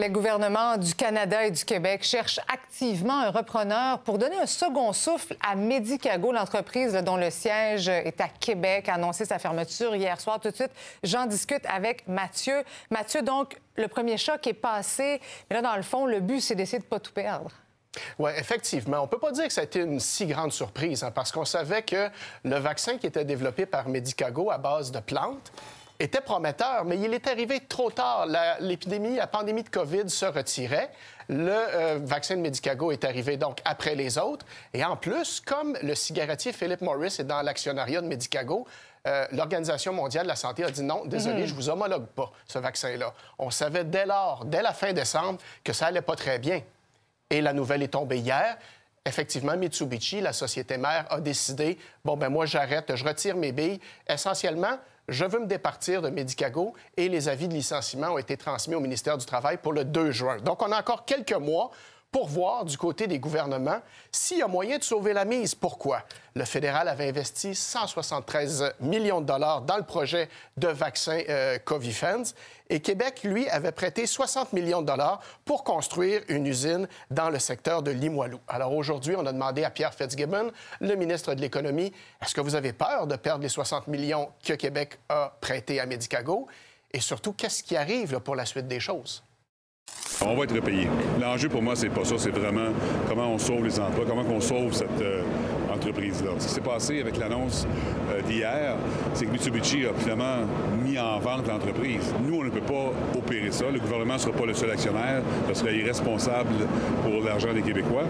Le 0.00 0.08
gouvernement 0.08 0.78
du 0.78 0.94
Canada 0.94 1.44
et 1.44 1.50
du 1.50 1.62
Québec 1.62 2.04
cherche 2.04 2.40
activement 2.50 3.20
un 3.20 3.30
repreneur 3.30 3.98
pour 3.98 4.16
donner 4.16 4.38
un 4.38 4.46
second 4.46 4.94
souffle 4.94 5.36
à 5.46 5.54
Medicago, 5.54 6.32
l'entreprise 6.32 6.94
dont 7.04 7.18
le 7.18 7.28
siège 7.28 7.90
est 7.90 8.18
à 8.18 8.28
Québec, 8.28 8.88
a 8.88 8.94
annoncé 8.94 9.26
sa 9.26 9.38
fermeture 9.38 9.94
hier 9.94 10.18
soir. 10.18 10.40
Tout 10.40 10.48
de 10.48 10.54
suite, 10.54 10.70
j'en 11.02 11.26
discute 11.26 11.66
avec 11.66 12.08
Mathieu. 12.08 12.64
Mathieu, 12.90 13.20
donc, 13.20 13.58
le 13.76 13.88
premier 13.88 14.16
choc 14.16 14.46
est 14.46 14.54
passé, 14.54 15.20
mais 15.50 15.56
là, 15.56 15.60
dans 15.60 15.76
le 15.76 15.82
fond, 15.82 16.06
le 16.06 16.20
but, 16.20 16.40
c'est 16.40 16.54
d'essayer 16.54 16.78
de 16.78 16.84
ne 16.84 16.88
pas 16.88 17.00
tout 17.00 17.12
perdre. 17.12 17.50
Oui, 18.18 18.30
effectivement. 18.38 19.00
On 19.00 19.02
ne 19.02 19.08
peut 19.08 19.18
pas 19.18 19.32
dire 19.32 19.48
que 19.48 19.52
ça 19.52 19.60
a 19.60 19.64
été 19.64 19.80
une 19.80 20.00
si 20.00 20.24
grande 20.24 20.52
surprise, 20.52 21.04
hein, 21.04 21.10
parce 21.10 21.30
qu'on 21.30 21.44
savait 21.44 21.82
que 21.82 22.08
le 22.44 22.56
vaccin 22.56 22.96
qui 22.96 23.06
était 23.06 23.26
développé 23.26 23.66
par 23.66 23.86
Medicago 23.86 24.50
à 24.50 24.56
base 24.56 24.92
de 24.92 25.00
plantes 25.00 25.52
était 26.00 26.20
prometteur, 26.22 26.84
mais 26.84 26.98
il 26.98 27.12
est 27.12 27.26
arrivé 27.28 27.60
trop 27.60 27.90
tard. 27.90 28.26
L'épidémie, 28.60 29.16
la 29.16 29.26
pandémie 29.26 29.62
de 29.62 29.68
COVID 29.68 30.08
se 30.08 30.24
retirait. 30.24 30.90
Le 31.28 31.52
euh, 31.52 31.98
vaccin 32.02 32.36
de 32.36 32.40
Medicago 32.40 32.90
est 32.90 33.04
arrivé 33.04 33.36
donc 33.36 33.60
après 33.64 33.94
les 33.94 34.18
autres. 34.18 34.44
Et 34.74 34.84
en 34.84 34.96
plus, 34.96 35.40
comme 35.40 35.76
le 35.82 35.94
cigarettier 35.94 36.52
Philip 36.52 36.80
Morris 36.80 37.16
est 37.18 37.24
dans 37.24 37.42
l'actionnariat 37.42 38.00
de 38.00 38.06
Medicago, 38.06 38.66
euh, 39.06 39.26
l'Organisation 39.32 39.92
mondiale 39.92 40.24
de 40.24 40.28
la 40.28 40.36
santé 40.36 40.64
a 40.64 40.70
dit 40.70 40.82
non, 40.82 41.04
désolé, 41.04 41.42
Mhm. 41.42 41.46
je 41.46 41.54
vous 41.54 41.68
homologue 41.68 42.06
pas 42.06 42.32
ce 42.48 42.58
vaccin-là. 42.58 43.12
On 43.38 43.50
savait 43.50 43.84
dès 43.84 44.06
lors, 44.06 44.44
dès 44.44 44.62
la 44.62 44.72
fin 44.72 44.92
décembre, 44.92 45.38
que 45.62 45.72
ça 45.72 45.86
allait 45.86 46.02
pas 46.02 46.16
très 46.16 46.38
bien. 46.38 46.62
Et 47.28 47.40
la 47.40 47.52
nouvelle 47.52 47.82
est 47.82 47.88
tombée 47.88 48.18
hier. 48.18 48.56
Effectivement, 49.06 49.56
Mitsubishi, 49.56 50.20
la 50.20 50.32
société 50.32 50.76
mère, 50.76 51.06
a 51.10 51.20
décidé 51.20 51.78
bon, 52.04 52.16
ben 52.16 52.28
moi, 52.28 52.44
j'arrête, 52.44 52.94
je 52.94 53.04
retire 53.04 53.36
mes 53.36 53.52
billes. 53.52 53.80
Essentiellement, 54.06 54.78
je 55.08 55.24
veux 55.24 55.40
me 55.40 55.46
départir 55.46 56.02
de 56.02 56.10
Medicago 56.10 56.74
et 56.96 57.08
les 57.08 57.28
avis 57.28 57.48
de 57.48 57.54
licenciement 57.54 58.14
ont 58.14 58.18
été 58.18 58.36
transmis 58.36 58.74
au 58.74 58.80
ministère 58.80 59.18
du 59.18 59.26
Travail 59.26 59.58
pour 59.58 59.72
le 59.72 59.84
2 59.84 60.10
juin. 60.10 60.36
Donc, 60.38 60.62
on 60.62 60.70
a 60.72 60.78
encore 60.78 61.04
quelques 61.04 61.32
mois 61.32 61.70
pour 62.10 62.28
voir 62.28 62.64
du 62.64 62.76
côté 62.76 63.06
des 63.06 63.18
gouvernements 63.18 63.80
s'il 64.10 64.38
y 64.38 64.42
a 64.42 64.48
moyen 64.48 64.78
de 64.78 64.82
sauver 64.82 65.12
la 65.12 65.24
mise. 65.24 65.54
Pourquoi? 65.54 66.02
Le 66.34 66.44
fédéral 66.44 66.88
avait 66.88 67.08
investi 67.08 67.54
173 67.54 68.74
millions 68.80 69.20
de 69.20 69.26
dollars 69.26 69.62
dans 69.62 69.76
le 69.76 69.84
projet 69.84 70.28
de 70.56 70.68
vaccin 70.68 71.20
euh, 71.28 71.58
et 72.68 72.80
Québec, 72.80 73.22
lui, 73.24 73.48
avait 73.48 73.72
prêté 73.72 74.06
60 74.06 74.52
millions 74.52 74.80
de 74.80 74.86
dollars 74.86 75.20
pour 75.44 75.64
construire 75.64 76.22
une 76.28 76.46
usine 76.46 76.86
dans 77.10 77.28
le 77.28 77.40
secteur 77.40 77.82
de 77.82 77.90
Limoilou. 77.90 78.38
Alors 78.46 78.72
aujourd'hui, 78.72 79.16
on 79.16 79.26
a 79.26 79.32
demandé 79.32 79.64
à 79.64 79.70
Pierre 79.70 79.92
Fitzgibbon, 79.92 80.52
le 80.80 80.94
ministre 80.94 81.34
de 81.34 81.40
l'Économie, 81.40 81.92
est-ce 82.22 82.34
que 82.34 82.40
vous 82.40 82.54
avez 82.54 82.72
peur 82.72 83.08
de 83.08 83.16
perdre 83.16 83.42
les 83.42 83.48
60 83.48 83.88
millions 83.88 84.30
que 84.44 84.52
Québec 84.52 84.98
a 85.08 85.36
prêtés 85.40 85.80
à 85.80 85.86
Medicago? 85.86 86.46
Et 86.92 87.00
surtout, 87.00 87.32
qu'est-ce 87.32 87.62
qui 87.62 87.76
arrive 87.76 88.20
pour 88.20 88.36
la 88.36 88.46
suite 88.46 88.68
des 88.68 88.80
choses? 88.80 89.24
On 90.22 90.36
va 90.36 90.44
être 90.44 90.54
repayé. 90.54 90.86
L'enjeu 91.18 91.48
pour 91.48 91.62
moi, 91.62 91.74
c'est 91.74 91.88
pas 91.88 92.04
ça. 92.04 92.16
C'est 92.18 92.30
vraiment 92.30 92.72
comment 93.08 93.32
on 93.32 93.38
sauve 93.38 93.64
les 93.64 93.80
emplois, 93.80 94.04
comment 94.06 94.22
on 94.28 94.40
sauve 94.40 94.72
cette 94.72 95.00
euh, 95.00 95.22
entreprise-là. 95.72 96.32
Ce 96.38 96.46
qui 96.46 96.54
s'est 96.54 96.60
passé 96.60 97.00
avec 97.00 97.16
l'annonce 97.16 97.66
euh, 98.10 98.20
d'hier, 98.22 98.76
c'est 99.14 99.24
que 99.24 99.30
Mitsubishi 99.30 99.86
a 99.86 99.94
finalement 99.94 100.44
mis 100.84 100.98
en 100.98 101.18
vente 101.20 101.48
l'entreprise. 101.48 102.12
Nous, 102.22 102.38
on 102.38 102.44
ne 102.44 102.50
peut 102.50 102.60
pas 102.60 102.92
opérer 103.16 103.50
ça. 103.50 103.70
Le 103.70 103.80
gouvernement 103.80 104.14
ne 104.14 104.18
sera 104.18 104.32
pas 104.32 104.44
le 104.44 104.52
seul 104.52 104.70
actionnaire. 104.70 105.22
Ce 105.48 105.54
serait 105.54 105.76
irresponsable 105.76 106.52
pour 107.02 107.22
l'argent 107.24 107.54
des 107.54 107.62
Québécois. 107.62 108.04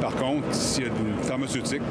Par 0.00 0.14
contre, 0.14 0.54
s'il 0.54 0.84
y 0.84 0.86
a 0.86 0.90
une 0.90 1.22
pharmaceutique 1.22 1.82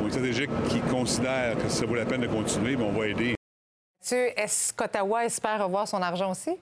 ou 0.00 0.04
une 0.04 0.10
stratégique 0.10 0.50
qui 0.68 0.80
considère 0.80 1.58
que 1.58 1.68
ça 1.68 1.86
vaut 1.86 1.96
la 1.96 2.04
peine 2.04 2.20
de 2.20 2.28
continuer, 2.28 2.76
bien, 2.76 2.86
on 2.86 2.96
va 2.96 3.08
aider. 3.08 3.34
Est-ce 4.10 4.72
qu'Ottawa 4.72 5.24
espère 5.24 5.64
revoir 5.64 5.88
son 5.88 6.00
argent 6.00 6.30
aussi? 6.30 6.56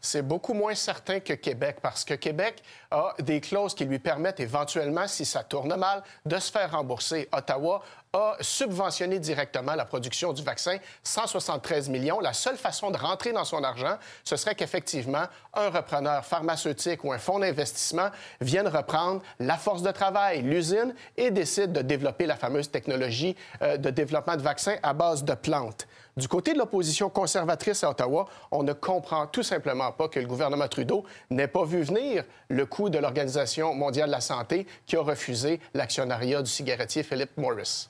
C'est 0.00 0.22
beaucoup 0.22 0.52
moins 0.52 0.74
certain 0.74 1.20
que 1.20 1.32
Québec 1.32 1.78
parce 1.82 2.04
que 2.04 2.14
Québec 2.14 2.62
a 2.90 3.14
des 3.18 3.40
clauses 3.40 3.74
qui 3.74 3.86
lui 3.86 3.98
permettent 3.98 4.40
éventuellement, 4.40 5.08
si 5.08 5.24
ça 5.24 5.42
tourne 5.42 5.74
mal, 5.74 6.02
de 6.26 6.38
se 6.38 6.50
faire 6.50 6.72
rembourser. 6.72 7.28
Ottawa 7.32 7.82
a 8.12 8.36
subventionné 8.40 9.18
directement 9.18 9.74
la 9.74 9.84
production 9.84 10.32
du 10.32 10.42
vaccin, 10.42 10.78
173 11.04 11.88
millions. 11.88 12.20
La 12.20 12.32
seule 12.32 12.56
façon 12.56 12.90
de 12.90 12.98
rentrer 12.98 13.32
dans 13.32 13.44
son 13.44 13.62
argent, 13.62 13.96
ce 14.24 14.36
serait 14.36 14.54
qu'effectivement, 14.54 15.24
un 15.54 15.68
repreneur 15.70 16.24
pharmaceutique 16.24 17.04
ou 17.04 17.12
un 17.12 17.18
fonds 17.18 17.38
d'investissement 17.38 18.10
vienne 18.40 18.68
reprendre 18.68 19.22
la 19.38 19.56
force 19.56 19.82
de 19.82 19.90
travail, 19.90 20.42
l'usine, 20.42 20.94
et 21.16 21.30
décide 21.30 21.72
de 21.72 21.82
développer 21.82 22.26
la 22.26 22.36
fameuse 22.36 22.70
technologie 22.70 23.36
euh, 23.62 23.76
de 23.76 23.90
développement 23.90 24.36
de 24.36 24.42
vaccins 24.42 24.76
à 24.82 24.92
base 24.92 25.24
de 25.24 25.34
plantes. 25.34 25.86
Du 26.16 26.28
côté 26.28 26.52
de 26.52 26.58
l'opposition 26.58 27.08
conservatrice 27.08 27.84
à 27.84 27.90
Ottawa, 27.90 28.26
on 28.50 28.62
ne 28.62 28.72
comprend 28.72 29.26
tout 29.26 29.42
simplement 29.42 29.92
pas 29.92 30.08
que 30.08 30.20
le 30.20 30.26
gouvernement 30.26 30.68
Trudeau 30.68 31.04
n'ait 31.30 31.48
pas 31.48 31.64
vu 31.64 31.82
venir 31.82 32.24
le 32.48 32.66
coût 32.66 32.90
de 32.90 32.98
l'Organisation 32.98 33.74
mondiale 33.74 34.08
de 34.08 34.12
la 34.12 34.20
santé 34.20 34.66
qui 34.86 34.96
a 34.96 35.00
refusé 35.00 35.60
l'actionnariat 35.72 36.42
du 36.42 36.50
cigarettier 36.50 37.02
Philip 37.02 37.30
Morris. 37.36 37.88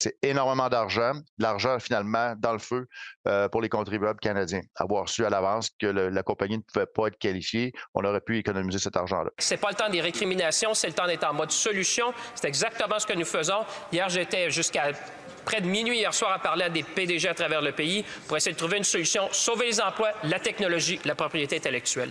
C'est 0.00 0.16
énormément 0.22 0.68
d'argent, 0.68 1.12
l'argent 1.38 1.78
finalement 1.78 2.34
dans 2.36 2.52
le 2.52 2.58
feu 2.58 2.86
euh, 3.26 3.48
pour 3.48 3.62
les 3.62 3.68
contribuables 3.68 4.20
canadiens. 4.20 4.62
Avoir 4.76 5.08
su 5.08 5.24
à 5.24 5.30
l'avance 5.30 5.70
que 5.78 5.86
la 5.86 6.22
compagnie 6.22 6.58
ne 6.58 6.62
pouvait 6.62 6.86
pas 6.86 7.08
être 7.08 7.18
qualifiée, 7.18 7.72
on 7.94 8.04
aurait 8.04 8.20
pu 8.20 8.38
économiser 8.38 8.78
cet 8.78 8.96
argent-là. 8.96 9.30
C'est 9.38 9.56
pas 9.56 9.70
le 9.70 9.74
temps 9.74 9.88
des 9.88 10.00
récriminations, 10.00 10.74
c'est 10.74 10.88
le 10.88 10.94
temps 10.94 11.06
d'être 11.06 11.24
en 11.24 11.34
mode 11.34 11.50
solution. 11.50 12.12
C'est 12.34 12.48
exactement 12.48 12.98
ce 12.98 13.06
que 13.06 13.14
nous 13.14 13.24
faisons. 13.24 13.64
Hier, 13.92 14.08
j'étais 14.08 14.50
jusqu'à 14.50 14.92
près 15.44 15.60
de 15.60 15.66
minuit 15.66 15.98
hier 15.98 16.12
soir 16.12 16.32
à 16.32 16.38
parler 16.38 16.64
à 16.64 16.68
des 16.68 16.82
PDG 16.82 17.28
à 17.28 17.34
travers 17.34 17.62
le 17.62 17.72
pays 17.72 18.04
pour 18.26 18.36
essayer 18.36 18.52
de 18.52 18.58
trouver 18.58 18.78
une 18.78 18.84
solution, 18.84 19.28
sauver 19.32 19.66
les 19.66 19.80
emplois, 19.80 20.10
la 20.24 20.40
technologie, 20.40 21.00
la 21.04 21.14
propriété 21.14 21.56
intellectuelle. 21.56 22.10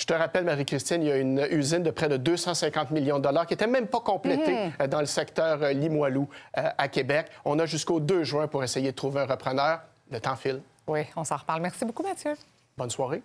Je 0.00 0.06
te 0.06 0.12
rappelle, 0.14 0.44
Marie-Christine, 0.44 1.02
il 1.02 1.08
y 1.08 1.12
a 1.12 1.16
une 1.16 1.44
usine 1.50 1.82
de 1.82 1.90
près 1.90 2.08
de 2.08 2.16
250 2.16 2.92
millions 2.92 3.18
de 3.18 3.24
dollars 3.24 3.46
qui 3.46 3.54
n'était 3.54 3.66
même 3.66 3.88
pas 3.88 4.00
complétée 4.00 4.54
Mhm. 4.54 4.72
euh, 4.80 4.86
dans 4.86 5.00
le 5.00 5.06
secteur 5.06 5.60
euh, 5.62 5.72
Limoilou 5.72 6.28
euh, 6.56 6.68
à 6.78 6.86
Québec. 6.88 7.26
On 7.44 7.58
a 7.58 7.66
jusqu'au 7.66 7.98
2 7.98 8.22
juin 8.22 8.46
pour 8.46 8.62
essayer 8.62 8.92
de 8.92 8.96
trouver 8.96 9.22
un 9.22 9.26
repreneur. 9.26 9.80
Le 10.10 10.20
temps 10.20 10.36
file. 10.36 10.62
Oui, 10.86 11.00
on 11.16 11.24
s'en 11.24 11.36
reparle. 11.36 11.60
Merci 11.62 11.84
beaucoup, 11.84 12.04
Mathieu. 12.04 12.34
Bonne 12.76 12.90
soirée. 12.90 13.22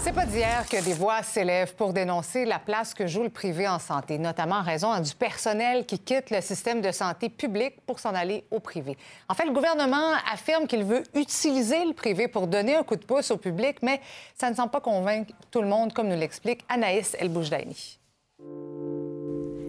C'est 0.00 0.12
pas 0.12 0.26
d'hier 0.26 0.64
que 0.68 0.82
des 0.84 0.94
voix 0.94 1.22
s'élèvent 1.22 1.74
pour 1.74 1.92
dénoncer 1.92 2.44
la 2.44 2.60
place 2.60 2.94
que 2.94 3.06
joue 3.06 3.24
le 3.24 3.30
privé 3.30 3.66
en 3.66 3.80
santé, 3.80 4.16
notamment 4.16 4.56
en 4.56 4.62
raison 4.62 4.98
du 5.00 5.12
personnel 5.12 5.84
qui 5.86 5.98
quitte 5.98 6.30
le 6.30 6.40
système 6.40 6.80
de 6.80 6.92
santé 6.92 7.28
public 7.28 7.74
pour 7.84 7.98
s'en 7.98 8.14
aller 8.14 8.44
au 8.50 8.60
privé. 8.60 8.96
En 9.28 9.34
fait, 9.34 9.44
le 9.44 9.52
gouvernement 9.52 10.12
affirme 10.32 10.66
qu'il 10.66 10.84
veut 10.84 11.02
utiliser 11.14 11.84
le 11.84 11.94
privé 11.94 12.28
pour 12.28 12.46
donner 12.46 12.76
un 12.76 12.84
coup 12.84 12.96
de 12.96 13.04
pouce 13.04 13.32
au 13.32 13.36
public, 13.36 13.78
mais 13.82 14.00
ça 14.36 14.48
ne 14.48 14.54
semble 14.54 14.70
pas 14.70 14.80
convaincre 14.80 15.34
tout 15.50 15.62
le 15.62 15.68
monde, 15.68 15.92
comme 15.92 16.08
nous 16.08 16.18
l'explique 16.18 16.64
Anaïs 16.68 17.16
El-Boujdaini. 17.18 17.98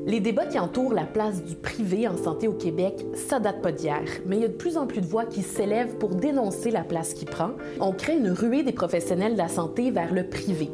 Les 0.05 0.19
débats 0.19 0.45
qui 0.45 0.57
entourent 0.57 0.93
la 0.93 1.03
place 1.03 1.43
du 1.43 1.55
privé 1.55 2.07
en 2.07 2.17
santé 2.17 2.47
au 2.47 2.53
Québec, 2.53 3.05
ça 3.15 3.39
date 3.39 3.61
pas 3.61 3.71
d'hier, 3.71 4.03
mais 4.25 4.37
il 4.37 4.41
y 4.41 4.45
a 4.45 4.47
de 4.47 4.53
plus 4.53 4.77
en 4.77 4.87
plus 4.87 5.01
de 5.01 5.05
voix 5.05 5.25
qui 5.25 5.41
s'élèvent 5.41 5.95
pour 5.97 6.15
dénoncer 6.15 6.71
la 6.71 6.83
place 6.83 7.13
qu'il 7.13 7.27
prend. 7.27 7.51
On 7.79 7.91
crée 7.91 8.17
une 8.17 8.31
ruée 8.31 8.63
des 8.63 8.71
professionnels 8.71 9.33
de 9.33 9.37
la 9.37 9.49
santé 9.49 9.91
vers 9.91 10.13
le 10.13 10.23
privé. 10.27 10.69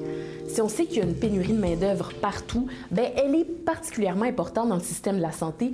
Si 0.47 0.61
on 0.61 0.69
sait 0.69 0.85
qu'il 0.85 0.97
y 0.97 1.01
a 1.01 1.05
une 1.05 1.15
pénurie 1.15 1.53
de 1.53 1.59
main-d'œuvre 1.59 2.11
partout, 2.21 2.67
ben 2.91 3.07
elle 3.17 3.35
est 3.35 3.45
particulièrement 3.45 4.25
importante 4.25 4.69
dans 4.69 4.75
le 4.75 4.81
système 4.81 5.17
de 5.17 5.21
la 5.21 5.31
santé, 5.31 5.73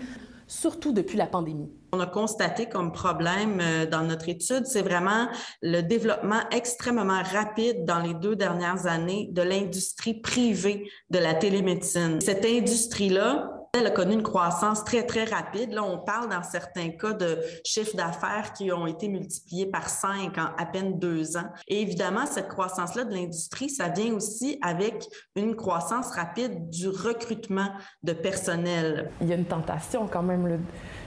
surtout 0.51 0.91
depuis 0.91 1.17
la 1.17 1.27
pandémie. 1.27 1.71
On 1.93 1.99
a 1.99 2.05
constaté 2.05 2.67
comme 2.67 2.91
problème 2.91 3.59
euh, 3.61 3.85
dans 3.85 4.03
notre 4.03 4.27
étude, 4.27 4.65
c'est 4.65 4.81
vraiment 4.81 5.27
le 5.61 5.81
développement 5.81 6.41
extrêmement 6.51 7.23
rapide 7.23 7.85
dans 7.85 7.99
les 7.99 8.13
deux 8.13 8.35
dernières 8.35 8.85
années 8.85 9.29
de 9.31 9.41
l'industrie 9.41 10.15
privée 10.15 10.89
de 11.09 11.19
la 11.19 11.33
télémédecine. 11.33 12.19
Cette 12.19 12.45
industrie-là, 12.45 13.60
elle 13.73 13.87
a 13.87 13.91
connu 13.91 14.15
une 14.15 14.23
croissance 14.23 14.83
très, 14.83 15.05
très 15.05 15.23
rapide. 15.23 15.71
Là, 15.71 15.83
on 15.83 15.97
parle 15.97 16.27
dans 16.27 16.43
certains 16.43 16.89
cas 16.89 17.13
de 17.13 17.39
chiffres 17.63 17.95
d'affaires 17.95 18.51
qui 18.51 18.69
ont 18.73 18.85
été 18.85 19.07
multipliés 19.07 19.65
par 19.65 19.87
cinq 19.87 20.37
en 20.37 20.49
à 20.57 20.65
peine 20.65 20.99
deux 20.99 21.37
ans. 21.37 21.49
Et 21.69 21.81
évidemment, 21.81 22.25
cette 22.25 22.49
croissance-là 22.49 23.05
de 23.05 23.13
l'industrie, 23.13 23.69
ça 23.69 23.87
vient 23.87 24.13
aussi 24.13 24.59
avec 24.61 25.07
une 25.37 25.55
croissance 25.55 26.11
rapide 26.11 26.69
du 26.69 26.89
recrutement 26.89 27.69
de 28.03 28.11
personnel. 28.11 29.09
Il 29.21 29.29
y 29.29 29.31
a 29.31 29.37
une 29.37 29.45
tentation 29.45 30.05
quand 30.05 30.23
même 30.23 30.47
là, 30.47 30.57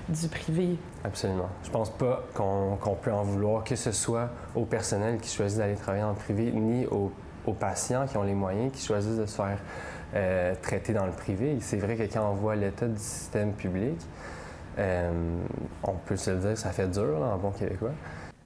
du 0.09 0.29
privé. 0.29 0.79
Absolument. 1.05 1.51
Je 1.65 1.71
pense 1.71 1.91
pas 1.91 2.25
qu'on 2.33 2.97
peut 3.03 3.13
en 3.13 3.25
vouloir, 3.25 3.65
que 3.65 3.77
ce 3.77 3.93
soit 3.93 4.31
au 4.55 4.65
personnel 4.65 5.21
qui 5.21 5.29
choisit 5.29 5.59
d'aller 5.59 5.77
travailler 5.77 6.05
en 6.05 6.15
privé, 6.15 6.51
ni 6.51 6.87
aux, 6.87 7.13
aux 7.47 7.53
patients 7.53 8.07
qui 8.07 8.17
ont 8.17 8.23
les 8.23 8.33
moyens, 8.33 8.73
qui 8.73 8.87
choisissent 8.87 9.19
de 9.19 9.27
se 9.27 9.37
faire 9.37 9.59
euh, 10.15 10.55
dans 10.95 11.07
le 11.07 11.13
privé. 11.13 11.57
C'est 11.61 11.79
vrai 11.79 11.97
que 11.97 12.13
quand 12.13 12.31
on 12.31 12.35
voit 12.35 12.57
l'état 12.57 12.87
du 12.87 12.99
système 12.99 13.53
public, 13.53 13.97
euh, 14.79 15.11
on 15.83 15.95
peut 15.95 16.17
se 16.17 16.31
le 16.31 16.39
dire, 16.39 16.59
ça 16.59 16.71
fait 16.71 16.89
dur 16.89 17.19
là, 17.21 17.35
en 17.35 17.39
bon 17.39 17.51
québécois. 17.51 17.93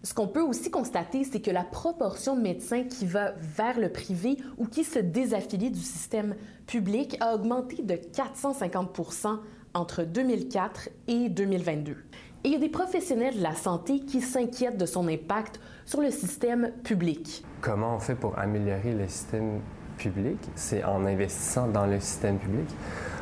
Ce 0.03 0.15
qu'on 0.15 0.29
peut 0.29 0.43
aussi 0.43 0.71
constater, 0.71 1.25
c'est 1.25 1.41
que 1.41 1.51
la 1.51 1.65
proportion 1.65 2.37
de 2.37 2.41
médecins 2.41 2.85
qui 2.85 3.05
va 3.05 3.33
vers 3.39 3.81
le 3.81 3.91
privé 3.91 4.39
ou 4.57 4.67
qui 4.67 4.85
se 4.85 5.01
désaffilient 5.01 5.73
du 5.73 5.81
système 5.81 6.37
public 6.67 7.17
a 7.21 7.35
augmenté 7.35 7.83
de 7.83 7.95
450% 7.95 9.39
entre 9.75 10.05
2004 10.05 10.89
et 11.09 11.29
2022. 11.29 11.93
Et 11.93 12.49
il 12.49 12.53
y 12.53 12.57
a 12.57 12.61
des 12.61 12.69
professionnels 12.69 13.37
de 13.37 13.43
la 13.43 13.55
santé 13.55 14.01
qui 14.01 14.21
s'inquiètent 14.21 14.77
de 14.77 14.87
son 14.87 15.09
impact 15.09 15.61
sur 15.85 16.01
le 16.01 16.13
système 16.13 16.71
public. 16.85 17.45
Comment 17.61 17.97
on 17.97 17.99
fait 17.99 18.15
pour 18.15 18.39
améliorer 18.39 18.93
le 18.93 19.09
système 19.09 19.61
public? 19.99 20.39
C'est 20.55 20.83
en 20.85 21.05
investissant 21.05 21.69
dans 21.69 21.87
le 21.87 22.01
système 22.01 22.39
public. 22.39 22.67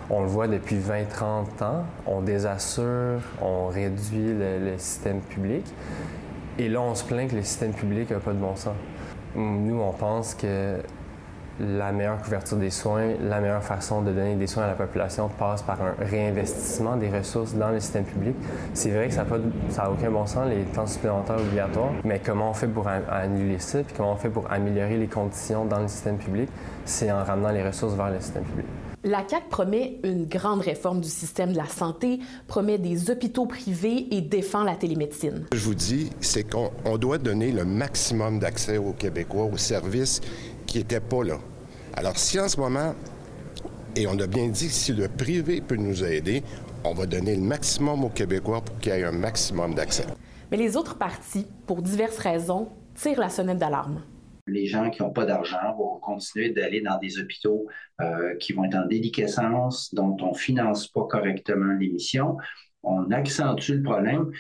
On 0.08 0.20
le 0.20 0.28
voit 0.28 0.46
depuis 0.46 0.76
20-30 0.76 1.64
ans, 1.64 1.84
on 2.06 2.20
désassure, 2.20 3.20
on 3.42 3.66
réduit 3.66 4.32
le, 4.32 4.58
le 4.60 4.78
système 4.78 5.20
public. 5.20 5.64
Et 6.58 6.68
là, 6.68 6.80
on 6.80 6.94
se 6.94 7.02
plaint 7.04 7.28
que 7.28 7.34
le 7.34 7.42
système 7.42 7.72
public 7.72 8.10
n'a 8.10 8.20
pas 8.20 8.32
de 8.32 8.38
bon 8.38 8.54
sens. 8.54 8.74
Nous, 9.34 9.80
on 9.80 9.92
pense 9.92 10.34
que 10.34 10.80
la 11.60 11.92
meilleure 11.92 12.18
couverture 12.22 12.56
des 12.58 12.70
soins, 12.70 13.14
la 13.22 13.40
meilleure 13.40 13.62
façon 13.62 14.02
de 14.02 14.12
donner 14.12 14.34
des 14.34 14.46
soins 14.46 14.64
à 14.64 14.68
la 14.68 14.74
population 14.74 15.28
passe 15.28 15.62
par 15.62 15.80
un 15.80 15.94
réinvestissement 15.98 16.96
des 16.96 17.08
ressources 17.08 17.54
dans 17.54 17.70
le 17.70 17.80
système 17.80 18.04
public. 18.04 18.34
C'est 18.74 18.90
vrai 18.90 19.08
que 19.08 19.14
ça 19.14 19.24
n'a 19.24 19.90
aucun 19.90 20.10
bon 20.10 20.26
sens, 20.26 20.48
les 20.48 20.62
temps 20.64 20.86
supplémentaires 20.86 21.38
obligatoires, 21.38 21.92
mais 22.04 22.20
comment 22.24 22.50
on 22.50 22.54
fait 22.54 22.68
pour 22.68 22.86
an- 22.86 23.00
annuler 23.10 23.58
ça, 23.58 23.78
puis 23.82 23.94
comment 23.96 24.12
on 24.12 24.16
fait 24.16 24.28
pour 24.28 24.50
améliorer 24.52 24.96
les 24.98 25.06
conditions 25.08 25.64
dans 25.64 25.80
le 25.80 25.88
système 25.88 26.18
public, 26.18 26.48
c'est 26.84 27.10
en 27.10 27.24
ramenant 27.24 27.50
les 27.50 27.62
ressources 27.66 27.94
vers 27.94 28.10
le 28.10 28.20
système 28.20 28.44
public. 28.44 28.66
La 29.04 29.22
CAQ 29.28 29.44
promet 29.48 29.98
une 30.02 30.24
grande 30.26 30.62
réforme 30.62 31.00
du 31.00 31.08
système 31.08 31.52
de 31.52 31.56
la 31.56 31.66
santé, 31.66 32.18
promet 32.48 32.76
des 32.76 33.08
hôpitaux 33.08 33.46
privés 33.46 34.08
et 34.10 34.20
défend 34.20 34.64
la 34.64 34.74
télémédecine. 34.74 35.44
Ce 35.44 35.50
que 35.50 35.56
je 35.56 35.64
vous 35.64 35.74
dis, 35.76 36.10
c'est 36.20 36.42
qu'on 36.42 36.70
on 36.84 36.98
doit 36.98 37.18
donner 37.18 37.52
le 37.52 37.64
maximum 37.64 38.40
d'accès 38.40 38.78
aux 38.78 38.92
Québécois 38.92 39.44
aux 39.44 39.56
services 39.58 40.20
qui 40.66 40.78
n'étaient 40.78 41.00
pas 41.00 41.24
là. 41.24 41.38
Alors, 41.94 42.18
si 42.18 42.38
en 42.38 42.48
ce 42.48 42.58
moment, 42.60 42.94
et 43.96 44.06
on 44.06 44.18
a 44.18 44.26
bien 44.26 44.48
dit 44.48 44.66
que 44.66 44.72
si 44.72 44.92
le 44.92 45.08
privé 45.08 45.62
peut 45.62 45.76
nous 45.76 46.04
aider, 46.04 46.42
on 46.84 46.92
va 46.92 47.06
donner 47.06 47.34
le 47.34 47.42
maximum 47.42 48.04
aux 48.04 48.10
Québécois 48.10 48.60
pour 48.60 48.78
qu'il 48.78 48.92
y 48.92 48.96
ait 48.96 49.04
un 49.04 49.12
maximum 49.12 49.74
d'accès. 49.74 50.04
Mais 50.50 50.56
les 50.56 50.76
autres 50.76 50.98
partis, 50.98 51.46
pour 51.66 51.82
diverses 51.82 52.18
raisons, 52.18 52.68
tirent 52.94 53.20
la 53.20 53.30
sonnette 53.30 53.58
d'alarme. 53.58 54.02
Les 54.46 54.66
gens 54.66 54.90
qui 54.90 55.02
n'ont 55.02 55.10
pas 55.10 55.24
d'argent 55.24 55.74
vont 55.76 55.98
continuer 55.98 56.50
d'aller 56.50 56.80
dans 56.80 56.98
des 56.98 57.18
hôpitaux 57.18 57.66
euh, 58.00 58.36
qui 58.36 58.52
vont 58.52 58.64
être 58.64 58.76
en 58.76 58.86
déliquescence, 58.86 59.92
dont 59.92 60.16
on 60.20 60.30
ne 60.32 60.36
finance 60.36 60.86
pas 60.86 61.04
correctement 61.08 61.72
l'émission. 61.72 62.36
On 62.82 63.10
accentue 63.10 63.72
le 63.72 63.82
problème. 63.82 64.30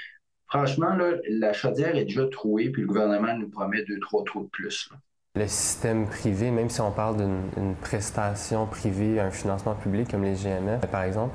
Franchement, 0.46 0.94
là, 0.94 1.14
la 1.28 1.52
chaudière 1.52 1.96
est 1.96 2.04
déjà 2.04 2.26
trouée, 2.28 2.70
puis 2.70 2.82
le 2.82 2.88
gouvernement 2.88 3.34
nous 3.36 3.48
promet 3.48 3.82
deux, 3.84 3.98
trois 3.98 4.22
trous 4.24 4.44
de 4.44 4.48
plus. 4.48 4.88
Le 5.36 5.46
système 5.46 6.06
privé, 6.06 6.50
même 6.50 6.70
si 6.70 6.80
on 6.80 6.90
parle 6.90 7.18
d'une 7.18 7.74
prestation 7.74 8.64
privée, 8.66 9.20
un 9.20 9.30
financement 9.30 9.74
public 9.74 10.10
comme 10.10 10.22
les 10.22 10.34
GMF, 10.34 10.86
par 10.90 11.02
exemple, 11.02 11.34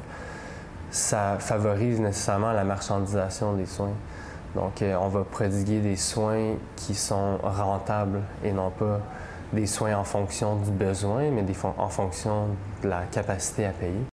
ça 0.89 1.37
favorise 1.39 1.99
nécessairement 1.99 2.51
la 2.51 2.63
marchandisation 2.63 3.53
des 3.53 3.67
soins. 3.67 3.93
Donc, 4.55 4.81
euh, 4.81 4.95
on 4.99 5.07
va 5.07 5.23
prodiguer 5.23 5.79
des 5.79 5.95
soins 5.95 6.55
qui 6.75 6.95
sont 6.95 7.37
rentables 7.43 8.21
et 8.43 8.51
non 8.51 8.71
pas 8.71 8.99
des 9.53 9.65
soins 9.65 9.95
en 9.95 10.03
fonction 10.03 10.55
du 10.57 10.71
besoin, 10.71 11.29
mais 11.31 11.43
des 11.43 11.55
en 11.77 11.89
fonction 11.89 12.47
de 12.83 12.89
la 12.89 13.03
capacité 13.11 13.65
à 13.65 13.71
payer. 13.71 14.10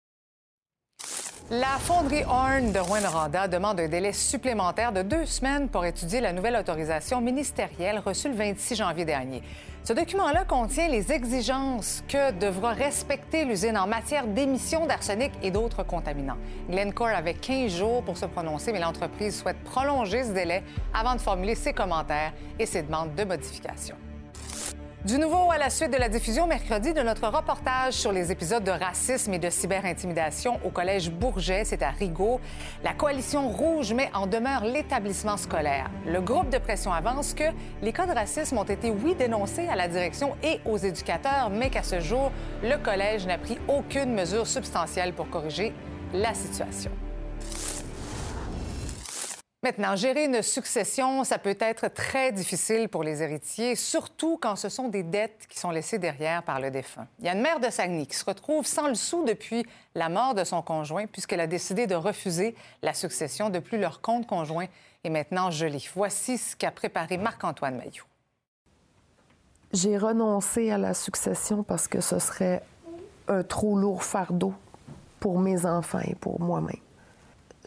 La 1.53 1.79
fonderie 1.79 2.23
Horn 2.23 2.71
de 2.71 2.79
Rouen-Noranda 2.79 3.49
demande 3.49 3.81
un 3.81 3.89
délai 3.89 4.13
supplémentaire 4.13 4.93
de 4.93 5.01
deux 5.01 5.25
semaines 5.25 5.67
pour 5.67 5.83
étudier 5.83 6.21
la 6.21 6.31
nouvelle 6.31 6.55
autorisation 6.55 7.19
ministérielle 7.19 7.99
reçue 7.99 8.29
le 8.29 8.35
26 8.35 8.77
janvier 8.77 9.03
dernier. 9.03 9.43
Ce 9.83 9.91
document-là 9.91 10.45
contient 10.45 10.87
les 10.87 11.11
exigences 11.11 12.05
que 12.07 12.31
devra 12.31 12.71
respecter 12.71 13.43
l'usine 13.43 13.77
en 13.77 13.85
matière 13.85 14.27
d'émissions 14.27 14.85
d'arsenic 14.85 15.33
et 15.43 15.51
d'autres 15.51 15.83
contaminants. 15.83 16.37
Glencore 16.69 17.09
avait 17.09 17.33
15 17.33 17.69
jours 17.69 18.01
pour 18.01 18.17
se 18.17 18.27
prononcer, 18.27 18.71
mais 18.71 18.79
l'entreprise 18.79 19.37
souhaite 19.37 19.61
prolonger 19.65 20.23
ce 20.23 20.31
délai 20.31 20.63
avant 20.93 21.15
de 21.15 21.19
formuler 21.19 21.55
ses 21.55 21.73
commentaires 21.73 22.31
et 22.59 22.65
ses 22.65 22.83
demandes 22.83 23.13
de 23.13 23.25
modification. 23.25 23.97
Du 25.03 25.17
nouveau 25.17 25.49
à 25.49 25.57
la 25.57 25.71
suite 25.71 25.91
de 25.91 25.97
la 25.97 26.09
diffusion 26.09 26.45
mercredi 26.45 26.93
de 26.93 27.01
notre 27.01 27.27
reportage 27.27 27.93
sur 27.93 28.11
les 28.11 28.31
épisodes 28.31 28.63
de 28.63 28.69
racisme 28.69 29.33
et 29.33 29.39
de 29.39 29.49
cyberintimidation 29.49 30.59
au 30.63 30.69
Collège 30.69 31.09
Bourget, 31.09 31.63
c'est 31.65 31.81
à 31.81 31.89
Rigaud, 31.89 32.39
la 32.83 32.93
coalition 32.93 33.49
rouge 33.49 33.93
met 33.93 34.11
en 34.13 34.27
demeure 34.27 34.63
l'établissement 34.63 35.37
scolaire. 35.37 35.89
Le 36.05 36.21
groupe 36.21 36.51
de 36.51 36.59
pression 36.59 36.93
avance 36.93 37.33
que 37.33 37.45
les 37.81 37.93
cas 37.93 38.05
de 38.05 38.13
racisme 38.13 38.59
ont 38.59 38.63
été, 38.63 38.91
oui, 38.91 39.15
dénoncés 39.15 39.67
à 39.67 39.75
la 39.75 39.87
direction 39.87 40.35
et 40.43 40.59
aux 40.65 40.77
éducateurs, 40.77 41.49
mais 41.49 41.71
qu'à 41.71 41.81
ce 41.81 41.99
jour, 41.99 42.31
le 42.61 42.77
collège 42.77 43.25
n'a 43.25 43.39
pris 43.39 43.57
aucune 43.67 44.13
mesure 44.13 44.45
substantielle 44.45 45.13
pour 45.13 45.31
corriger 45.31 45.73
la 46.13 46.35
situation. 46.35 46.91
Maintenant, 49.64 49.95
gérer 49.95 50.26
une 50.26 50.41
succession, 50.41 51.24
ça 51.24 51.38
peut 51.38 51.57
être 51.59 51.88
très 51.89 52.32
difficile 52.32 52.89
pour 52.89 53.03
les 53.03 53.22
héritiers, 53.22 53.76
surtout 53.76 54.39
quand 54.41 54.55
ce 54.55 54.70
sont 54.70 54.88
des 54.88 55.03
dettes 55.03 55.45
qui 55.47 55.59
sont 55.59 55.70
laissées 55.70 55.99
derrière 55.99 56.41
par 56.41 56.59
le 56.59 56.72
défunt. 56.72 57.05
Il 57.20 57.26
y 57.26 57.30
a 57.30 57.34
une 57.34 57.43
mère 57.43 57.59
de 57.59 57.70
Saguenay 57.70 58.07
qui 58.07 58.16
se 58.16 58.26
retrouve 58.26 58.66
sans 58.66 58.88
le 58.88 58.95
sou 58.95 59.24
depuis 59.24 59.64
la 59.93 60.09
mort 60.09 60.34
de 60.34 60.43
son 60.43 60.64
conjoint, 60.64 61.05
puisqu'elle 61.05 61.41
a 61.41 61.45
décidé 61.45 61.86
de 61.86 61.93
refuser 61.93 62.55
la 62.82 62.95
succession. 62.95 63.51
De 63.51 63.59
plus, 63.59 63.78
leur 63.78 64.01
compte 64.01 64.26
conjoint 64.26 64.66
est 65.03 65.12
maintenant 65.12 65.51
gelé. 65.51 65.80
Voici 65.93 66.39
ce 66.39 66.55
qu'a 66.55 66.72
préparé 66.72 67.18
Marc-Antoine 67.18 67.78
Maillot. 67.78 68.05
J'ai 69.74 69.95
renoncé 69.95 70.72
à 70.72 70.80
la 70.80 70.95
succession 70.95 71.62
parce 71.62 71.88
que 71.88 72.01
ce 72.01 72.18
serait 72.18 72.64
un 73.28 73.43
trop 73.43 73.78
lourd 73.78 74.03
fardeau 74.03 74.55
pour 75.20 75.38
mes 75.38 75.68
enfants 75.68 76.01
et 76.03 76.16
pour 76.16 76.41
moi-même. 76.41 76.82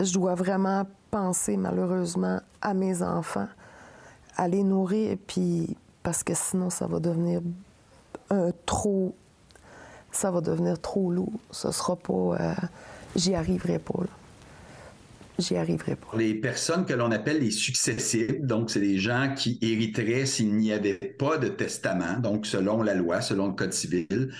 Je 0.01 0.13
dois 0.13 0.35
vraiment 0.35 0.87
penser 1.15 1.57
malheureusement 1.57 2.41
à 2.61 2.75
mes 2.75 3.01
enfants, 3.01 3.47
à 4.37 4.49
les 4.49 4.65
nourrir, 4.65 5.17
puis 5.29 5.77
parce 6.03 6.25
que 6.25 6.33
sinon 6.35 6.71
ça 6.71 6.89
va 6.89 6.99
devenir 6.99 7.41
un 8.31 8.51
trop, 8.67 9.15
ça 10.11 10.33
va 10.33 10.41
devenir 10.41 10.81
trop 10.81 11.13
lourd. 11.13 11.39
Ce 11.53 11.71
sera 11.71 11.95
pas, 11.95 12.13
euh, 12.41 12.55
j'y 13.15 13.37
arriverai 13.37 13.79
pas. 13.79 14.01
J'y 15.39 15.57
arriverai 15.57 15.95
pas. 15.95 16.17
Les 16.17 16.35
personnes 16.35 16.85
que 16.85 16.95
l'on 16.95 17.13
appelle 17.13 17.39
les 17.39 17.53
successibles, 17.53 18.45
donc 18.45 18.71
c'est 18.71 18.81
des 18.81 18.99
gens 18.99 19.35
qui 19.37 19.57
hériteraient 19.63 20.27
s'il 20.27 20.57
n'y 20.57 20.73
avait 20.73 20.95
pas 20.97 21.39
de 21.39 21.47
testament, 21.47 22.19
donc 22.19 22.45
selon 22.45 22.83
la 22.83 22.95
loi, 22.95 23.21
selon 23.21 23.47
le 23.47 23.53
Code 23.53 23.73
civil, 23.73 24.33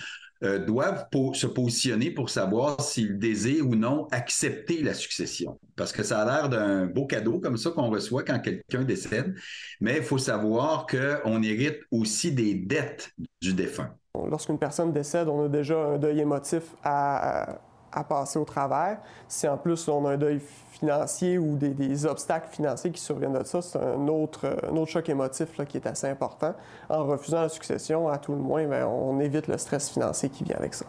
euh, 0.45 0.59
doivent 0.59 1.07
se 1.33 1.47
positionner 1.47 2.11
pour 2.11 2.29
savoir 2.29 2.79
s'ils 2.81 3.17
désirent 3.17 3.67
ou 3.67 3.75
non 3.75 4.07
accepter 4.11 4.81
la 4.83 4.93
succession. 4.93 5.59
Parce 5.75 5.91
que 5.91 6.03
ça 6.03 6.21
a 6.21 6.25
l'air 6.25 6.49
d'un 6.49 6.85
beau 6.85 7.05
cadeau 7.05 7.39
comme 7.39 7.57
ça 7.57 7.71
qu'on 7.71 7.89
reçoit 7.89 8.23
quand 8.23 8.39
quelqu'un 8.39 8.83
décède, 8.83 9.35
mais 9.81 9.97
il 9.97 10.03
faut 10.03 10.17
savoir 10.17 10.85
qu'on 10.85 11.41
hérite 11.41 11.79
aussi 11.91 12.31
des 12.31 12.53
dettes 12.53 13.11
du 13.41 13.53
défunt. 13.53 13.95
Lorsqu'une 14.29 14.59
personne 14.59 14.93
décède, 14.93 15.27
on 15.27 15.45
a 15.45 15.49
déjà 15.49 15.77
un 15.77 15.97
deuil 15.97 16.19
émotif 16.19 16.63
à, 16.83 17.59
à 17.95 18.03
passer 18.03 18.37
au 18.37 18.45
travers. 18.45 18.97
Si 19.27 19.47
en 19.47 19.57
plus 19.57 19.87
on 19.87 20.05
a 20.05 20.11
un 20.11 20.17
deuil 20.17 20.41
financier 20.71 21.37
ou 21.37 21.55
des, 21.55 22.05
obstacles 22.05 22.49
financiers 22.51 22.91
qui 22.91 23.01
surviennent 23.01 23.37
de 23.37 23.43
ça, 23.43 23.61
c'est 23.61 23.79
un 23.79 24.07
autre, 24.07 24.57
choc 24.85 25.09
émotif 25.09 25.47
qui 25.67 25.77
est 25.77 25.87
assez 25.87 26.07
important. 26.07 26.53
En 26.89 27.05
refusant 27.05 27.41
la 27.41 27.49
succession, 27.49 28.09
à 28.09 28.17
tout 28.17 28.33
le 28.33 28.39
moins, 28.39 28.65
bien, 28.65 28.85
on 28.87 29.19
évite 29.19 29.47
le 29.47 29.57
stress 29.57 29.89
financier 29.89 30.29
qui 30.29 30.43
vient 30.43 30.57
avec 30.57 30.73
ça. 30.73 30.85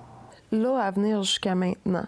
Là, 0.52 0.78
à 0.78 0.90
venir 0.90 1.22
jusqu'à 1.22 1.54
maintenant, 1.54 2.07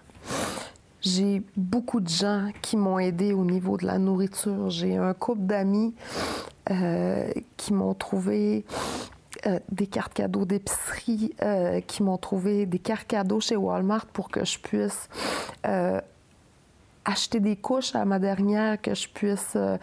j'ai 1.00 1.42
beaucoup 1.56 2.00
de 2.00 2.08
gens 2.08 2.50
qui 2.60 2.76
m'ont 2.76 2.98
aidé 2.98 3.32
au 3.32 3.44
niveau 3.44 3.76
de 3.76 3.86
la 3.86 3.98
nourriture. 3.98 4.70
J'ai 4.70 4.96
un 4.96 5.14
couple 5.14 5.42
d'amis 5.42 5.94
euh, 6.70 7.30
qui 7.56 7.72
m'ont 7.72 7.94
trouvé 7.94 8.64
euh, 9.46 9.58
des 9.70 9.86
cartes 9.86 10.14
cadeaux 10.14 10.44
d'épicerie, 10.44 11.34
euh, 11.42 11.80
qui 11.80 12.02
m'ont 12.02 12.18
trouvé 12.18 12.66
des 12.66 12.78
cartes 12.78 13.06
cadeaux 13.06 13.40
chez 13.40 13.56
Walmart 13.56 14.06
pour 14.06 14.28
que 14.28 14.44
je 14.44 14.58
puisse 14.58 15.08
acheter 17.08 17.40
des 17.40 17.56
couches 17.56 17.94
à 17.94 18.04
ma 18.04 18.18
dernière, 18.18 18.80
que 18.80 18.94
je 18.94 19.08
puisse 19.08 19.54
euh, 19.56 19.76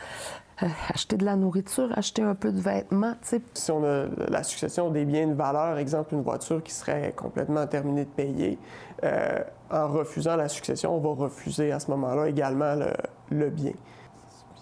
euh, 0.64 0.68
acheter 0.90 1.18
de 1.18 1.26
la 1.26 1.36
nourriture, 1.36 1.90
acheter 1.96 2.22
un 2.22 2.36
peu 2.36 2.52
de 2.52 2.62
vêtements. 2.62 3.16
Si 3.54 3.72
on 3.72 3.84
a 3.84 4.06
la 4.30 4.44
succession 4.44 4.90
des 4.92 5.06
biens 5.06 5.28
de 5.28 5.34
valeur, 5.34 5.78
exemple 5.78 6.14
une 6.14 6.22
voiture 6.22 6.62
qui 6.64 6.72
serait 6.72 7.14
complètement 7.16 7.66
terminée 7.66 8.06
de 8.06 8.10
payer, 8.10 8.60
euh, 9.04 9.40
en 9.72 9.88
refusant 9.88 10.36
la 10.36 10.48
succession, 10.48 10.96
on 10.96 11.00
va 11.00 11.24
refuser 11.24 11.72
à 11.72 11.80
ce 11.80 11.90
moment-là 11.92 12.30
également 12.30 12.76
le, 13.32 13.50
bien. 13.50 13.74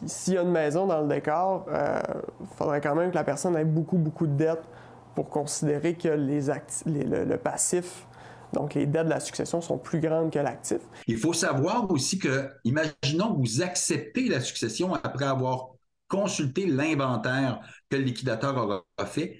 S'il 0.05 0.35
y 0.35 0.37
a 0.37 0.41
une 0.41 0.51
maison 0.51 0.85
dans 0.87 1.01
le 1.01 1.07
décor, 1.07 1.65
il 1.69 2.47
faudrait 2.57 2.81
quand 2.81 2.95
même 2.95 3.11
que 3.11 3.15
la 3.15 3.23
personne 3.23 3.55
ait 3.55 3.65
beaucoup, 3.65 3.97
beaucoup 3.97 4.27
de 4.27 4.33
dettes 4.33 4.63
pour 5.15 5.29
considérer 5.29 5.95
que 5.95 6.09
les 6.09 6.47
le 6.85 7.35
passif 7.37 8.05
donc, 8.53 8.75
les 8.75 8.85
dettes 8.85 9.05
de 9.05 9.09
la 9.09 9.19
succession 9.19 9.61
sont 9.61 9.77
plus 9.77 9.99
grandes 9.99 10.31
que 10.31 10.39
l'actif. 10.39 10.77
Il 11.07 11.17
faut 11.17 11.33
savoir 11.33 11.89
aussi 11.91 12.19
que, 12.19 12.49
imaginons 12.63 13.33
que 13.33 13.39
vous 13.39 13.61
acceptez 13.61 14.29
la 14.29 14.39
succession 14.39 14.93
après 14.93 15.25
avoir 15.25 15.69
consulté 16.07 16.67
l'inventaire 16.67 17.59
que 17.89 17.97
le 17.97 18.03
liquidateur 18.03 18.55
aura 18.55 18.83
fait, 19.07 19.39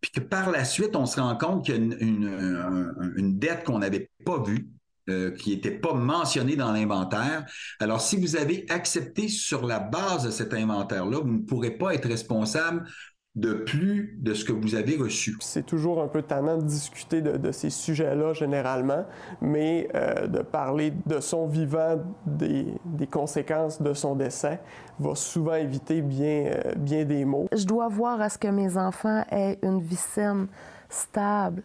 puis 0.00 0.10
que 0.10 0.20
par 0.20 0.50
la 0.50 0.64
suite, 0.64 0.96
on 0.96 1.04
se 1.06 1.20
rend 1.20 1.36
compte 1.36 1.66
qu'il 1.66 1.74
y 1.74 1.76
a 1.76 1.80
une, 2.00 3.38
dette 3.38 3.64
qu'on 3.64 3.78
n'avait 3.78 4.10
pas 4.24 4.42
vue, 4.42 4.70
euh, 5.10 5.32
qui 5.32 5.50
n'était 5.50 5.78
pas 5.78 5.92
mentionnée 5.92 6.56
dans 6.56 6.72
l'inventaire. 6.72 7.44
Alors, 7.78 8.00
si 8.00 8.16
vous 8.16 8.36
avez 8.36 8.64
accepté 8.70 9.28
sur 9.28 9.66
la 9.66 9.78
base 9.78 10.24
de 10.24 10.30
cet 10.30 10.54
inventaire-là, 10.54 11.18
vous 11.18 11.32
ne 11.32 11.42
pourrez 11.42 11.72
pas 11.72 11.92
être 11.94 12.08
responsable 12.08 12.88
de 13.34 13.54
plus 13.54 14.16
de 14.20 14.32
ce 14.32 14.44
que 14.44 14.52
vous 14.52 14.76
avez 14.76 14.96
reçu. 14.96 15.36
C'est 15.40 15.66
toujours 15.66 16.00
un 16.00 16.06
peu 16.06 16.22
tannant 16.22 16.56
de 16.56 16.62
discuter 16.62 17.20
de, 17.20 17.52
ces 17.52 17.70
sujets-là 17.70 18.32
généralement, 18.32 19.04
mais 19.40 19.88
euh, 19.94 20.28
de 20.28 20.40
parler 20.40 20.92
de 21.06 21.18
son 21.18 21.48
vivant, 21.48 22.00
des, 22.26 22.74
conséquences 23.10 23.82
de 23.82 23.92
son 23.92 24.14
décès, 24.14 24.60
va 25.00 25.14
souvent 25.16 25.54
éviter 25.54 26.00
bien, 26.00 26.52
euh, 26.54 26.74
bien 26.76 27.04
des 27.04 27.24
mots. 27.24 27.48
Je 27.52 27.66
dois 27.66 27.88
voir 27.88 28.20
à 28.20 28.28
ce 28.28 28.38
que 28.38 28.48
mes 28.48 28.76
enfants 28.76 29.24
aient 29.30 29.58
une 29.62 29.80
vie 29.80 29.96
saine, 29.96 30.46
stable. 30.88 31.62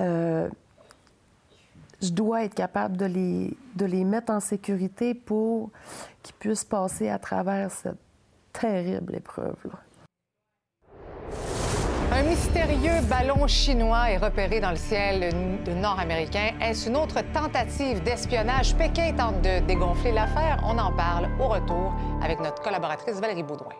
Euh, 0.00 0.48
je 2.02 2.10
dois 2.10 2.44
être 2.44 2.54
capable 2.54 2.98
de 2.98 3.06
les, 3.06 3.56
de 3.74 3.86
les 3.86 4.04
mettre 4.04 4.32
en 4.32 4.40
sécurité 4.40 5.14
pour 5.14 5.70
qu'ils 6.22 6.34
puissent 6.34 6.64
passer 6.64 7.08
à 7.08 7.18
travers 7.18 7.70
cette 7.70 7.96
terrible 8.52 9.14
épreuve-là. 9.14 9.85
Un 12.12 12.22
mystérieux 12.22 13.02
ballon 13.10 13.46
chinois 13.46 14.10
est 14.10 14.16
repéré 14.16 14.60
dans 14.60 14.70
le 14.70 14.76
ciel 14.76 15.34
nord-américain. 15.66 16.52
Est-ce 16.62 16.88
une 16.88 16.96
autre 16.96 17.20
tentative 17.32 18.02
d'espionnage? 18.02 18.74
Pékin 18.76 19.12
tente 19.12 19.42
de 19.42 19.58
dégonfler 19.66 20.12
l'affaire. 20.12 20.62
On 20.64 20.78
en 20.78 20.92
parle 20.92 21.28
au 21.38 21.48
retour 21.48 21.94
avec 22.22 22.40
notre 22.40 22.62
collaboratrice 22.62 23.20
Valérie 23.20 23.42
Baudouin. 23.42 23.74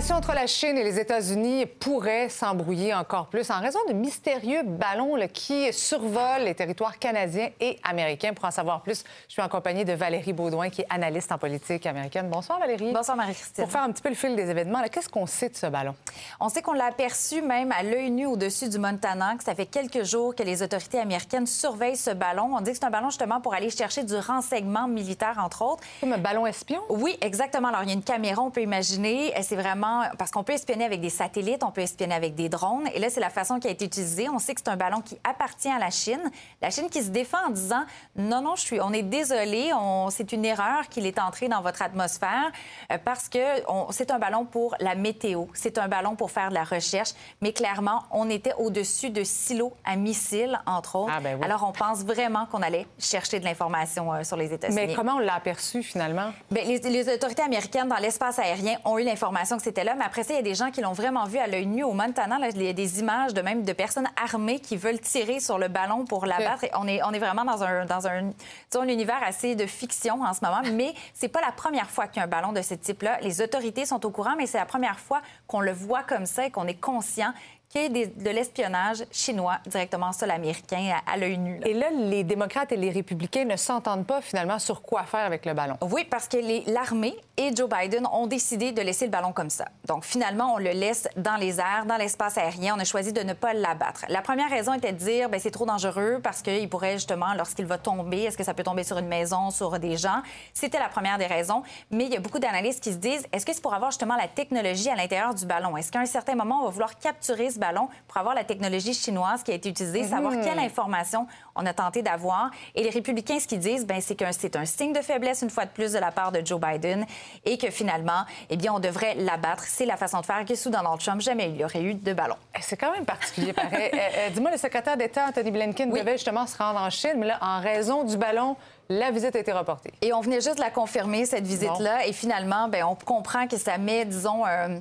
Les 0.00 0.04
relations 0.04 0.16
entre 0.16 0.34
la 0.34 0.46
Chine 0.46 0.78
et 0.78 0.82
les 0.82 0.98
États-Unis 0.98 1.66
pourraient 1.66 2.30
s'embrouiller 2.30 2.94
encore 2.94 3.26
plus 3.26 3.50
en 3.50 3.60
raison 3.60 3.80
de 3.86 3.92
mystérieux 3.92 4.62
ballons 4.62 5.14
là, 5.14 5.28
qui 5.28 5.70
survolent 5.74 6.44
les 6.44 6.54
territoires 6.54 6.98
canadiens 6.98 7.50
et 7.60 7.78
américains. 7.84 8.32
Pour 8.32 8.46
en 8.46 8.50
savoir 8.50 8.80
plus, 8.80 9.04
je 9.28 9.32
suis 9.34 9.42
en 9.42 9.48
compagnie 9.50 9.84
de 9.84 9.92
Valérie 9.92 10.32
Baudouin, 10.32 10.70
qui 10.70 10.80
est 10.80 10.86
analyste 10.88 11.30
en 11.32 11.36
politique 11.36 11.84
américaine. 11.84 12.30
Bonsoir, 12.30 12.58
Valérie. 12.58 12.94
Bonsoir, 12.94 13.14
Marie-Christine. 13.14 13.62
Pour 13.62 13.70
faire 13.70 13.82
un 13.82 13.92
petit 13.92 14.00
peu 14.00 14.08
le 14.08 14.14
fil 14.14 14.34
des 14.34 14.48
événements, 14.48 14.80
qu'est-ce 14.90 15.10
qu'on 15.10 15.26
sait 15.26 15.50
de 15.50 15.56
ce 15.56 15.66
ballon? 15.66 15.94
On 16.40 16.48
sait 16.48 16.62
qu'on 16.62 16.72
l'a 16.72 16.86
aperçu 16.86 17.42
même 17.42 17.70
à 17.70 17.82
l'œil 17.82 18.10
nu 18.10 18.24
au-dessus 18.24 18.70
du 18.70 18.78
Montana, 18.78 19.34
que 19.36 19.44
ça 19.44 19.54
fait 19.54 19.66
quelques 19.66 20.04
jours 20.04 20.34
que 20.34 20.42
les 20.42 20.62
autorités 20.62 20.98
américaines 20.98 21.46
surveillent 21.46 21.94
ce 21.94 22.12
ballon. 22.12 22.52
On 22.56 22.62
dit 22.62 22.70
que 22.70 22.78
c'est 22.78 22.86
un 22.86 22.90
ballon 22.90 23.10
justement 23.10 23.42
pour 23.42 23.52
aller 23.52 23.68
chercher 23.68 24.04
du 24.04 24.16
renseignement 24.16 24.88
militaire, 24.88 25.38
entre 25.44 25.60
autres. 25.60 25.82
Comme 26.00 26.14
un 26.14 26.18
ballon 26.18 26.46
espion? 26.46 26.80
Oui, 26.88 27.18
exactement. 27.20 27.68
Alors, 27.68 27.82
il 27.82 27.88
y 27.88 27.92
a 27.92 27.94
une 27.94 28.02
caméra, 28.02 28.40
on 28.40 28.50
peut 28.50 28.62
imaginer. 28.62 29.34
C'est 29.42 29.56
vraiment 29.56 29.89
parce 30.18 30.30
qu'on 30.30 30.44
peut 30.44 30.52
espionner 30.52 30.84
avec 30.84 31.00
des 31.00 31.10
satellites, 31.10 31.62
on 31.64 31.70
peut 31.70 31.80
espionner 31.80 32.14
avec 32.14 32.34
des 32.34 32.48
drones. 32.48 32.88
Et 32.94 32.98
là, 32.98 33.10
c'est 33.10 33.20
la 33.20 33.30
façon 33.30 33.58
qui 33.60 33.68
a 33.68 33.70
été 33.70 33.84
utilisée. 33.84 34.28
On 34.28 34.38
sait 34.38 34.54
que 34.54 34.60
c'est 34.64 34.70
un 34.70 34.76
ballon 34.76 35.00
qui 35.00 35.18
appartient 35.24 35.70
à 35.70 35.78
la 35.78 35.90
Chine. 35.90 36.22
La 36.62 36.70
Chine 36.70 36.88
qui 36.88 37.02
se 37.02 37.10
défend 37.10 37.46
en 37.46 37.50
disant 37.50 37.84
non, 38.16 38.40
non, 38.42 38.56
je 38.56 38.62
suis, 38.62 38.80
on 38.80 38.92
est 38.92 39.02
désolé, 39.02 39.70
on... 39.74 40.10
c'est 40.10 40.32
une 40.32 40.44
erreur 40.44 40.88
qu'il 40.88 41.06
est 41.06 41.18
entré 41.18 41.48
dans 41.48 41.62
votre 41.62 41.82
atmosphère 41.82 42.50
euh, 42.92 42.98
parce 43.04 43.28
que 43.28 43.38
on... 43.68 43.90
c'est 43.90 44.10
un 44.10 44.18
ballon 44.18 44.44
pour 44.44 44.74
la 44.80 44.94
météo, 44.94 45.46
c'est 45.54 45.78
un 45.78 45.88
ballon 45.88 46.16
pour 46.16 46.30
faire 46.30 46.48
de 46.50 46.54
la 46.54 46.64
recherche. 46.64 47.10
Mais 47.40 47.52
clairement, 47.52 48.02
on 48.10 48.28
était 48.30 48.54
au-dessus 48.58 49.10
de 49.10 49.24
silos 49.24 49.72
à 49.84 49.96
missiles, 49.96 50.60
entre 50.66 50.96
autres. 50.96 51.12
Ah, 51.14 51.20
ben 51.20 51.36
oui. 51.38 51.44
Alors, 51.44 51.64
on 51.68 51.72
pense 51.72 52.04
vraiment 52.04 52.46
qu'on 52.46 52.62
allait 52.62 52.86
chercher 52.98 53.40
de 53.40 53.44
l'information 53.44 54.12
euh, 54.12 54.24
sur 54.24 54.36
les 54.36 54.52
États-Unis. 54.52 54.86
Mais 54.86 54.94
comment 54.94 55.14
on 55.14 55.18
l'a 55.18 55.34
aperçu 55.34 55.82
finalement? 55.82 56.30
Bien, 56.50 56.64
les, 56.64 56.78
les 56.78 57.14
autorités 57.14 57.42
américaines 57.42 57.88
dans 57.88 57.96
l'espace 57.96 58.38
aérien 58.38 58.76
ont 58.84 58.98
eu 58.98 59.04
l'information 59.04 59.56
que 59.56 59.62
c'était 59.62 59.79
là, 59.84 59.94
mais 59.96 60.04
après 60.04 60.22
ça, 60.22 60.34
il 60.34 60.36
y 60.36 60.40
a 60.40 60.42
des 60.42 60.54
gens 60.54 60.70
qui 60.70 60.80
l'ont 60.80 60.92
vraiment 60.92 61.24
vu 61.24 61.38
à 61.38 61.46
l'œil 61.46 61.66
nu 61.66 61.82
au 61.84 61.92
Montana. 61.92 62.38
Là, 62.38 62.48
il 62.54 62.62
y 62.62 62.68
a 62.68 62.72
des 62.72 63.00
images 63.00 63.34
de 63.34 63.40
même 63.40 63.62
de 63.62 63.72
personnes 63.72 64.08
armées 64.22 64.60
qui 64.60 64.76
veulent 64.76 65.00
tirer 65.00 65.40
sur 65.40 65.58
le 65.58 65.68
ballon 65.68 66.04
pour 66.04 66.26
l'abattre. 66.26 66.64
Et 66.64 66.70
On 66.74 66.86
est, 66.86 67.02
on 67.02 67.12
est 67.12 67.18
vraiment 67.18 67.44
dans 67.44 67.62
un, 67.62 67.84
dans 67.86 68.06
un, 68.06 68.30
un 68.76 68.88
univers 68.88 69.22
assez 69.22 69.54
de 69.54 69.66
fiction 69.66 70.22
en 70.22 70.32
ce 70.34 70.44
moment, 70.44 70.60
mais 70.72 70.94
c'est 71.14 71.28
pas 71.28 71.40
la 71.40 71.52
première 71.52 71.90
fois 71.90 72.06
qu'il 72.06 72.18
y 72.18 72.20
a 72.20 72.24
un 72.24 72.28
ballon 72.28 72.52
de 72.52 72.62
ce 72.62 72.74
type-là. 72.74 73.18
Les 73.22 73.40
autorités 73.42 73.86
sont 73.86 74.04
au 74.06 74.10
courant, 74.10 74.34
mais 74.36 74.46
c'est 74.46 74.58
la 74.58 74.66
première 74.66 74.98
fois 74.98 75.20
qu'on 75.46 75.60
le 75.60 75.72
voit 75.72 76.02
comme 76.02 76.26
ça 76.26 76.46
et 76.46 76.50
qu'on 76.50 76.66
est 76.66 76.80
conscient 76.80 77.32
qu'il 77.70 77.82
y 77.82 77.84
ait 77.84 77.88
des- 77.88 78.06
de 78.08 78.30
l'espionnage 78.30 79.04
chinois 79.12 79.58
directement 79.66 80.12
sur 80.12 80.26
l'américain 80.26 80.92
à, 81.06 81.12
à 81.12 81.16
l'œil 81.16 81.38
nu. 81.38 81.58
là. 81.60 81.68
Et 81.68 81.72
là, 81.74 81.86
les 81.92 82.24
démocrates 82.24 82.72
et 82.72 82.76
les 82.76 82.90
républicains 82.90 83.44
ne 83.44 83.56
s'entendent 83.56 84.06
pas 84.06 84.20
finalement 84.20 84.58
sur 84.58 84.82
quoi 84.82 85.04
faire 85.04 85.24
avec 85.24 85.46
le 85.46 85.54
ballon. 85.54 85.76
Oui, 85.80 86.04
parce 86.04 86.26
que 86.28 86.36
l'armée 86.70 87.14
et 87.36 87.54
Joe 87.54 87.68
Biden 87.68 88.06
ont 88.12 88.26
décidé 88.26 88.72
de 88.72 88.82
laisser 88.82 89.04
le 89.06 89.10
ballon 89.12 89.32
comme 89.32 89.50
ça. 89.50 89.66
Donc, 89.86 90.04
finalement, 90.04 90.54
on 90.54 90.58
le 90.58 90.70
laisse 90.70 91.08
dans 91.16 91.36
les 91.36 91.60
airs, 91.60 91.86
dans 91.86 91.96
l'espace 91.96 92.36
aérien. 92.36 92.74
On 92.76 92.80
a 92.80 92.84
choisi 92.84 93.12
de 93.12 93.20
ne 93.22 93.32
pas 93.34 93.54
l'abattre. 93.54 94.04
La 94.08 94.20
première 94.20 94.50
raison 94.50 94.74
était 94.74 94.92
de 94.92 94.98
dire, 94.98 95.28
ben 95.28 95.38
c'est 95.38 95.50
trop 95.52 95.64
dangereux 95.64 96.18
parce 96.22 96.42
qu'il 96.42 96.68
pourrait 96.68 96.94
justement, 96.94 97.34
lorsqu'il 97.34 97.66
va 97.66 97.78
tomber, 97.78 98.24
est-ce 98.24 98.36
que 98.36 98.44
ça 98.44 98.52
peut 98.52 98.64
tomber 98.64 98.82
sur 98.82 98.98
une 98.98 99.06
maison, 99.08 99.50
sur 99.50 99.78
des 99.78 99.96
gens? 99.96 100.22
C'était 100.54 100.80
la 100.80 100.88
première 100.88 101.18
des 101.18 101.26
raisons. 101.26 101.62
Mais 101.92 102.06
il 102.06 102.12
y 102.12 102.16
a 102.16 102.20
beaucoup 102.20 102.40
d'analystes 102.40 102.82
qui 102.82 102.92
se 102.92 102.98
disent, 102.98 103.26
est-ce 103.32 103.46
que 103.46 103.52
c'est 103.52 103.62
pour 103.62 103.74
avoir 103.74 103.92
justement 103.92 104.16
la 104.16 104.26
technologie 104.28 104.88
à 104.88 104.96
l'intérieur 104.96 105.34
du 105.34 105.46
ballon? 105.46 105.76
Est-ce 105.76 105.92
qu'à 105.92 106.00
un 106.00 106.06
certain 106.06 106.34
moment, 106.34 106.60
on 106.62 106.64
va 106.64 106.70
vouloir 106.70 106.98
capturer 106.98 107.50
ce 107.50 107.59
ballon 107.60 107.88
pour 108.08 108.16
avoir 108.16 108.34
la 108.34 108.42
technologie 108.42 108.92
chinoise 108.94 109.44
qui 109.44 109.52
a 109.52 109.54
été 109.54 109.68
utilisée, 109.68 110.02
savoir 110.02 110.32
Mhm. 110.32 110.42
quelle 110.44 110.58
information 110.58 111.28
on 111.54 111.64
a 111.66 111.72
tenté 111.72 112.02
d'avoir? 112.02 112.50
Et 112.74 112.82
les 112.82 112.90
républicains, 112.90 113.38
ce 113.38 113.46
qu'ils 113.46 113.60
disent, 113.60 113.86
ben 113.86 114.00
c'est 114.00 114.16
que 114.16 114.24
c'est 114.32 114.56
un 114.56 114.64
signe 114.64 114.92
de 114.92 115.00
faiblesse, 115.00 115.42
une 115.42 115.50
fois 115.50 115.66
de 115.66 115.70
plus, 115.70 115.92
de 115.92 115.98
la 115.98 116.10
part 116.10 116.32
de 116.32 116.44
Joe 116.44 116.60
Biden 116.60 117.06
et 117.44 117.56
que 117.58 117.70
finalement, 117.70 118.24
eh 118.48 118.56
bien, 118.56 118.72
on 118.72 118.80
devrait 118.80 119.14
l'abattre. 119.14 119.62
C'est 119.68 119.86
la 119.86 119.96
façon 119.96 120.20
de 120.20 120.26
faire 120.26 120.44
que 120.44 120.54
sous 120.56 120.70
Donald 120.70 120.98
Trump, 120.98 121.20
jamais 121.20 121.50
il 121.50 121.56
y 121.56 121.64
aurait 121.64 121.82
eu 121.82 121.94
de 121.94 122.12
ballon. 122.12 122.36
C'est 122.60 122.76
quand 122.76 122.90
même 122.92 123.04
particulier, 123.04 123.52
pareil. 123.52 123.90
Euh, 123.94 123.98
euh, 123.98 124.30
Dis-moi, 124.30 124.50
le 124.50 124.56
secrétaire 124.56 124.96
d'État, 124.96 125.26
Anthony 125.28 125.50
Blinken, 125.50 125.90
devait 125.90 126.12
justement 126.12 126.46
se 126.46 126.56
rendre 126.56 126.80
en 126.80 126.90
Chine, 126.90 127.14
mais 127.16 127.26
là, 127.26 127.38
en 127.42 127.60
raison 127.60 128.04
du 128.04 128.16
ballon, 128.16 128.56
la 128.88 129.10
visite 129.10 129.36
a 129.36 129.38
été 129.38 129.52
reportée. 129.52 129.92
Et 130.02 130.12
on 130.12 130.20
venait 130.20 130.40
juste 130.40 130.56
de 130.56 130.60
la 130.60 130.70
confirmer, 130.70 131.26
cette 131.26 131.46
visite-là. 131.46 132.06
Et 132.06 132.12
finalement, 132.12 132.68
ben, 132.68 132.84
on 132.84 132.94
comprend 132.96 133.46
que 133.46 133.56
ça 133.56 133.78
met, 133.78 134.04
disons, 134.04 134.44
un, 134.46 134.80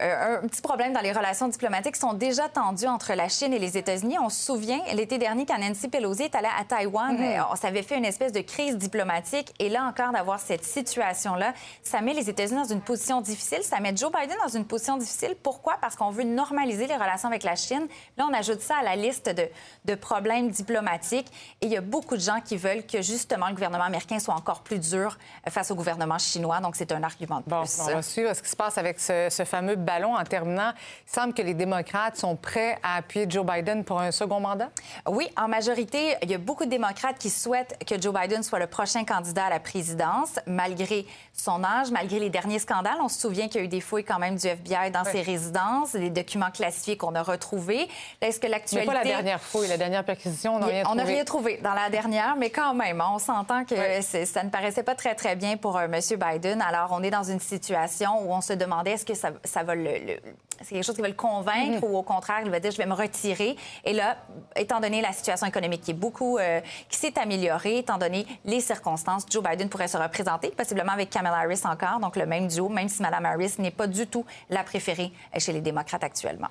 euh, 0.00 0.40
un 0.42 0.48
petit 0.48 0.60
problème 0.60 0.92
dans 0.92 1.00
les 1.00 1.12
relations 1.12 1.46
diplomatiques 1.46 1.94
qui 1.94 2.00
sont 2.00 2.14
déjà 2.14 2.48
tendues 2.48 2.88
entre 2.88 3.12
la 3.14 3.28
Chine 3.28 3.52
et 3.52 3.58
les 3.60 3.78
États-Unis. 3.78 4.16
On 4.20 4.28
se 4.28 4.44
souvient, 4.44 4.80
l'été 4.92 5.18
dernier, 5.18 5.46
quand 5.46 5.58
Nancy 5.58 5.88
Pelosi 5.88 6.24
est 6.24 6.34
allée 6.34 6.48
à 6.58 6.64
Taïwan, 6.64 7.14
Mhm. 7.16 7.22
euh, 7.22 7.42
on 7.52 7.56
s'avait 7.56 7.82
fait 7.82 7.96
une 7.96 8.04
espèce 8.04 8.32
de 8.32 8.40
crise 8.40 8.76
diplomatique. 8.76 9.54
Et 9.60 9.68
là 9.68 9.84
encore, 9.84 10.12
d'avoir 10.12 10.40
cette 10.40 10.64
situation-là, 10.64 11.54
ça 11.82 12.00
met 12.00 12.12
les 12.12 12.28
États-Unis 12.28 12.62
dans 12.62 12.74
une 12.74 12.80
position 12.80 13.20
difficile. 13.20 13.62
Ça 13.62 13.78
met 13.80 13.96
Joe 13.96 14.10
Biden 14.12 14.36
dans 14.44 14.48
une 14.56 14.64
position 14.64 14.96
difficile. 14.96 15.36
Pourquoi? 15.42 15.74
Parce 15.80 15.94
qu'on 15.96 16.10
veut 16.10 16.24
normaliser 16.24 16.86
les 16.86 16.96
relations 16.96 17.28
avec 17.28 17.44
la 17.44 17.54
Chine. 17.54 17.86
Là, 18.16 18.26
on 18.28 18.34
ajoute 18.34 18.60
ça 18.62 18.76
à 18.80 18.82
la 18.82 18.96
liste 18.96 19.28
de, 19.28 19.48
de 19.84 19.94
problèmes 19.94 20.50
diplomatiques. 20.50 21.28
Et 21.60 21.66
il 21.66 21.72
y 21.72 21.76
a 21.76 21.80
beaucoup 21.80 22.16
de 22.16 22.20
gens 22.20 22.40
qui 22.44 22.56
veulent 22.56 22.84
que, 22.84 23.00
justement, 23.00 23.46
le 23.46 23.54
gouvernement 23.54 23.84
américain 23.84 24.18
soit 24.18 24.34
encore 24.34 24.62
plus 24.62 24.78
dur 24.80 25.16
euh, 25.46 25.50
face 25.50 25.70
au 25.70 25.76
gouvernement 25.76 26.18
chinois. 26.18 26.58
Donc, 26.60 26.74
c'est 26.76 26.90
un 26.90 27.02
argument 27.04 27.38
de 27.38 27.44
Bon, 27.48 27.60
plus. 27.62 27.78
on 27.80 27.94
va 27.94 28.02
suivre 28.02 28.34
ce 28.34 28.42
qui 28.42 28.50
se 28.50 28.56
passe 28.56 28.76
avec 28.76 28.98
ce, 28.98 29.28
ce 29.30 29.44
fameux 29.44 29.76
ballon. 29.84 30.16
En 30.16 30.24
terminant, 30.24 30.72
il 31.06 31.12
semble 31.12 31.34
que 31.34 31.42
les 31.42 31.54
démocrates 31.54 32.16
sont 32.16 32.36
prêts 32.36 32.78
à 32.82 32.96
appuyer 32.96 33.26
Joe 33.28 33.44
Biden 33.44 33.84
pour 33.84 34.00
un 34.00 34.10
second 34.10 34.40
mandat? 34.40 34.70
Oui, 35.06 35.28
en 35.36 35.48
majorité, 35.48 36.16
il 36.22 36.30
y 36.30 36.34
a 36.34 36.38
beaucoup 36.38 36.64
de 36.64 36.70
démocrates 36.70 37.18
qui 37.18 37.30
souhaitent 37.30 37.78
que 37.86 38.00
Joe 38.00 38.14
Biden 38.14 38.42
soit 38.42 38.58
le 38.58 38.66
prochain 38.66 39.04
candidat 39.04 39.46
à 39.46 39.50
la 39.50 39.60
présidence, 39.60 40.38
malgré 40.46 41.06
son 41.32 41.64
âge, 41.64 41.90
malgré 41.90 42.18
les 42.18 42.30
derniers 42.30 42.58
scandales. 42.58 42.96
On 43.02 43.08
se 43.08 43.20
souvient 43.20 43.48
qu'il 43.48 43.60
y 43.60 43.64
a 43.64 43.64
eu 43.64 43.68
des 43.68 43.80
fouilles 43.80 44.04
quand 44.04 44.18
même 44.18 44.36
du 44.36 44.46
FBI 44.46 44.90
dans 44.90 45.04
ses 45.04 45.22
résidences, 45.22 45.92
des 45.92 46.10
documents 46.10 46.50
classifiés 46.50 46.96
qu'on 46.96 47.14
a 47.14 47.22
retrouvés. 47.22 47.88
Est-ce 48.20 48.38
que 48.38 48.46
Mais 48.46 48.52
l'actualité... 48.52 48.92
pas 48.92 48.98
la 48.98 49.04
dernière 49.04 49.40
fouille, 49.40 49.68
la 49.68 49.76
dernière 49.76 50.04
perquisition, 50.04 50.56
on 50.56 50.58
n'a 50.60 50.66
rien 50.66 50.82
on 50.82 50.84
trouvé. 50.84 50.96
n'a 50.96 51.04
rien 51.04 51.24
trouvé 51.24 51.60
dans 51.62 51.74
la 51.74 51.90
dernière, 51.90 52.36
mais 52.36 52.50
quand 52.50 52.74
même, 52.74 53.00
hein, 53.00 53.10
on 53.14 53.18
s'entend 53.18 53.64
que 53.64 53.74
ça 54.02 54.42
ne 54.42 54.50
paraissait 54.50 54.82
pas 54.82 54.94
très, 54.94 55.14
très 55.14 55.36
bien 55.36 55.56
pour 55.56 55.76
euh, 55.76 55.86
M. 55.86 56.00
Biden. 56.18 56.62
Alors, 56.62 56.90
on 56.92 57.02
est 57.02 57.10
dans 57.10 57.24
une 57.24 57.40
situation 57.40 58.22
où 58.22 58.32
on 58.32 58.40
se 58.40 58.52
demandait 58.52 58.92
est-ce 58.92 59.04
que 59.04 59.14
ça, 59.14 59.30
ça 59.44 59.62
va 59.62 59.73
le... 59.74 59.82
le- 60.14 60.20
c'est 60.62 60.76
quelque 60.76 60.84
chose 60.84 60.94
qui 60.94 61.02
va 61.02 61.08
le 61.08 61.14
convaincre 61.14 61.84
Mhm. 61.84 61.90
ou 61.92 61.96
au 61.98 62.02
contraire, 62.04 62.40
il 62.44 62.50
va 62.50 62.60
dire 62.60 62.70
je 62.70 62.76
vais 62.76 62.86
me 62.86 62.94
retirer. 62.94 63.56
Et 63.84 63.92
là, 63.92 64.16
étant 64.54 64.78
donné 64.78 65.02
la 65.02 65.12
situation 65.12 65.46
économique 65.48 65.82
qui 65.82 65.90
est 65.90 65.94
beaucoup, 65.94 66.38
euh, 66.38 66.60
qui 66.88 66.96
s'est 66.96 67.18
améliorée, 67.18 67.78
étant 67.78 67.98
donné 67.98 68.24
les 68.44 68.60
circonstances, 68.60 69.26
Joe 69.28 69.42
Biden 69.42 69.68
pourrait 69.68 69.88
se 69.88 69.96
représenter, 69.98 70.50
possiblement 70.50 70.92
avec 70.92 71.10
Kamala 71.10 71.38
Harris 71.38 71.60
encore, 71.64 71.98
donc 71.98 72.14
le 72.14 72.24
même 72.26 72.46
duo, 72.46 72.68
même 72.68 72.88
si 72.88 73.02
Mme 73.02 73.26
Harris 73.26 73.54
n'est 73.58 73.72
pas 73.72 73.88
du 73.88 74.06
tout 74.06 74.24
la 74.48 74.62
préférée 74.62 75.10
euh, 75.34 75.40
chez 75.40 75.52
les 75.52 75.60
démocrates 75.60 76.04
actuellement. 76.04 76.48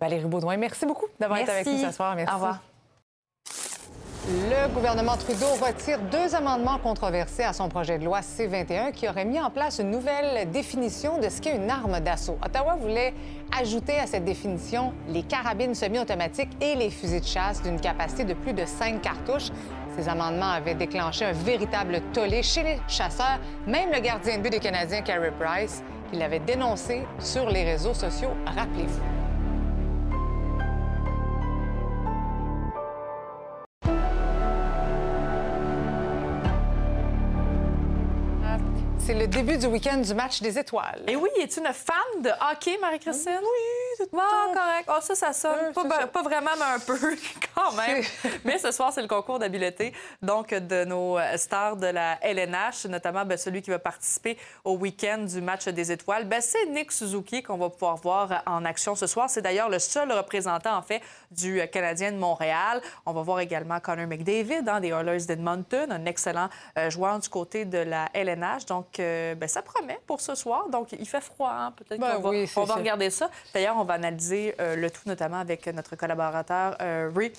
Valérie 0.00 0.24
Baudouin, 0.24 0.56
merci 0.56 0.84
beaucoup 0.84 1.06
d'avoir 1.20 1.38
été 1.38 1.52
avec 1.52 1.66
nous 1.66 1.78
ce 1.78 1.92
soir. 1.92 2.16
Merci. 2.16 2.32
Au 2.32 2.34
revoir. 2.36 2.73
Le 4.26 4.72
gouvernement 4.72 5.18
Trudeau 5.18 5.52
retire 5.60 5.98
deux 6.10 6.34
amendements 6.34 6.78
controversés 6.78 7.42
à 7.42 7.52
son 7.52 7.68
projet 7.68 7.98
de 7.98 8.06
loi 8.06 8.22
C-21 8.22 8.92
qui 8.92 9.06
aurait 9.06 9.26
mis 9.26 9.38
en 9.38 9.50
place 9.50 9.80
une 9.80 9.90
nouvelle 9.90 10.50
définition 10.50 11.18
de 11.18 11.28
ce 11.28 11.42
qu'est 11.42 11.54
une 11.54 11.68
arme 11.68 12.00
d'assaut. 12.00 12.38
Ottawa 12.42 12.76
voulait 12.76 13.12
ajouter 13.54 13.98
à 13.98 14.06
cette 14.06 14.24
définition 14.24 14.94
les 15.08 15.24
carabines 15.24 15.74
semi-automatiques 15.74 16.48
et 16.62 16.74
les 16.74 16.88
fusils 16.88 17.20
de 17.20 17.26
chasse 17.26 17.62
d'une 17.62 17.78
capacité 17.78 18.24
de 18.24 18.32
plus 18.32 18.54
de 18.54 18.64
cinq 18.64 19.02
cartouches. 19.02 19.50
Ces 19.94 20.08
amendements 20.08 20.52
avaient 20.52 20.74
déclenché 20.74 21.26
un 21.26 21.32
véritable 21.32 22.00
tollé 22.14 22.42
chez 22.42 22.62
les 22.62 22.78
chasseurs, 22.88 23.40
même 23.66 23.90
le 23.92 24.00
gardien 24.00 24.38
de 24.38 24.42
but 24.42 24.50
des 24.50 24.58
Canadiens, 24.58 25.02
Carey 25.02 25.34
Price, 25.38 25.82
qui 26.10 26.18
l'avait 26.18 26.40
dénoncé 26.40 27.06
sur 27.18 27.50
les 27.50 27.64
réseaux 27.64 27.94
sociaux, 27.94 28.30
rappelez-vous. 28.46 29.23
C'est 39.06 39.12
le 39.12 39.26
début 39.26 39.58
du 39.58 39.66
week-end 39.66 39.98
du 39.98 40.14
match 40.14 40.40
des 40.40 40.58
étoiles. 40.58 41.02
Et 41.06 41.14
oui, 41.14 41.28
es-tu 41.38 41.60
une 41.60 41.66
fan 41.74 42.22
de 42.22 42.30
hockey, 42.50 42.78
Marie-Christine? 42.80 43.38
Oui, 43.38 43.83
tout 44.10 44.54
correct. 44.54 44.88
Oh, 44.88 44.98
ça, 45.00 45.14
ça 45.14 45.32
sonne. 45.32 45.72
pas, 45.74 45.84
ba- 45.84 46.06
pas 46.06 46.22
vraiment, 46.22 46.50
mais 46.58 46.64
un 46.76 46.78
peu 46.78 46.98
quand 47.54 47.72
même. 47.72 48.02
mais 48.44 48.58
ce 48.58 48.70
soir, 48.72 48.92
c'est 48.92 49.02
le 49.02 49.08
concours 49.08 49.38
d'habileté 49.38 49.92
donc 50.22 50.50
de 50.54 50.84
nos 50.84 51.18
euh, 51.18 51.36
stars 51.36 51.76
de 51.76 51.86
la 51.86 52.18
LNH, 52.22 52.86
notamment 52.86 53.24
ben, 53.24 53.36
celui 53.38 53.62
qui 53.62 53.70
va 53.70 53.78
participer 53.78 54.38
au 54.64 54.76
week-end 54.76 55.18
du 55.18 55.40
match 55.40 55.66
des 55.68 55.92
étoiles. 55.92 56.24
Ben, 56.24 56.40
c'est 56.40 56.66
Nick 56.66 56.92
Suzuki 56.92 57.42
qu'on 57.42 57.56
va 57.58 57.70
pouvoir 57.70 57.96
voir 57.96 58.42
en 58.46 58.64
action 58.64 58.94
ce 58.94 59.06
soir. 59.06 59.28
C'est 59.30 59.42
d'ailleurs 59.42 59.68
le 59.68 59.78
seul 59.78 60.10
représentant, 60.12 60.76
en 60.76 60.82
fait, 60.82 61.02
du 61.30 61.60
euh, 61.60 61.66
Canadien 61.66 62.12
de 62.12 62.16
Montréal. 62.18 62.80
On 63.06 63.12
va 63.12 63.22
voir 63.22 63.40
également 63.40 63.80
Connor 63.80 64.06
McDavid 64.06 64.62
hein, 64.68 64.80
des 64.80 64.88
Oilers 64.88 65.24
d'Edmonton, 65.26 65.90
un 65.90 66.04
excellent 66.06 66.48
euh, 66.78 66.90
joueur 66.90 67.18
du 67.18 67.28
côté 67.28 67.64
de 67.64 67.78
la 67.78 68.08
LNH. 68.14 68.66
Donc, 68.66 68.98
euh, 69.00 69.34
ben, 69.34 69.48
ça 69.48 69.62
promet 69.62 69.98
pour 70.06 70.20
ce 70.20 70.34
soir. 70.34 70.68
Donc, 70.68 70.92
il 70.92 71.06
fait 71.08 71.20
froid. 71.20 71.50
hein. 71.52 71.72
Peut-être 71.76 72.00
Ben 72.00 72.16
qu'on 72.16 72.22
va, 72.22 72.30
oui, 72.30 72.50
on 72.56 72.64
va 72.64 72.74
ça. 72.74 72.78
regarder 72.78 73.10
ça. 73.10 73.30
D'ailleurs, 73.52 73.76
on 73.76 73.84
va 73.84 73.93
analyser 73.94 74.54
euh, 74.60 74.76
le 74.76 74.90
tout, 74.90 75.02
notamment 75.06 75.38
avec 75.38 75.66
notre 75.68 75.96
collaborateur 75.96 76.76
euh, 76.80 77.10
Ray. 77.14 77.32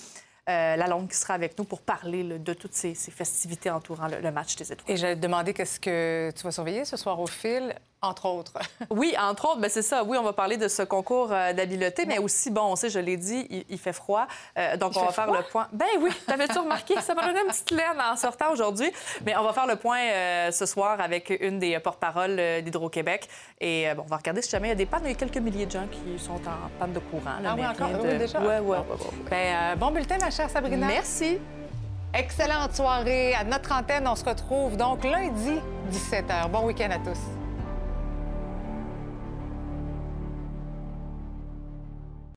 euh, 0.50 0.76
Lalonde 0.76 1.10
qui 1.10 1.18
sera 1.18 1.34
avec 1.34 1.58
nous 1.58 1.66
pour 1.66 1.82
parler 1.82 2.24
de 2.24 2.54
toutes 2.54 2.74
ces, 2.74 2.94
festivités 2.94 3.70
entourant 3.70 4.08
le, 4.08 4.20
le 4.20 4.32
match 4.32 4.56
des 4.56 4.72
étoiles. 4.72 4.92
Et 4.92 4.98
j'allais 4.98 5.16
te 5.16 5.22
demander 5.22 5.54
qu'est-ce 5.54 5.80
que 5.80 6.32
tu 6.36 6.44
vas 6.44 6.52
surveiller 6.52 6.86
ce 6.86 6.98
soir 6.98 7.20
au 7.20 7.28
fil? 7.28 7.76
Entre 8.06 8.26
autres. 8.28 8.54
oui, 8.90 9.16
entre 9.20 9.50
autres, 9.50 9.60
ben 9.60 9.70
c'est 9.70 9.82
ça. 9.82 10.04
Oui, 10.04 10.18
on 10.18 10.24
va 10.24 10.34
parler 10.34 10.58
de 10.58 10.68
ce 10.68 10.84
concours 10.84 11.30
euh, 11.32 11.54
d'habileté, 11.54 12.06
mais 12.06 12.20
aussi, 12.20 12.52
bon, 12.52 12.62
on 12.62 12.76
sait, 12.76 12.90
je 12.90 13.00
l'ai 13.00 13.18
dit, 13.18 13.66
il, 13.70 13.80
fait 13.80 13.94
froid. 13.94 14.28
Euh, 14.58 14.78
donc, 14.78 14.94
on 14.96 15.04
va 15.04 15.12
faire 15.12 15.32
le 15.32 15.42
point. 15.52 15.68
Ben 15.72 15.88
oui, 16.00 16.12
t'avais-tu 16.28 16.60
remarqué? 16.60 17.00
Ça 17.02 17.16
m'a 17.16 17.26
donné 17.26 17.40
une 17.42 17.48
petite 17.48 17.72
laine 17.72 18.00
en 18.00 18.16
sortant 18.16 18.52
aujourd'hui. 18.52 18.92
Mais 19.26 19.36
on 19.36 19.44
va 19.44 19.54
faire 19.54 19.68
le 19.68 19.76
point 19.76 20.00
euh, 20.00 20.52
ce 20.52 20.66
soir 20.66 21.00
avec 21.00 21.36
une 21.42 21.60
des 21.60 21.80
porte-paroles 21.80 22.62
d'Hydro-Québec. 22.64 23.28
Et 23.60 23.88
bon, 23.96 24.04
on 24.06 24.10
va 24.10 24.18
regarder 24.18 24.42
si 24.42 24.50
jamais 24.50 24.68
il 24.68 24.72
y 24.72 24.74
a 24.74 24.76
des 24.76 24.86
pannes. 24.86 25.02
Il 25.06 25.10
y 25.10 25.14
a 25.14 25.16
quelques 25.16 25.38
milliers 25.38 25.66
de 25.66 25.72
gens 25.72 25.88
qui 25.92 26.24
sont 26.24 26.34
en 26.34 26.70
panne 26.80 26.94
de 26.94 27.00
courant. 27.00 27.38
ah 27.46 27.56
oui, 27.56 27.66
encore? 27.66 27.90
Oui, 28.04 28.18
déjà? 28.18 28.40
Ouais, 28.40 28.60
ouais. 28.60 28.78
Ben, 29.30 29.76
bon 29.78 29.92
bulletin, 29.92 30.18
ma 30.20 30.30
chère 30.30 30.50
Sabrina. 30.50 30.88
Merci. 30.88 31.40
Excellente 32.18 32.74
soirée. 32.74 33.34
À 33.34 33.44
notre 33.44 33.74
antenne, 33.74 34.08
on 34.08 34.16
se 34.16 34.24
retrouve 34.24 34.78
donc 34.78 35.04
lundi, 35.04 35.60
17h. 35.92 36.50
Bon 36.50 36.66
week-end 36.66 36.90
à 36.92 37.00
tous. 37.00 37.45